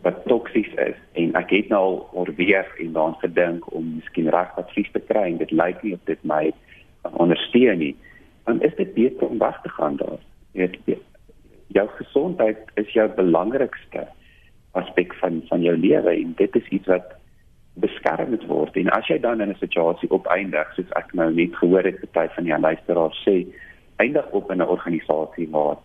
wat 0.02 0.24
toksies 0.24 0.72
is 0.74 0.98
en 1.12 1.34
ek 1.34 1.50
het 1.50 1.68
nou 1.68 1.82
al 1.82 2.08
oorweeg 2.12 2.78
en 2.78 2.92
daaraan 2.92 3.18
gedink 3.18 3.74
om 3.74 3.94
miskien 3.94 4.28
reg 4.30 4.56
advies 4.56 4.90
te 4.92 5.00
kry 5.00 5.24
en 5.30 5.36
dit 5.36 5.50
lyk 5.50 5.82
nie 5.82 5.92
of 5.92 6.04
dit 6.04 6.22
my 6.22 6.52
ondersteun 7.02 7.78
nie, 7.78 7.96
dan 8.44 8.62
is 8.62 8.74
dit 8.76 8.94
beter 8.94 9.28
om 9.28 9.38
weg 9.38 9.60
te 9.62 9.68
gaan 9.68 9.96
daar. 9.96 10.20
Jy 10.52 10.70
weet 10.84 10.98
jou 11.66 11.88
gesondheid 11.88 12.58
is 12.74 12.92
jou 12.92 13.08
belangrikste 13.08 14.06
aspek 14.70 15.14
van 15.14 15.42
van 15.48 15.62
jou 15.62 15.76
lewe 15.76 16.10
en 16.10 16.32
dit 16.36 16.56
is 16.56 16.68
iets 16.68 16.86
wat 16.86 17.14
beskermd 17.74 18.46
word 18.46 18.76
en 18.76 18.90
as 18.90 19.06
jy 19.08 19.18
dan 19.18 19.40
in 19.40 19.50
'n 19.50 19.60
situasie 19.60 20.10
opeindig 20.10 20.74
soos 20.74 20.90
ek 20.96 21.14
nou 21.14 21.32
net 21.32 21.56
gehoor 21.56 21.84
het 21.84 22.00
party 22.12 22.34
van 22.34 22.44
die 22.44 22.58
luisteraars 22.58 23.22
sê 23.28 23.46
eindig 23.96 24.30
op 24.30 24.50
in 24.50 24.58
'n 24.58 24.72
organisasie 24.76 25.48
waar 25.50 25.76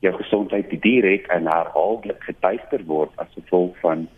jou 0.00 0.14
gesondheid 0.14 0.70
direk 0.82 1.26
en 1.26 1.46
herhaaldelik 1.46 2.22
getuister 2.22 2.84
word 2.84 3.10
as 3.16 3.32
gevolg 3.34 3.76
van 3.80 4.08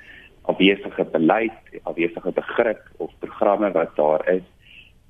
afwesige 0.49 1.05
beleid, 1.05 1.81
afwesige 1.83 2.33
begrip 2.33 2.83
of 2.97 3.13
programme 3.19 3.71
wat 3.73 3.97
daar 3.97 4.29
is, 4.29 4.47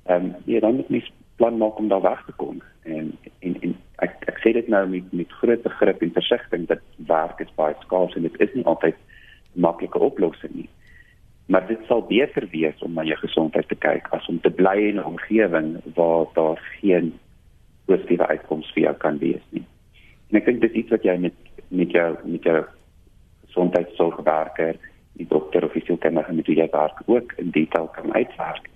ehm 0.05 0.25
um, 0.25 0.35
ja, 0.45 0.59
dan 0.59 0.75
moet 0.75 0.89
mens 0.89 1.11
plan 1.35 1.57
maak 1.57 1.77
om 1.77 1.87
daar 1.87 2.01
weg 2.01 2.23
te 2.25 2.33
kom. 2.35 2.61
En 2.83 3.17
en, 3.39 3.55
en 3.61 3.75
ek 4.05 4.15
ek 4.31 4.41
sê 4.43 4.53
dit 4.53 4.67
nou 4.67 4.87
met 4.87 5.11
met 5.11 5.37
groot 5.41 5.61
begrip 5.61 6.01
en 6.01 6.11
versigtiging 6.17 6.67
dat 6.67 6.83
werk 7.07 7.39
is 7.39 7.55
baie 7.55 7.75
skaars 7.79 8.15
en 8.15 8.27
dit 8.27 8.39
is 8.39 8.53
nie 8.53 8.65
altyd 8.65 8.95
maklike 9.53 9.99
oplossing 9.99 10.53
nie. 10.53 10.69
Maar 11.49 11.65
dit 11.67 11.79
sal 11.89 12.03
beter 12.05 12.45
wees 12.51 12.81
om 12.85 12.93
na 12.93 13.03
jou 13.07 13.17
gesondheid 13.17 13.67
te 13.67 13.75
kyk 13.75 14.07
as 14.13 14.27
om 14.29 14.37
te 14.41 14.51
bly 14.53 14.77
in 14.91 14.99
'n 15.01 15.09
omgewing 15.13 15.69
waar 15.97 16.25
daar 16.33 16.59
geen 16.81 17.13
positiewe 17.85 18.27
uitkomste 18.27 18.73
vir 18.73 18.83
jou 18.83 18.95
kan 18.95 19.17
wees 19.17 19.45
nie. 19.49 19.65
En 20.29 20.37
ek 20.37 20.45
dink 20.45 20.61
dit 20.61 20.69
is 20.69 20.77
iets 20.83 20.93
wat 20.93 21.03
jy 21.03 21.17
met 21.17 21.33
met 21.69 21.91
jou 21.91 22.17
met 22.23 22.43
jou 22.43 22.65
gesondheidsorgwerker 23.45 24.75
die 25.13 25.27
dokter 25.27 25.65
of 25.65 25.73
die 25.73 25.83
sielkundige 25.85 26.33
met 26.33 26.47
wie 26.47 26.57
jy 26.57 26.67
werk 26.71 27.01
ook 27.05 27.33
in 27.37 27.49
detail 27.51 27.87
kan 27.87 28.13
uitwerk. 28.13 28.69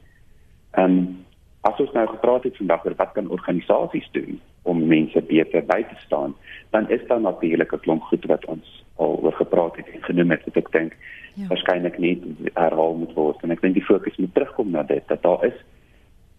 Ehm 0.71 0.97
um, 0.97 1.25
as 1.63 1.79
ons 1.79 1.93
nou 1.95 2.07
gepraat 2.07 2.43
het 2.43 2.57
vandag 2.57 2.85
oor 2.85 2.95
wat 2.95 3.11
kan 3.15 3.29
organisasies 3.29 4.09
doen 4.11 4.41
om 4.63 4.87
mense 4.87 5.21
beter 5.21 5.63
by 5.65 5.83
te 5.83 5.95
staan, 6.05 6.35
dan 6.75 6.89
is 6.89 7.05
daar 7.07 7.21
natuurlik 7.21 7.73
'n 7.73 7.79
klomp 7.79 8.03
goed 8.03 8.25
wat 8.25 8.45
ons 8.45 8.83
al 8.95 9.19
oor 9.23 9.33
gepraat 9.33 9.75
het 9.75 9.87
en 9.93 10.03
genoem 10.03 10.31
het 10.31 10.43
wat 10.45 10.57
ek 10.57 10.71
dink 10.71 10.97
ja. 11.33 11.47
waarskynlik 11.47 11.97
nie 11.97 12.15
herhaal 12.53 12.95
moet 12.95 13.13
word 13.13 13.43
en 13.43 13.51
ek 13.51 13.61
dink 13.61 13.73
die 13.73 13.85
fokus 13.85 14.17
moet 14.17 14.33
terugkom 14.33 14.71
na 14.71 14.83
dit 14.83 15.07
dat 15.07 15.21
daar 15.21 15.45
is 15.45 15.57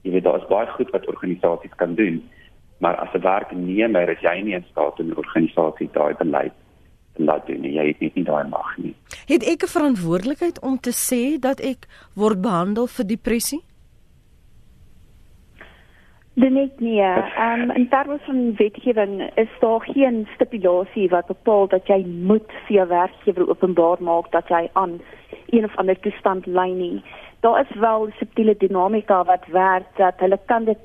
jy 0.05 0.12
weet 0.12 0.24
daar 0.24 0.40
is 0.40 0.49
baie 0.51 0.68
goed 0.76 0.90
wat 0.92 1.07
organisasies 1.09 1.76
kan 1.80 1.95
doen, 1.95 2.22
maar 2.78 2.97
as 2.97 3.14
'n 3.14 3.20
werknemer 3.20 4.09
is 4.09 4.20
jy 4.20 4.40
nie 4.40 4.55
in 4.55 4.66
staat 4.70 5.01
om 5.01 5.07
'n 5.09 5.16
organisasie 5.16 5.88
daai 5.92 6.14
beleid 6.14 6.53
laat 7.16 7.47
doen 7.47 7.61
nie. 7.61 7.72
Jy 7.72 7.86
het 7.86 8.01
net 8.01 8.14
nie 8.14 8.24
daai 8.24 8.49
mag 8.49 8.76
nie. 8.76 8.95
Het 9.26 9.42
ek 9.42 9.62
'n 9.62 9.74
verantwoordelikheid 9.76 10.61
om 10.61 10.80
te 10.80 10.90
sê 10.90 11.38
dat 11.40 11.61
ek 11.61 11.86
word 12.14 12.40
behandel 12.40 12.86
vir 12.86 13.07
depressie? 13.07 13.62
Dit 16.35 16.51
net 16.51 16.80
nie. 16.80 17.01
Ehm 17.01 17.61
um, 17.61 17.70
in 17.70 17.89
terme 17.89 18.18
van 18.26 18.55
wetgewing 18.57 19.30
is 19.35 19.49
daar 19.61 19.80
geen 19.80 20.26
stipulasie 20.35 21.09
wat 21.09 21.26
bepaal 21.26 21.68
dat 21.68 21.87
jy 21.87 22.05
moet 22.07 22.51
vir 22.66 22.76
jou 22.76 22.89
werkgewer 22.89 23.49
openbaar 23.49 24.03
maak 24.03 24.30
dat 24.32 24.49
jy 24.49 24.68
aan 24.72 25.01
een 25.51 25.64
of 25.64 25.76
ander 25.76 26.01
toestand 26.01 26.47
ly 26.47 26.70
nie. 26.70 27.03
Daar 27.41 27.61
is 27.61 27.76
wel 27.78 28.09
subtiele 28.18 28.57
dinamika 28.59 29.24
wat 29.24 29.47
werk 29.47 29.87
dat 29.97 30.14
hulle 30.18 30.39
kan 30.47 30.64
dit 30.64 30.78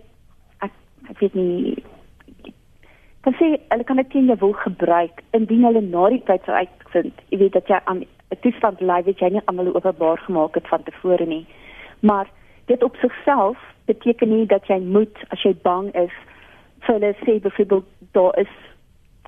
ek, 0.60 0.72
ek 1.10 1.20
weet 1.20 1.34
nie 1.34 1.78
kan 3.26 3.36
sê 3.36 3.50
hulle 3.70 3.84
kan 3.84 4.00
dit 4.00 4.10
teen 4.14 4.30
jou 4.32 4.38
wil 4.42 4.56
gebruik 4.64 5.22
indien 5.38 5.66
hulle 5.68 5.82
na 5.86 6.08
die 6.14 6.22
tyd 6.28 6.46
sou 6.48 6.56
uitvind 6.56 7.24
jy 7.32 7.40
weet 7.44 7.56
dat 7.58 7.72
jy 7.72 7.80
aan 7.92 8.04
'n 8.06 8.42
toestand 8.46 8.82
ly 8.82 9.00
wat 9.08 9.20
jy 9.20 9.30
nie 9.34 9.46
aan 9.46 9.60
hulle 9.62 9.76
openbaar 9.76 10.20
gemaak 10.28 10.56
het 10.56 10.68
van 10.68 10.84
tevore 10.84 11.26
nie 11.26 11.46
maar 12.00 12.28
dit 12.70 12.84
op 12.84 12.96
sigself 13.02 13.58
beteken 13.90 14.30
nie 14.30 14.46
dat 14.46 14.68
jy 14.70 14.80
moet 14.80 15.22
as 15.34 15.42
jy 15.44 15.54
bang 15.66 15.90
is 15.98 16.16
vir 16.86 16.96
hulle 16.96 17.14
sê 17.26 17.40
byvoorbeeld 17.42 17.88
daar 18.18 18.40
is 18.46 18.54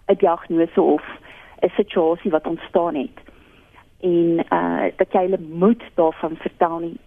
'n 0.07 0.19
diagnose 0.23 0.81
of 0.81 1.05
'n 1.61 1.73
situasie 1.75 2.31
wat 2.31 2.47
ontstaan 2.47 2.95
het 2.95 3.17
en 4.01 4.45
uh 4.59 4.85
dat 4.97 5.11
jy 5.11 5.21
hulle 5.27 5.41
moet 5.63 5.83
daarvan 5.95 6.35
vertel 6.37 6.79
nie 6.79 6.99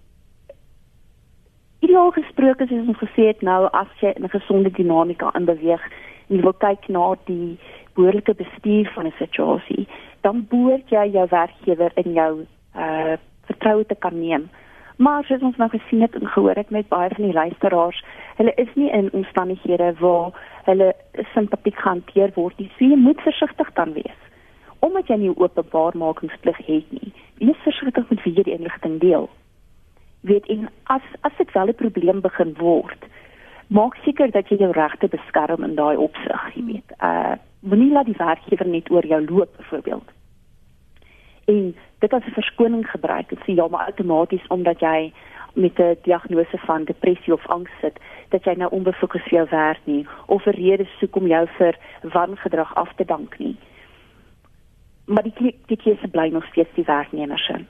Ideaal 1.85 2.11
gesproke 2.17 2.65
soos 2.67 2.87
ons 2.89 3.01
gesê 3.03 3.27
het 3.29 3.43
nou 3.45 3.69
as 3.77 3.91
jy 4.01 4.13
in 4.17 4.25
'n 4.25 4.37
gesonde 4.39 4.71
dinamika 4.71 5.29
inbeweeg 5.37 5.83
en 6.29 6.41
wil 6.41 6.53
kyk 6.53 6.89
na 6.89 7.15
die 7.25 7.59
behoorlike 7.95 8.35
bestuur 8.35 8.91
van 8.95 9.07
'n 9.07 9.15
situasie, 9.19 9.87
dan 10.21 10.47
behoort 10.49 10.89
jy 10.89 11.05
jou 11.13 11.27
werkgewer 11.31 11.93
in 11.95 12.13
jou 12.13 12.47
uh 12.77 13.17
vertroue 13.47 13.87
te 13.87 13.95
kan 13.95 14.19
neem. 14.21 14.49
Maar 14.97 15.25
soos 15.25 15.43
ons 15.43 15.57
nou 15.57 15.69
gesien 15.71 16.01
het 16.01 16.15
en 16.15 16.27
gehoor 16.27 16.55
het 16.55 16.71
met 16.71 16.89
baie 16.89 17.11
van 17.15 17.25
die 17.25 17.33
luisteraars, 17.33 18.05
hulle 18.37 18.53
is 18.55 18.69
nie 18.75 18.91
in 18.91 19.13
omstandighede 19.13 19.95
waar 19.99 20.31
hulle 20.65 20.95
simpatiek 21.33 21.77
gehanteer 21.77 22.31
word 22.35 22.59
nie. 22.59 22.71
So 22.77 22.85
jy 22.85 22.97
moet 22.97 23.21
versigtig 23.21 23.73
dan 23.73 23.93
wees. 23.93 24.21
Omdat 24.79 25.09
jy 25.11 25.17
nie 25.17 25.33
openbaarmakingsplig 25.37 26.61
het 26.67 26.93
nie, 26.95 27.13
wees 27.43 27.59
versigtig 27.67 28.09
met 28.11 28.23
wie 28.23 28.35
jy 28.37 28.47
die 28.47 28.57
inligting 28.59 29.01
deel. 29.03 29.29
Weet 30.21 30.47
en 30.47 30.69
as 30.95 31.05
as 31.21 31.37
dit 31.39 31.53
wel 31.53 31.69
'n 31.69 31.75
probleem 31.75 32.21
begin 32.21 32.55
word, 32.59 33.05
maak 33.67 33.95
seker 34.05 34.31
dat 34.31 34.49
jy 34.49 34.57
jou 34.57 34.73
regte 34.73 35.09
beskerm 35.09 35.65
in 35.65 35.75
daai 35.75 35.97
opsig, 35.97 36.55
jy 36.55 36.65
weet. 36.65 36.93
Uh 37.03 37.35
moenie 37.61 37.93
laat 37.93 38.07
die 38.07 38.19
werkgewer 38.19 38.69
net 38.69 38.91
oor 38.91 39.07
jou 39.07 39.25
loop 39.25 39.57
byvoorbeeld. 39.57 40.09
En 41.45 41.77
dit 41.99 42.13
as 42.13 42.25
'n 42.27 42.39
verskoning 42.41 42.91
gebruik 42.91 43.31
en 43.31 43.39
sê 43.39 43.55
ja, 43.55 43.69
maar 43.69 43.87
outomaties 43.87 44.47
omdat 44.47 44.81
jy 44.81 45.13
met 45.55 45.79
'n 45.79 45.97
diagnose 46.03 46.59
van 46.59 46.85
depressie 46.85 47.33
of 47.33 47.47
angs 47.47 47.71
sit, 47.81 47.99
dat 48.29 48.45
jy 48.45 48.55
nou 48.57 48.71
onbefokus 48.71 49.23
vir 49.23 49.39
jou 49.39 49.47
werk 49.51 49.81
nie 49.85 50.07
of 50.27 50.47
'n 50.47 50.51
rede 50.51 50.87
soek 50.99 51.17
om 51.17 51.27
jou 51.27 51.47
vir 51.59 51.79
wangedrag 52.03 52.75
af 52.75 52.95
te 52.95 53.05
dank 53.05 53.39
nie. 53.39 53.57
Maar 55.05 55.23
die 55.23 55.57
die 55.67 55.77
keuse 55.77 56.09
bly 56.09 56.29
nog 56.29 56.45
steeds 56.45 56.75
die 56.75 56.85
werknemer 56.85 57.39
se 57.39 57.65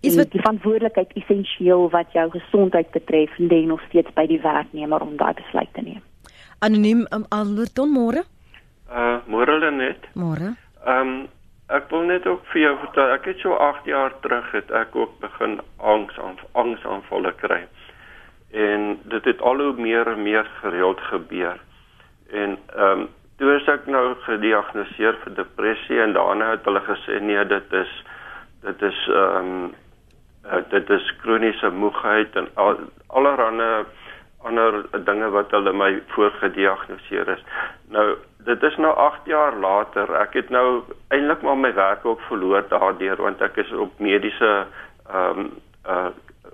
is 0.00 0.16
wat 0.16 0.30
die 0.32 0.40
verantwoordelikheid 0.40 1.12
essensieel 1.12 1.88
wat 1.92 2.12
jou 2.12 2.30
gesondheid 2.30 2.90
betref 2.90 3.38
en 3.38 3.50
lê 3.52 3.64
nog 3.66 3.82
steeds 3.88 4.12
by 4.16 4.26
die 4.26 4.40
werknemer 4.40 5.02
om 5.04 5.16
daai 5.16 5.34
besluit 5.34 5.68
te 5.72 5.84
neem. 5.84 6.00
Anoniem 6.58 7.06
um, 7.12 7.26
Alberton 7.28 7.92
môre? 7.92 8.24
Uh 8.90 9.20
môre 9.28 9.70
net. 9.70 10.08
Môre. 10.14 10.54
Ehm 10.86 11.08
um, 11.08 11.28
ek 11.70 11.90
wil 11.90 12.02
net 12.08 12.26
ook 12.26 12.44
vir 12.52 12.60
jou 12.60 12.74
vertel, 12.84 13.12
ek 13.14 13.28
het 13.30 13.42
so 13.42 13.54
8 13.54 13.86
jaar 13.88 14.14
terug 14.24 14.50
het 14.56 14.70
ek 14.74 14.96
ook 14.96 15.18
begin 15.22 15.60
angs 15.78 16.18
aan 16.18 16.38
angsaanvalle 16.52 17.32
kry. 17.42 17.60
En 18.50 18.98
dit 19.12 19.24
het 19.24 19.40
al 19.40 19.62
hoe 19.62 19.74
meer 19.78 20.08
en 20.10 20.22
meer 20.22 20.48
gereeld 20.60 21.00
gebeur. 21.12 21.58
En 22.30 22.58
ehm 22.76 23.00
um, 23.00 23.08
toe 23.40 23.54
is 23.56 23.68
ek 23.72 23.86
nou 23.88 24.14
gediagnoseer 24.26 25.16
vir 25.22 25.34
depressie 25.34 26.00
en 26.00 26.12
daarna 26.12 26.50
het 26.50 26.66
hulle 26.68 26.82
gesê 26.84 27.20
nee, 27.24 27.44
dit 27.48 27.72
is 27.72 27.92
dit 28.66 28.82
is 28.82 28.98
ehm 29.08 29.54
um, 29.54 29.70
dit 30.68 30.90
is 30.90 31.06
kroniese 31.22 31.70
moegheid 31.70 32.36
en 32.36 32.48
al, 32.54 32.78
allerlei 33.06 33.84
ander 34.42 34.82
dinge 35.04 35.28
wat 35.30 35.50
hulle 35.50 35.72
my 35.72 35.90
voorgediagnoseer 36.14 37.28
is. 37.36 37.42
Nou 37.92 38.06
dit 38.44 38.62
is 38.62 38.76
nou 38.76 38.94
8 38.96 39.26
jaar 39.28 39.56
later. 39.56 40.14
Ek 40.20 40.34
het 40.38 40.50
nou 40.50 40.82
eintlik 41.08 41.42
maar 41.42 41.58
my 41.58 41.72
werk 41.74 42.04
ook 42.04 42.20
verloor 42.28 42.64
daardeur 42.68 43.20
want 43.22 43.42
ek 43.42 43.56
is 43.64 43.72
op 43.72 43.98
mediese 43.98 44.66
ehm 45.10 45.38
um, 45.38 45.52
uh 45.86 46.10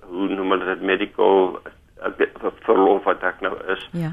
hoe 0.07 0.29
noem 0.29 0.53
hulle 0.55 0.65
dit 0.65 0.83
medical 0.87 1.59
uh, 2.07 2.27
verlof 2.63 3.05
wat 3.05 3.23
ek 3.27 3.41
nou 3.43 3.57
is. 3.73 3.83
Ja. 3.91 4.13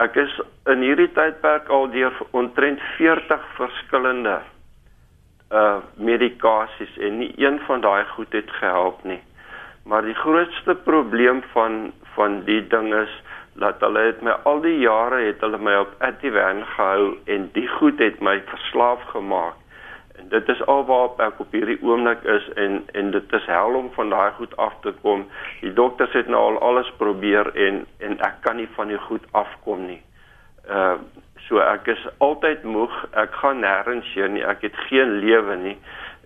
Ek 0.00 0.16
is 0.16 0.32
in 0.72 0.80
hierdie 0.80 1.10
tydperk 1.12 1.68
al 1.68 1.90
deur 1.92 2.16
omtrent 2.30 2.80
40 2.96 3.44
verskillende 3.58 4.38
uh 5.52 5.76
medikasies 5.94 6.96
en 6.98 7.18
nie 7.18 7.32
een 7.36 7.60
van 7.66 7.84
daai 7.84 8.04
goed 8.14 8.32
het 8.32 8.50
gehelp 8.60 9.04
nie. 9.04 9.20
Maar 9.84 10.02
die 10.02 10.16
grootste 10.16 10.74
probleem 10.74 11.42
van 11.52 11.92
van 12.14 12.40
die 12.48 12.62
ding 12.72 12.94
is 12.94 13.12
dat 13.54 13.80
hulle 13.80 14.06
het 14.08 14.22
my 14.22 14.34
al 14.50 14.60
die 14.64 14.78
jare 14.78 15.20
het 15.26 15.42
hulle 15.44 15.58
my 15.58 15.74
op 15.82 15.92
Ativan 15.98 16.64
gehou 16.74 17.16
en 17.24 17.50
die 17.52 17.68
goed 17.68 17.98
het 18.02 18.20
my 18.20 18.40
verslaaf 18.50 19.02
gemaak. 19.12 19.60
En 20.18 20.28
dit 20.28 20.48
is 20.48 20.62
alwaar 20.70 21.18
ek 21.26 21.40
op 21.42 21.52
hierdie 21.54 21.78
oomblik 21.82 22.22
is 22.22 22.48
en 22.54 22.82
en 22.92 23.10
dit 23.10 23.32
is 23.38 23.46
hel 23.50 23.78
om 23.78 23.90
van 23.94 24.10
daai 24.10 24.32
goed 24.38 24.56
af 24.56 24.74
te 24.82 24.94
kom. 25.02 25.26
Die 25.60 25.72
dokters 25.72 26.12
het 26.12 26.30
nou 26.30 26.42
al 26.42 26.58
alles 26.58 26.90
probeer 26.98 27.50
en 27.54 27.84
en 27.98 28.18
ek 28.20 28.42
kan 28.46 28.56
nie 28.56 28.70
van 28.74 28.88
die 28.88 29.02
goed 29.10 29.26
afkom 29.32 29.86
nie. 29.86 30.02
Uh 30.70 30.98
So 31.48 31.60
ek 31.60 31.90
is 31.92 32.00
altyd 32.24 32.62
moeg. 32.64 32.92
Ek 33.20 33.34
gaan 33.42 33.60
nêrens 33.60 34.08
heen 34.16 34.32
nie. 34.38 34.44
Ek 34.48 34.62
het 34.64 34.76
geen 34.88 35.18
lewe 35.20 35.58
nie. 35.60 35.76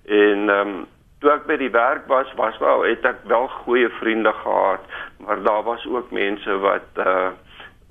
En 0.06 0.46
ehm 0.48 0.74
um, 0.76 0.86
toe 1.18 1.32
ek 1.32 1.48
by 1.48 1.56
die 1.58 1.72
werk 1.74 2.04
was, 2.06 2.28
was 2.38 2.58
wel 2.62 2.84
het 2.86 3.06
ek 3.08 3.24
wel 3.26 3.48
goeie 3.64 3.88
vriende 3.98 4.30
gehad, 4.44 4.84
maar 5.18 5.42
daar 5.42 5.62
was 5.62 5.86
ook 5.86 6.10
mense 6.10 6.58
wat 6.58 7.04
uh 7.06 7.30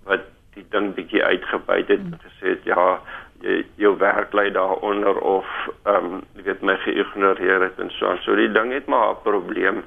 wat 0.07 0.25
die 0.53 0.65
ding 0.69 0.93
bietjie 0.95 1.23
uitgebuit 1.23 1.87
het 1.87 1.99
en 1.99 2.19
gesê 2.23 2.53
het 2.55 2.63
ja, 2.63 2.99
jy 3.41 3.65
jou 3.75 3.93
werk 3.97 4.33
lê 4.33 4.49
daaronder 4.51 5.19
of 5.19 5.45
ehm 5.83 6.13
um, 6.13 6.21
jy 6.35 6.47
weet 6.47 6.61
my 6.61 6.77
geïgnoreer 6.85 7.67
het 7.67 7.79
en 7.79 7.91
so 7.93 8.09
aan. 8.09 8.21
So 8.25 8.35
die 8.35 8.51
ding 8.51 8.73
het 8.73 8.87
maar 8.87 9.09
'n 9.11 9.21
probleem 9.23 9.83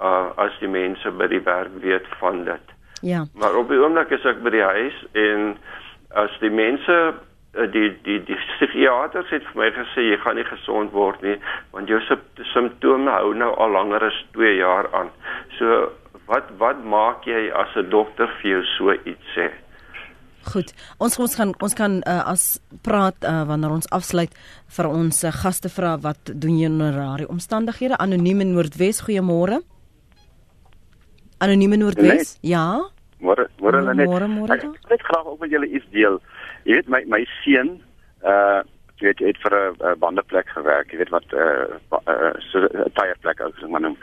uh 0.00 0.30
as 0.36 0.58
die 0.60 0.68
mense 0.68 1.10
by 1.10 1.26
die 1.26 1.42
werk 1.44 1.72
weet 1.80 2.06
van 2.20 2.44
dit. 2.44 2.74
Ja. 3.00 3.24
Maar 3.34 3.54
op 3.56 3.68
die 3.68 3.78
oomblik 3.80 4.10
is 4.10 4.24
ek 4.24 4.42
by 4.42 4.50
die 4.50 4.62
huis 4.64 4.96
en 5.12 5.56
as 6.16 6.32
die 6.40 6.50
mense 6.50 6.96
eh, 7.52 7.70
die 7.72 7.90
die 8.02 8.22
die 8.24 8.36
psigiaters 8.36 9.30
het 9.30 9.44
vir 9.52 9.62
my 9.62 9.70
gesê 9.76 10.08
jy 10.10 10.18
gaan 10.24 10.36
nie 10.36 10.48
gesond 10.48 10.92
word 10.92 11.22
nie 11.22 11.36
want 11.72 11.88
jou 11.88 12.00
simptome 12.52 13.10
hou 13.10 13.34
nou 13.34 13.52
al 13.56 13.70
langer 13.70 14.04
as 14.04 14.24
2 14.32 14.56
jaar 14.56 14.88
aan. 14.92 15.10
So 15.58 15.92
wat 16.26 16.50
wat 16.58 16.82
maak 16.84 17.26
jy 17.26 17.50
as 17.52 17.76
'n 17.76 17.90
dokter 17.90 18.28
vir 18.42 18.50
jou 18.50 18.62
so 18.76 18.92
iets 18.92 19.26
sê? 19.36 19.50
Goed. 20.46 20.72
Ons 20.98 21.18
ons 21.18 21.34
gaan 21.34 21.54
ons 21.60 21.74
kan 21.74 22.02
uh, 22.06 22.22
as 22.30 22.60
praat 22.82 23.16
uh, 23.24 23.42
wanneer 23.48 23.70
ons 23.70 23.88
afsluit 23.90 24.30
vir 24.76 24.86
ons 24.86 25.24
uh, 25.24 25.32
gaste 25.42 25.68
vra 25.68 25.96
wat 25.98 26.30
doen 26.42 26.58
jy 26.58 26.68
onder 26.70 26.92
daardie 26.92 27.28
omstandighede? 27.28 27.98
Anoniem 27.98 28.40
in 28.40 28.54
Noordwes, 28.54 29.02
goeiemôre. 29.06 29.58
Anoniem 31.38 31.72
in 31.72 31.82
Noordwes? 31.82 32.38
Nee. 32.42 32.52
Ja. 32.54 32.66
Môre, 33.18 33.48
môre 33.58 33.82
hulle 33.82 33.94
net. 33.94 34.06
Môre, 34.06 34.28
môre. 34.30 34.54
Ek 34.54 34.62
wil 34.62 35.02
graag 35.08 35.26
ook 35.26 35.40
met 35.40 35.50
julle 35.50 35.66
iets 35.66 35.86
deel. 35.90 36.20
Jy 36.64 36.78
weet 36.78 36.88
my 36.88 37.02
my 37.10 37.22
seun 37.42 37.80
uh 38.22 38.62
jy 38.96 39.06
weet 39.06 39.18
het 39.18 39.38
vir 39.44 39.54
'n 39.54 39.74
uh, 39.84 39.94
bandeplek 40.00 40.48
gewerk, 40.48 40.90
jy 40.90 40.98
weet 40.98 41.14
wat 41.14 41.24
'n 41.32 41.36
uh, 41.36 41.98
uh, 42.08 42.32
so 42.50 42.58
'n 42.58 42.92
tyreplek 42.94 43.40
ook 43.40 43.56
so 43.58 43.68
maar 43.68 43.80
noem. 43.80 43.98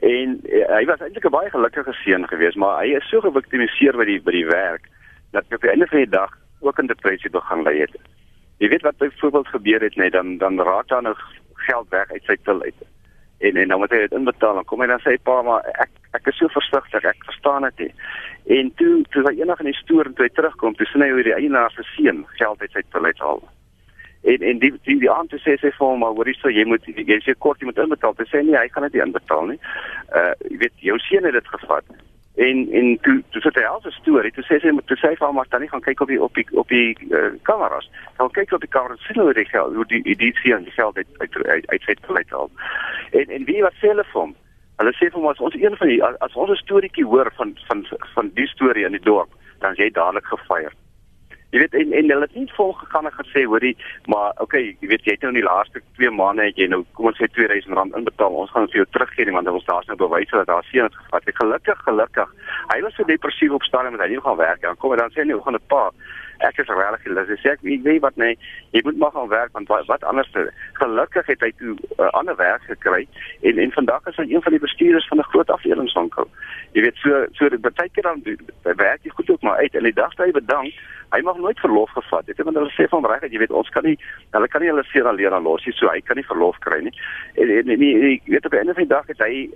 En 0.00 0.40
uh, 0.44 0.66
hy 0.76 0.84
was 0.84 1.00
eintlik 1.00 1.26
'n 1.26 1.36
baie 1.38 1.50
gelukkige 1.50 1.92
seun 1.92 2.28
geweest, 2.28 2.56
maar 2.56 2.80
hy 2.82 2.96
is 2.96 3.08
so 3.08 3.20
geviktimiseer 3.20 3.96
by 3.96 4.04
die 4.04 4.20
by 4.20 4.32
die 4.32 4.46
werk 4.46 4.88
dat 5.32 5.44
hy 5.48 5.54
op 5.54 5.60
die 5.60 5.70
einde 5.70 5.86
van 5.86 5.98
die 5.98 6.08
dag 6.08 6.32
ook 6.60 6.78
in 6.78 6.86
depressie 6.86 7.30
begin 7.30 7.62
lê 7.62 7.80
het. 7.80 7.94
Jy 8.58 8.68
weet 8.68 8.82
wat 8.82 8.96
byvoorbeeld 8.96 9.48
gebeur 9.48 9.80
het 9.80 9.96
net 9.96 10.12
dan 10.12 10.38
dan 10.38 10.60
raak 10.60 10.88
daar 10.88 11.02
nou 11.02 11.14
geld 11.54 11.88
weg 11.88 12.10
uit 12.10 12.24
sy 12.24 12.36
til 12.44 12.62
uit. 12.62 12.80
En 13.38 13.56
en 13.56 13.68
dan 13.68 13.78
moet 13.78 13.90
hy 13.90 13.98
dit 13.98 14.12
inbetaal 14.12 14.58
en 14.58 14.64
kom 14.64 14.80
hy 14.80 14.86
dan 14.86 15.00
sê 15.00 15.16
pa 15.22 15.42
maar 15.42 15.64
ek 15.84 15.90
ek 16.12 16.26
is 16.26 16.36
so 16.36 16.48
versigtig, 16.48 17.04
ek 17.04 17.24
verstaan 17.24 17.62
dit 17.62 17.78
nie. 17.78 17.94
En 18.58 18.74
toe 18.74 19.04
toe 19.10 19.22
hy 19.28 19.38
eendag 19.38 19.60
in 19.60 19.70
die 19.70 19.80
stoor 19.82 20.06
en 20.06 20.14
toe 20.14 20.26
hy 20.26 20.32
terugkom, 20.34 20.74
toe 20.74 20.86
sien 20.86 21.02
hy 21.02 21.10
hoe 21.10 21.22
die 21.22 21.36
eienaar 21.36 21.70
se 21.70 21.86
seun 21.94 22.26
geld 22.40 22.60
uit 22.60 22.72
sy 22.72 22.82
til 22.90 23.04
uithaal. 23.04 23.42
En 24.22 24.42
en 24.42 24.58
die 24.58 24.72
die 24.84 24.98
die 25.00 25.10
aand 25.10 25.32
sê 25.32 25.56
sy 25.56 25.70
vir 25.72 25.86
hom 25.86 26.02
maar 26.04 26.12
hoorie 26.12 26.36
so 26.36 26.52
jy 26.52 26.66
moet 26.68 26.84
jy 26.84 27.18
sê 27.24 27.34
kort 27.38 27.60
jy 27.60 27.70
moet 27.70 27.78
inbetaal. 27.80 28.14
Hy 28.18 28.28
sê 28.28 28.42
nee, 28.44 28.58
hy 28.58 28.68
kan 28.68 28.84
dit 28.84 28.98
nie 28.98 29.04
inbetaal 29.06 29.46
nie. 29.52 29.58
Uh 30.12 30.32
jy 30.50 30.58
weet 30.64 30.86
jou 30.90 30.98
seun 30.98 31.24
het 31.24 31.38
dit 31.38 31.48
gevat. 31.54 31.94
En 32.44 32.60
en 32.80 32.90
toe 33.06 33.16
toe 33.32 33.40
sit 33.42 33.56
hy 33.56 33.64
al 33.64 33.80
'n 33.84 33.96
storie. 33.96 34.32
Toe 34.36 34.44
sê 34.44 34.60
sy 34.60 34.74
toe 34.90 34.98
sê 35.00 35.14
vir 35.16 35.26
hom 35.26 35.34
maar 35.40 35.48
dan 35.48 35.60
nie 35.60 35.70
gaan 35.72 35.86
kyk 35.86 36.00
op 36.00 36.08
die 36.12 36.20
op 36.22 36.34
die 36.34 36.46
op 36.52 36.68
die 36.68 36.96
uh, 37.08 37.32
kameras. 37.48 37.90
Gaan 38.18 38.30
kyk 38.30 38.52
op 38.52 38.60
die 38.60 38.74
kameras 38.76 39.06
sien 39.06 39.22
hoe 39.22 39.32
die 39.32 39.48
geld 39.48 39.74
hoe 39.74 39.86
die 39.86 40.16
die 40.16 40.34
seun 40.42 40.64
die 40.64 40.76
geld 40.76 40.96
uit 40.96 41.08
uit 41.18 41.46
uit, 41.46 41.66
uit 41.66 41.82
sy 41.82 41.94
toilet 42.04 42.30
haal. 42.30 42.50
En 43.10 43.26
en 43.28 43.44
wie 43.44 43.62
wat 43.62 43.74
sê 43.80 43.88
hulle 43.88 44.04
vir 44.12 44.20
hom? 44.20 44.36
Hulle 44.76 44.92
sê 44.92 45.08
vir 45.08 45.20
hom 45.20 45.28
as 45.32 45.40
ons 45.40 45.56
een 45.56 45.76
van 45.76 45.88
die 45.88 46.04
as 46.04 46.36
ons 46.36 46.50
'n 46.50 46.62
storieetjie 46.64 47.04
hoor 47.04 47.32
van 47.36 47.56
van 47.68 47.86
van 48.14 48.30
die 48.34 48.46
storie 48.46 48.84
in 48.84 48.92
die 48.92 49.06
dorp, 49.10 49.32
dan 49.58 49.72
is 49.72 49.78
jy 49.78 49.90
dadelik 49.90 50.24
gefeier. 50.24 50.72
Jy 51.50 51.58
weet 51.58 51.74
en 51.74 51.92
en 51.98 52.10
hulle 52.12 52.26
het 52.28 52.34
nie 52.38 52.52
volgegaan 52.54 53.08
en 53.08 53.14
gesê 53.16 53.42
hoorie, 53.44 53.76
maar 54.06 54.36
okay, 54.44 54.76
jy 54.80 54.90
weet 54.92 55.06
jy 55.06 55.16
het 55.16 55.24
nou 55.26 55.32
in 55.32 55.40
die 55.40 55.46
laaste 55.48 55.82
2 55.98 56.10
maande 56.14 56.46
het 56.46 56.58
jy 56.60 56.68
nou 56.70 56.84
kom 56.94 57.10
ons 57.10 57.18
sê 57.18 57.26
R2000 57.26 57.96
inbetaal. 57.98 58.36
Ons 58.42 58.52
gaan 58.54 58.68
vir 58.70 58.82
jou 58.82 58.86
teruggee 58.94 59.34
want 59.34 59.50
ons 59.50 59.66
daar's 59.66 59.90
nou 59.90 59.98
bewyse 59.98 60.36
dat 60.36 60.46
daar 60.46 60.62
het 60.70 60.94
gevat. 61.00 61.26
Ek 61.26 61.42
gelukkig 61.42 61.82
gelukkig. 61.88 62.34
Hy 62.70 62.80
was 62.86 62.94
so 62.94 63.04
depressief 63.04 63.52
op 63.56 63.66
stadium 63.66 63.98
dat 63.98 64.06
hy 64.06 64.14
nie 64.14 64.22
gaan 64.22 64.38
werk 64.38 64.62
nie. 64.62 64.76
Kom 64.78 64.96
dan 64.96 65.10
sê 65.10 65.24
nee, 65.24 65.34
ons 65.34 65.44
gaan 65.44 65.58
'n 65.58 65.66
paar 65.66 65.90
ek 66.48 66.58
is 66.62 66.68
regtig. 66.68 67.16
Ek 67.16 67.40
sê 67.42 67.52
ek 67.52 67.64
weet 67.64 68.00
wat 68.04 68.16
nee, 68.16 68.36
jy 68.74 68.82
moet 68.84 68.98
maar 68.98 69.14
gaan 69.16 69.28
werk 69.28 69.52
want 69.52 69.68
wat, 69.68 70.04
anders. 70.04 70.30
Gelukkig 70.80 71.26
het 71.26 71.40
hy 71.40 71.52
toe 71.58 71.74
'n 71.74 72.02
uh, 72.02 72.10
ander 72.18 72.36
werk 72.36 72.62
gekry 72.68 73.06
en 73.42 73.58
en 73.58 73.72
vandag 73.72 74.06
is 74.06 74.16
hy 74.16 74.26
een 74.28 74.42
van 74.42 74.52
die 74.52 74.64
bestuurders 74.66 75.08
van 75.08 75.18
'n 75.18 75.30
groot 75.32 75.50
afdelingswinkel. 75.50 76.28
Jy 76.72 76.82
weet 76.82 76.96
so 76.96 77.26
so 77.32 77.48
dit 77.48 77.60
baie 77.60 77.90
keer 77.92 78.02
dan 78.02 78.22
werk 78.62 79.00
jy 79.02 79.10
goed 79.10 79.30
ook 79.30 79.42
maar 79.42 79.56
uit 79.56 79.74
en 79.74 79.82
die 79.82 79.92
dag 79.92 80.14
dat 80.14 80.26
hy 80.26 80.32
bedank 80.32 80.72
hy 81.10 81.20
mag 81.26 81.36
nooit 81.36 81.58
verlof 81.58 81.90
gevat 81.90 82.26
het 82.26 82.42
want 82.46 82.56
hulle 82.56 82.72
sê 82.74 82.86
van 82.88 83.06
reg 83.06 83.24
dat 83.24 83.32
jy 83.32 83.42
weet 83.42 83.56
ons 83.60 83.68
kan 83.74 83.86
nie 83.86 83.96
hulle 84.30 84.48
kan 84.48 84.62
nie 84.62 84.70
hulle 84.70 84.84
seer 84.90 85.08
alleen 85.10 85.34
aan 85.34 85.46
los 85.48 85.64
nie 85.66 85.74
so 85.74 85.90
hy 85.90 86.00
kan 86.00 86.16
nie 86.16 86.26
verlof 86.28 86.58
kry 86.66 86.80
nie 86.86 86.94
en 87.34 87.50
en 87.56 87.78
nie 87.82 87.94
ek 88.12 88.30
weet 88.34 88.46
op 88.46 88.54
'n 88.54 88.74
van 88.74 88.84
die 88.84 88.94
dag 88.94 89.06
het 89.06 89.18
hy 89.26 89.50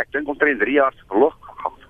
ek 0.00 0.12
dink 0.12 0.28
omtrent 0.28 0.60
3 0.60 0.72
jaar 0.72 0.94
verlof 1.08 1.34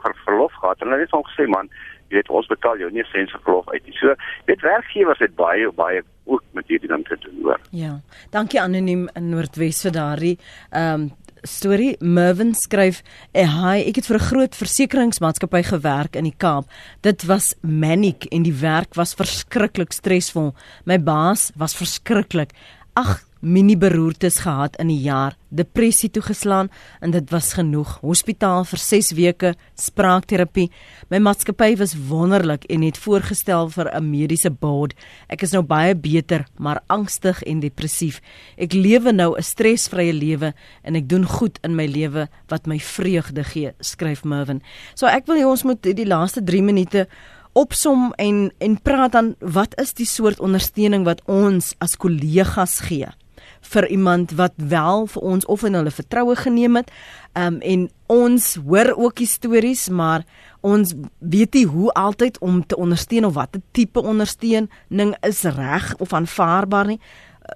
ver, 0.02 0.14
verlof 0.24 0.52
gehad 0.52 0.80
en 0.80 0.88
hulle 0.88 1.06
het 1.06 1.16
hom 1.16 1.26
gesê 1.30 1.48
man 1.48 1.70
jy 2.12 2.20
weet 2.20 2.30
ons 2.30 2.50
betaal 2.50 2.80
jou 2.82 2.90
nie 2.92 3.04
sens 3.08 3.32
verlof 3.40 3.68
uit 3.72 3.82
nie. 3.88 3.96
So 3.96 4.14
weet 4.50 4.64
werkgewers 4.64 5.22
het 5.24 5.34
baie 5.38 5.70
baie 5.72 6.04
ook 6.28 6.44
met 6.52 6.68
hierdie 6.68 6.90
ding 6.90 7.04
te 7.08 7.16
doen 7.24 7.40
hoor. 7.42 7.60
Ja. 7.70 7.96
Dankie 8.30 8.60
anoniem 8.60 9.08
in 9.16 9.32
Noordwes 9.32 9.82
vir 9.86 9.96
daardie 9.96 10.36
ehm 10.70 11.08
um, 11.08 11.10
storie. 11.42 11.96
Mervin 11.98 12.52
skryf 12.54 13.00
eh, 13.34 13.48
hy 13.50 13.80
ek 13.88 13.96
het 13.98 14.06
vir 14.06 14.18
'n 14.20 14.28
groot 14.28 14.54
versekeringsmaatskappy 14.54 15.62
gewerk 15.66 16.14
in 16.14 16.24
die 16.24 16.36
Kaap. 16.36 16.70
Dit 17.00 17.26
was 17.26 17.54
manic 17.62 18.28
en 18.30 18.42
die 18.42 18.54
werk 18.54 18.94
was 18.94 19.14
verskriklik 19.14 19.92
stresvol 19.92 20.54
my 20.84 20.98
baas 20.98 21.50
was 21.56 21.74
verskriklik. 21.74 22.52
Ag 22.94 23.24
mini 23.42 23.74
beroertes 23.76 24.38
gehad 24.38 24.76
in 24.76 24.86
'n 24.86 25.02
jaar, 25.02 25.36
depressie 25.48 26.10
toegeslaan 26.10 26.70
en 27.00 27.10
dit 27.10 27.30
was 27.30 27.52
genoeg. 27.52 27.98
Hospitaal 28.00 28.64
vir 28.64 28.78
6 28.78 29.12
weke, 29.12 29.54
spraakterapie. 29.74 30.70
My 31.10 31.18
maatskappy 31.18 31.76
was 31.76 31.96
wonderlik 32.08 32.64
en 32.64 32.82
het 32.82 32.98
voorgestel 32.98 33.68
vir 33.68 33.90
'n 33.94 34.10
mediese 34.10 34.50
board. 34.50 34.94
Ek 35.28 35.42
is 35.42 35.50
nou 35.50 35.62
baie 35.62 35.94
beter, 35.96 36.46
maar 36.56 36.80
angstig 36.86 37.42
en 37.42 37.60
depressief. 37.60 38.20
Ek 38.56 38.72
lewe 38.72 39.12
nou 39.12 39.36
'n 39.36 39.42
stresvrye 39.42 40.12
lewe 40.12 40.54
en 40.82 40.94
ek 40.94 41.08
doen 41.08 41.24
goed 41.24 41.58
in 41.62 41.74
my 41.74 41.86
lewe 41.86 42.28
wat 42.48 42.66
my 42.66 42.78
vreugde 42.78 43.44
gee, 43.44 43.72
skryf 43.80 44.24
Mervin. 44.24 44.62
So 44.94 45.06
ek 45.06 45.26
wil 45.26 45.36
hê 45.36 45.44
ons 45.44 45.62
moet 45.62 45.82
die 45.82 46.06
laaste 46.06 46.44
3 46.44 46.62
minute 46.62 47.08
opsom 47.54 48.12
en 48.16 48.52
en 48.58 48.82
praat 48.82 49.12
dan 49.12 49.34
wat 49.40 49.80
is 49.80 49.92
die 49.92 50.06
soort 50.06 50.40
ondersteuning 50.40 51.04
wat 51.04 51.22
ons 51.26 51.74
as 51.78 51.96
kollegas 51.96 52.80
gee 52.80 53.08
vir 53.72 53.88
iemand 53.88 54.34
wat 54.38 54.52
wel 54.56 55.06
vir 55.06 55.22
ons 55.22 55.46
of 55.46 55.64
in 55.66 55.74
hulle 55.78 55.90
vertroue 55.90 56.36
geneem 56.36 56.76
het. 56.80 56.92
Um 57.38 57.60
en 57.60 57.88
ons 58.12 58.54
hoor 58.60 58.92
ook 58.96 59.16
die 59.22 59.26
stories, 59.26 59.88
maar 59.88 60.24
ons 60.60 60.94
weet 61.18 61.54
nie 61.54 61.66
hoe 61.66 61.90
altyd 61.96 62.38
om 62.38 62.60
te 62.66 62.76
ondersteun 62.76 63.24
of 63.24 63.34
watter 63.34 63.62
tipe 63.72 64.00
ondersteuning 64.00 65.14
is 65.20 65.42
reg 65.42 65.94
of 65.98 66.12
aanvaarbaar 66.12 66.94
nie. 66.94 67.00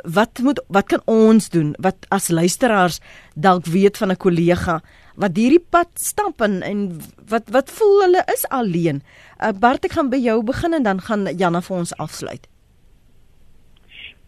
Wat 0.02 0.40
moet 0.42 0.60
wat 0.68 0.88
kan 0.90 1.02
ons 1.04 1.48
doen 1.48 1.74
wat 1.78 2.08
as 2.08 2.28
luisteraars 2.28 3.00
dalk 3.34 3.66
weet 3.66 3.96
van 3.96 4.10
'n 4.10 4.16
kollega 4.16 4.80
wat 5.16 5.36
hierdie 5.36 5.62
pad 5.70 5.88
stap 5.94 6.40
en, 6.40 6.60
en 6.62 7.00
wat 7.28 7.48
wat 7.50 7.70
voel 7.70 8.02
hulle 8.04 8.24
is 8.34 8.44
alleen. 8.48 9.02
Uh, 9.40 9.52
Bart 9.52 9.84
ek 9.84 9.96
gaan 9.96 10.10
by 10.12 10.20
jou 10.20 10.42
begin 10.42 10.76
en 10.76 10.82
dan 10.82 11.00
gaan 11.00 11.28
Janna 11.36 11.60
vir 11.60 11.76
ons 11.76 11.96
afsluit. 11.96 12.46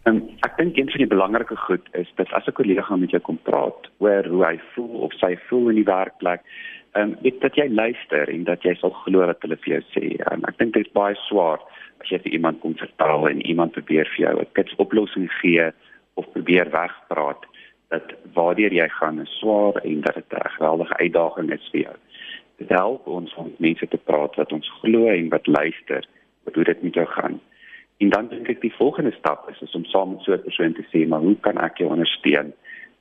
En 0.08 0.18
ek 0.46 0.54
dink 0.56 0.76
een 0.78 0.88
van 0.88 1.02
die 1.02 1.10
belangrike 1.10 1.56
goed 1.66 1.88
is 2.00 2.10
dat 2.16 2.32
as 2.32 2.46
'n 2.46 2.56
kollega 2.58 2.96
met 2.96 3.10
jou 3.10 3.22
kom 3.22 3.38
praat 3.48 3.88
oor 3.98 4.24
hoe 4.32 4.44
hy 4.44 4.56
voel 4.72 4.94
of 5.06 5.12
sy 5.12 5.36
voel 5.48 5.68
in 5.68 5.74
die 5.80 5.90
werkplek, 5.96 6.40
ehm 6.92 7.02
um, 7.02 7.16
weet 7.22 7.40
dat 7.40 7.54
jy 7.56 7.68
luister 7.68 8.28
en 8.28 8.44
dat 8.44 8.62
jy 8.62 8.74
sal 8.74 8.90
glo 8.90 9.26
wat 9.26 9.42
hulle 9.42 9.56
vir 9.56 9.72
jou 9.74 9.82
sê. 9.94 10.06
En 10.32 10.44
ek 10.48 10.58
dink 10.58 10.72
dit 10.72 10.86
is 10.86 10.92
baie 10.92 11.14
swaar 11.26 11.60
as 12.00 12.08
jy 12.08 12.18
vir 12.24 12.32
iemand 12.32 12.60
kom 12.60 12.74
vertel 12.74 13.28
en 13.28 13.46
iemand 13.46 13.72
probeer 13.72 14.08
vir 14.14 14.24
jou 14.24 14.34
'n 14.40 14.52
kits 14.52 14.74
oplossing 14.76 15.28
gee 15.40 15.70
of 16.14 16.32
probeer 16.32 16.70
wegpraat 16.70 17.42
dat 17.88 18.06
waardeur 18.34 18.72
jy 18.72 18.88
gaan 18.88 19.20
is 19.20 19.38
swaar 19.40 19.76
en 19.84 20.00
dat 20.00 20.14
dit 20.14 20.32
'n 20.32 20.56
geweldige 20.56 20.96
uitdaging 20.96 21.52
is 21.52 21.68
vir 21.72 21.80
jou. 21.80 21.96
Dit 22.58 22.68
help 22.68 23.06
ons 23.06 23.34
om 23.34 23.52
mense 23.58 23.88
te 23.88 24.00
praat 24.08 24.36
wat 24.36 24.52
ons 24.52 24.70
glo 24.80 25.06
en 25.06 25.28
wat 25.28 25.46
luister, 25.46 26.02
wat 26.44 26.54
hoe 26.54 26.64
dit 26.64 26.82
met 26.82 26.94
jou 26.94 27.06
gaan. 27.06 27.40
En 27.98 28.08
dan 28.08 28.28
dink 28.28 28.48
ek 28.48 28.60
die 28.62 28.74
volgende 28.74 29.10
stap 29.18 29.48
is, 29.50 29.60
is 29.60 29.74
om 29.74 29.84
saam 29.84 30.10
met 30.14 30.22
so 30.22 30.32
'n 30.32 30.42
persoon 30.42 30.72
te 30.72 30.84
sê, 30.90 31.08
maar 31.08 31.20
hoe 31.20 31.36
kan 31.40 31.58
ek 31.58 31.78
jou 31.78 31.90
ondersteun? 31.90 32.52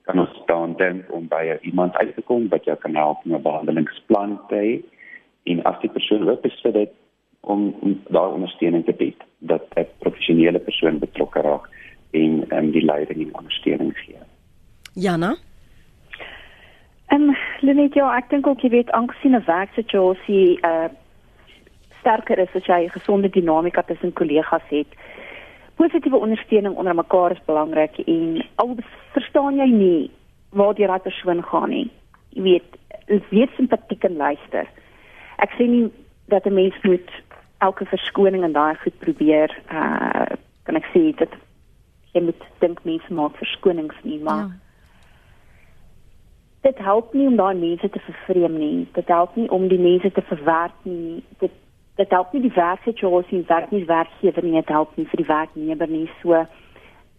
Kan 0.02 0.18
ons 0.18 0.42
dan 0.46 0.74
dink 0.76 1.12
om 1.12 1.28
by 1.28 1.58
iemand 1.62 1.96
uit 1.96 2.14
te 2.14 2.22
kom 2.22 2.48
wat 2.48 2.64
jou 2.64 2.76
kan 2.76 2.94
help 2.94 3.24
met 3.24 3.38
'n 3.38 3.42
behandelingsplan 3.42 4.40
te 4.48 4.54
hê? 4.54 4.72
En 5.44 5.62
as 5.62 5.80
die 5.80 5.90
persoon 5.90 6.24
wil 6.24 6.40
besit 6.42 6.72
dit 6.72 6.90
om, 7.40 7.74
om 7.80 8.00
daar 8.08 8.32
ondersteuning 8.32 8.84
te 8.84 8.92
bied, 8.92 9.22
dat 9.38 9.62
'n 9.76 9.86
professionele 9.98 10.58
persoon 10.58 10.98
betrokke 10.98 11.40
raak 11.40 11.68
en 12.10 12.56
um, 12.56 12.70
die 12.70 12.84
leiding 12.84 13.20
en 13.20 13.34
ondersteuning 13.34 13.98
gee. 13.98 14.16
Jana 14.94 15.36
En 17.06 17.20
um, 17.20 17.36
Lenet, 17.60 17.94
ja, 17.94 18.16
ek 18.16 18.30
dink 18.30 18.46
ook 18.46 18.60
jy 18.60 18.68
weet 18.68 18.90
aangesien 18.90 19.34
'n 19.36 19.44
werksituasie 19.44 20.58
uh 20.60 20.88
sterker 22.00 22.38
is 22.38 22.54
as 22.54 22.66
jy 22.66 22.84
'n 22.84 22.90
gesonde 22.90 23.28
dinamika 23.30 23.82
tussen 23.82 24.12
kollegas 24.12 24.66
het. 24.68 24.86
Positiewe 25.76 26.16
ondersteuning 26.16 26.74
onder 26.76 26.94
mekaar 26.94 27.30
is 27.30 27.44
belangrik 27.44 27.98
en 27.98 28.44
al 28.54 28.76
verstaan 29.12 29.56
jy 29.56 29.70
nie 29.70 30.10
waar 30.50 30.74
die 30.74 30.86
raad 30.86 31.02
persoon 31.02 31.42
gaan 31.42 31.70
nie. 31.70 31.90
Jy 32.28 32.42
weet, 32.42 32.76
weet 33.30 33.50
simpatiek 33.56 34.04
en 34.04 34.16
luister. 34.16 34.66
Ek 35.36 35.50
sê 35.50 35.66
nie 35.66 35.92
dat 36.26 36.46
'n 36.46 36.54
mens 36.54 36.74
moet 36.82 37.10
elke 37.58 37.84
verskoning 37.84 38.42
en 38.42 38.52
daai 38.52 38.74
goed 38.74 38.98
probeer 38.98 39.50
uh 39.70 40.36
kan 40.62 40.76
ek 40.76 40.88
sê 40.92 41.16
dat 41.16 41.32
jy 42.12 42.20
moet 42.20 42.42
dink 42.58 42.84
mense 42.84 43.12
maak 43.12 43.36
verskonings 43.36 43.96
nie, 44.02 44.20
maar 44.20 44.36
ja. 44.36 44.50
Dit 46.60 46.78
help 46.78 47.12
nie 47.14 47.26
om 47.26 47.36
daai 47.36 47.54
mense 47.54 47.88
te 47.88 48.00
vervreem 48.02 48.58
nie. 48.58 48.86
Dit 48.92 49.08
help 49.08 49.36
nie 49.36 49.46
om 49.54 49.68
die 49.70 49.78
mense 49.78 50.10
te 50.12 50.22
verwerk 50.26 50.74
nie. 50.82 51.22
Dit 51.38 51.54
dit 51.98 52.10
help 52.14 52.32
nie 52.32 52.44
die 52.44 52.54
werksituasie 52.54 53.40
en 53.40 53.48
werk 53.48 53.70
nie 53.74 53.84
werkgewer 53.86 54.44
nie, 54.46 54.54
dit 54.60 54.68
help 54.70 54.94
nie 54.96 55.06
vir 55.10 55.22
die 55.22 55.28
werknemer 55.28 55.90
nie. 55.90 56.04
So 56.22 56.44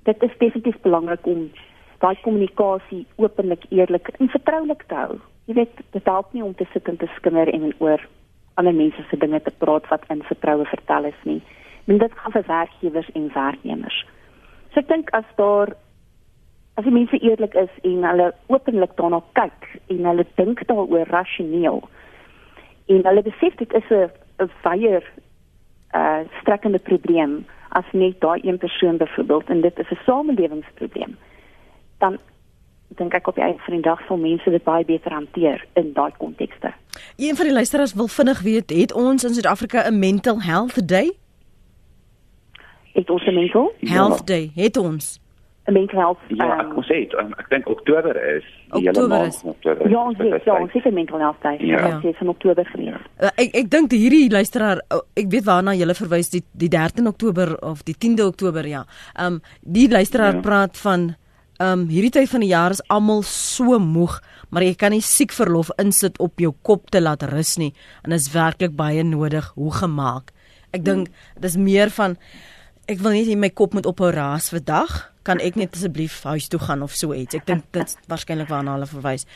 dit 0.08 0.24
is 0.24 0.38
definitief 0.40 0.80
belangrik 0.86 1.28
om 1.28 1.50
daai 2.00 2.16
kommunikasie 2.24 3.04
openlik, 3.20 3.66
eerlik 3.76 4.08
en 4.18 4.32
vertroulik 4.32 4.86
te 4.88 4.96
hou. 4.96 5.18
Jy 5.52 5.58
weet, 5.58 5.82
dit 5.92 6.08
help 6.08 6.32
nie 6.34 6.46
om 6.46 6.54
te 6.56 6.68
sit 6.72 6.88
en 6.88 7.00
te 7.02 7.10
skinder 7.18 7.52
en 7.52 7.74
oor 7.80 8.06
ander 8.60 8.76
mense 8.76 9.04
se 9.10 9.20
dinge 9.20 9.42
te 9.44 9.52
praat 9.64 9.88
wat 9.92 10.08
in 10.14 10.24
vertroue 10.28 10.66
vertel 10.72 11.10
is 11.12 11.20
nie. 11.28 11.42
En 11.92 12.00
dit 12.00 12.16
gaan 12.22 12.36
vir 12.38 12.48
werkgewers 12.48 13.12
en 13.20 13.30
werknemers. 13.36 14.00
So 14.72 14.80
ek 14.80 14.88
dink 14.88 15.12
as 15.18 15.28
daar 15.36 15.74
as 16.80 16.88
die 16.88 16.96
mense 16.96 17.20
eerlik 17.20 17.56
is 17.60 17.72
en 17.84 18.08
hulle 18.08 18.32
openlik 18.48 18.96
daarna 18.96 19.20
kyk 19.36 19.68
en 19.92 20.06
hulle 20.08 20.26
dink 20.40 20.64
daaroor 20.72 21.12
rasioneel 21.12 21.82
en 22.88 23.08
hulle 23.10 23.24
besef 23.26 23.58
dit 23.60 23.74
is 23.76 23.90
'n 23.92 24.08
'n 24.40 24.52
weier 24.64 25.04
uh 25.96 26.20
strekkende 26.42 26.80
probleem 26.80 27.46
as 27.70 27.86
net 27.92 28.20
daai 28.20 28.40
een 28.44 28.58
persoon 28.58 28.98
byvoorbeeld 28.98 29.50
en 29.50 29.62
dit 29.62 29.80
is 29.80 29.90
'n 29.90 30.04
samelewingsprobleem 30.06 31.18
dan 31.98 32.18
dink 32.88 33.14
ek 33.14 33.28
op 33.28 33.36
die 33.36 33.44
einde 33.44 33.62
van 33.66 33.74
die 33.74 33.86
dag 33.86 34.02
sal 34.08 34.18
mense 34.18 34.50
dit 34.50 34.64
baie 34.64 34.86
beter 34.86 35.14
hanteer 35.14 35.66
in 35.74 35.94
daai 35.94 36.12
kontekste. 36.18 36.74
Een 37.18 37.36
van 37.36 37.46
die 37.46 37.54
luisteraars 37.54 37.94
wil 37.94 38.08
vinnig 38.08 38.42
weet, 38.42 38.70
het 38.70 38.94
ons 38.94 39.24
in 39.24 39.34
Suid-Afrika 39.34 39.90
'n 39.90 40.00
mental 40.00 40.42
health 40.42 40.88
day? 40.88 41.12
Het 42.94 43.10
ons 43.10 43.26
'n 43.26 43.34
mental 43.34 43.74
health 43.80 44.18
ja. 44.18 44.26
day? 44.26 44.52
Het 44.56 44.78
ons 44.78 45.20
mental 45.72 46.00
health 46.00 46.20
Ja, 46.28 46.50
ek 46.60 46.74
moet 46.76 46.88
sê, 46.90 47.00
um, 47.22 47.32
ek 47.42 47.50
dink 47.52 47.70
Oktober 47.70 48.18
is 48.36 48.46
die 48.74 48.84
hele 48.88 49.08
maand 49.08 49.40
Oktober. 49.44 49.90
Ja, 49.90 50.04
ons 50.04 50.18
het 50.18 50.46
ja, 50.46 50.58
'n 50.60 50.94
mental 50.94 51.20
health 51.20 51.42
day. 51.42 51.58
Ja, 51.60 51.88
ja. 51.88 52.00
dit 52.00 52.14
is 52.14 52.22
in 52.22 52.30
Oktober 52.30 52.66
gewees. 52.66 52.88
Ja. 52.88 53.28
Uh, 53.28 53.32
ek 53.36 53.56
ek 53.56 53.70
dink 53.70 53.92
hierdie 53.92 54.30
luisteraar, 54.32 54.82
ek 55.16 55.30
weet 55.30 55.46
waarna 55.46 55.74
jy 55.74 55.88
verwys 55.94 56.30
die 56.30 56.44
die 56.52 56.70
13 56.70 57.08
Oktober 57.08 57.56
of 57.64 57.84
die 57.84 57.96
10de 57.96 58.26
Oktober, 58.26 58.68
ja. 58.68 58.86
Um 59.20 59.42
die 59.62 59.90
luisteraar 59.90 60.34
ja. 60.34 60.42
praat 60.42 60.78
van 60.78 61.16
um 61.60 61.88
hierdie 61.92 62.12
tyd 62.12 62.30
van 62.30 62.40
die 62.40 62.54
jaar 62.54 62.72
is 62.72 62.84
almal 62.88 63.24
so 63.24 63.80
moeg, 63.80 64.20
maar 64.50 64.64
jy 64.64 64.76
kan 64.76 64.92
nie 64.92 65.02
siek 65.02 65.32
verlof 65.32 65.72
insit 65.78 66.20
op 66.20 66.40
jou 66.40 66.54
kop 66.62 66.90
te 66.90 67.02
laat 67.02 67.24
rus 67.24 67.58
nie 67.58 67.74
en 68.04 68.12
is 68.12 68.32
werklik 68.34 68.76
baie 68.76 69.04
nodig 69.04 69.52
hoe 69.56 69.72
gemaak. 69.72 70.32
Ek 70.72 70.86
dink 70.86 71.08
hmm. 71.08 71.42
dis 71.42 71.58
meer 71.58 71.90
van 71.90 72.18
ek 72.90 73.02
wil 73.06 73.14
net 73.14 73.30
hê 73.30 73.38
my 73.38 73.52
kop 73.54 73.78
moet 73.78 73.86
ophou 73.90 74.10
raas 74.14 74.50
vir 74.50 74.66
dag 74.66 74.98
kan 75.28 75.42
ek 75.44 75.58
net 75.60 75.76
asseblief 75.78 76.24
huis 76.26 76.48
toe 76.50 76.58
gaan 76.64 76.82
of 76.82 76.96
so 76.98 77.14
iets. 77.14 77.36
Ek 77.38 77.46
dink 77.46 77.66
dit 77.76 77.92
waarskynlik 78.10 78.50
waarna 78.50 78.78
hulle 78.78 78.88
verwys. 78.90 79.28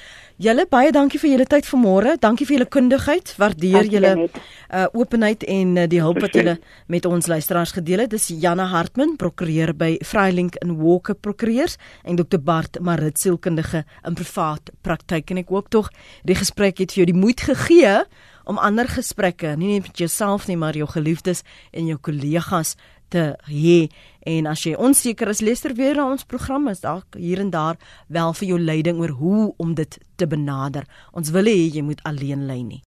Julle 0.41 0.65
baie 0.71 0.93
dankie 0.95 1.19
vir 1.21 1.33
julle 1.33 1.45
tyd 1.49 1.67
vanmôre. 1.69 2.15
Dankie 2.23 2.47
vir 2.49 2.57
julle 2.57 2.69
kundigheid. 2.73 3.33
Waardeer 3.37 3.89
julle 3.91 4.13
uh 4.23 4.87
openheid 4.97 5.45
en 5.45 5.75
uh, 5.77 5.85
die 5.89 6.01
hulp 6.01 6.23
wat 6.23 6.33
julle 6.39 6.55
met 6.89 7.05
ons 7.05 7.29
luisteraars 7.29 7.75
gedeel 7.77 8.05
het. 8.05 8.13
Dis 8.15 8.31
Janne 8.31 8.65
Hartman, 8.71 9.17
prokureur 9.21 9.75
by 9.77 9.91
Freilink 10.01 10.57
en 10.63 10.77
Walker 10.81 11.13
Prokureurs 11.13 11.77
en 12.07 12.17
Dr 12.17 12.41
Bart 12.41 12.81
Marit 12.81 13.21
sielkundige 13.21 13.83
in 14.07 14.17
privaat 14.17 14.73
praktyk 14.81 15.35
en 15.35 15.43
ek 15.43 15.53
hoop 15.53 15.69
tog 15.69 15.93
die 16.25 16.37
gesprek 16.39 16.81
het 16.81 16.95
vir 16.95 17.03
jou 17.03 17.11
die 17.11 17.21
moed 17.21 17.43
gegee 17.45 17.99
om 18.43 18.59
ander 18.59 18.89
gesprekke, 18.91 19.53
nie 19.55 19.71
net 19.71 19.87
met 19.87 20.01
jouself 20.03 20.49
nie, 20.49 20.57
maar 20.59 20.75
jou 20.75 20.87
geliefdes 20.89 21.43
en 21.71 21.87
jou 21.87 21.97
kollegas 22.03 22.75
te 23.13 23.25
hê 23.49 23.89
en 24.33 24.47
as 24.49 24.63
jy 24.65 24.73
onseker 24.79 25.29
is 25.29 25.43
luister 25.43 25.75
weer 25.77 25.99
na 25.99 26.07
ons 26.13 26.25
program 26.25 26.69
is 26.71 26.81
dalk 26.81 27.17
hier 27.19 27.41
en 27.43 27.51
daar 27.53 27.77
wel 28.07 28.33
vir 28.39 28.49
jou 28.53 28.59
leiding 28.59 29.01
oor 29.03 29.13
hoe 29.19 29.43
om 29.61 29.75
dit 29.77 29.99
te 30.17 30.27
benader. 30.29 30.87
Ons 31.11 31.33
wil 31.35 31.49
hê 31.51 31.69
jy 31.75 31.83
moet 31.85 32.01
alleen 32.09 32.47
lê 32.49 32.61
nie. 32.63 32.81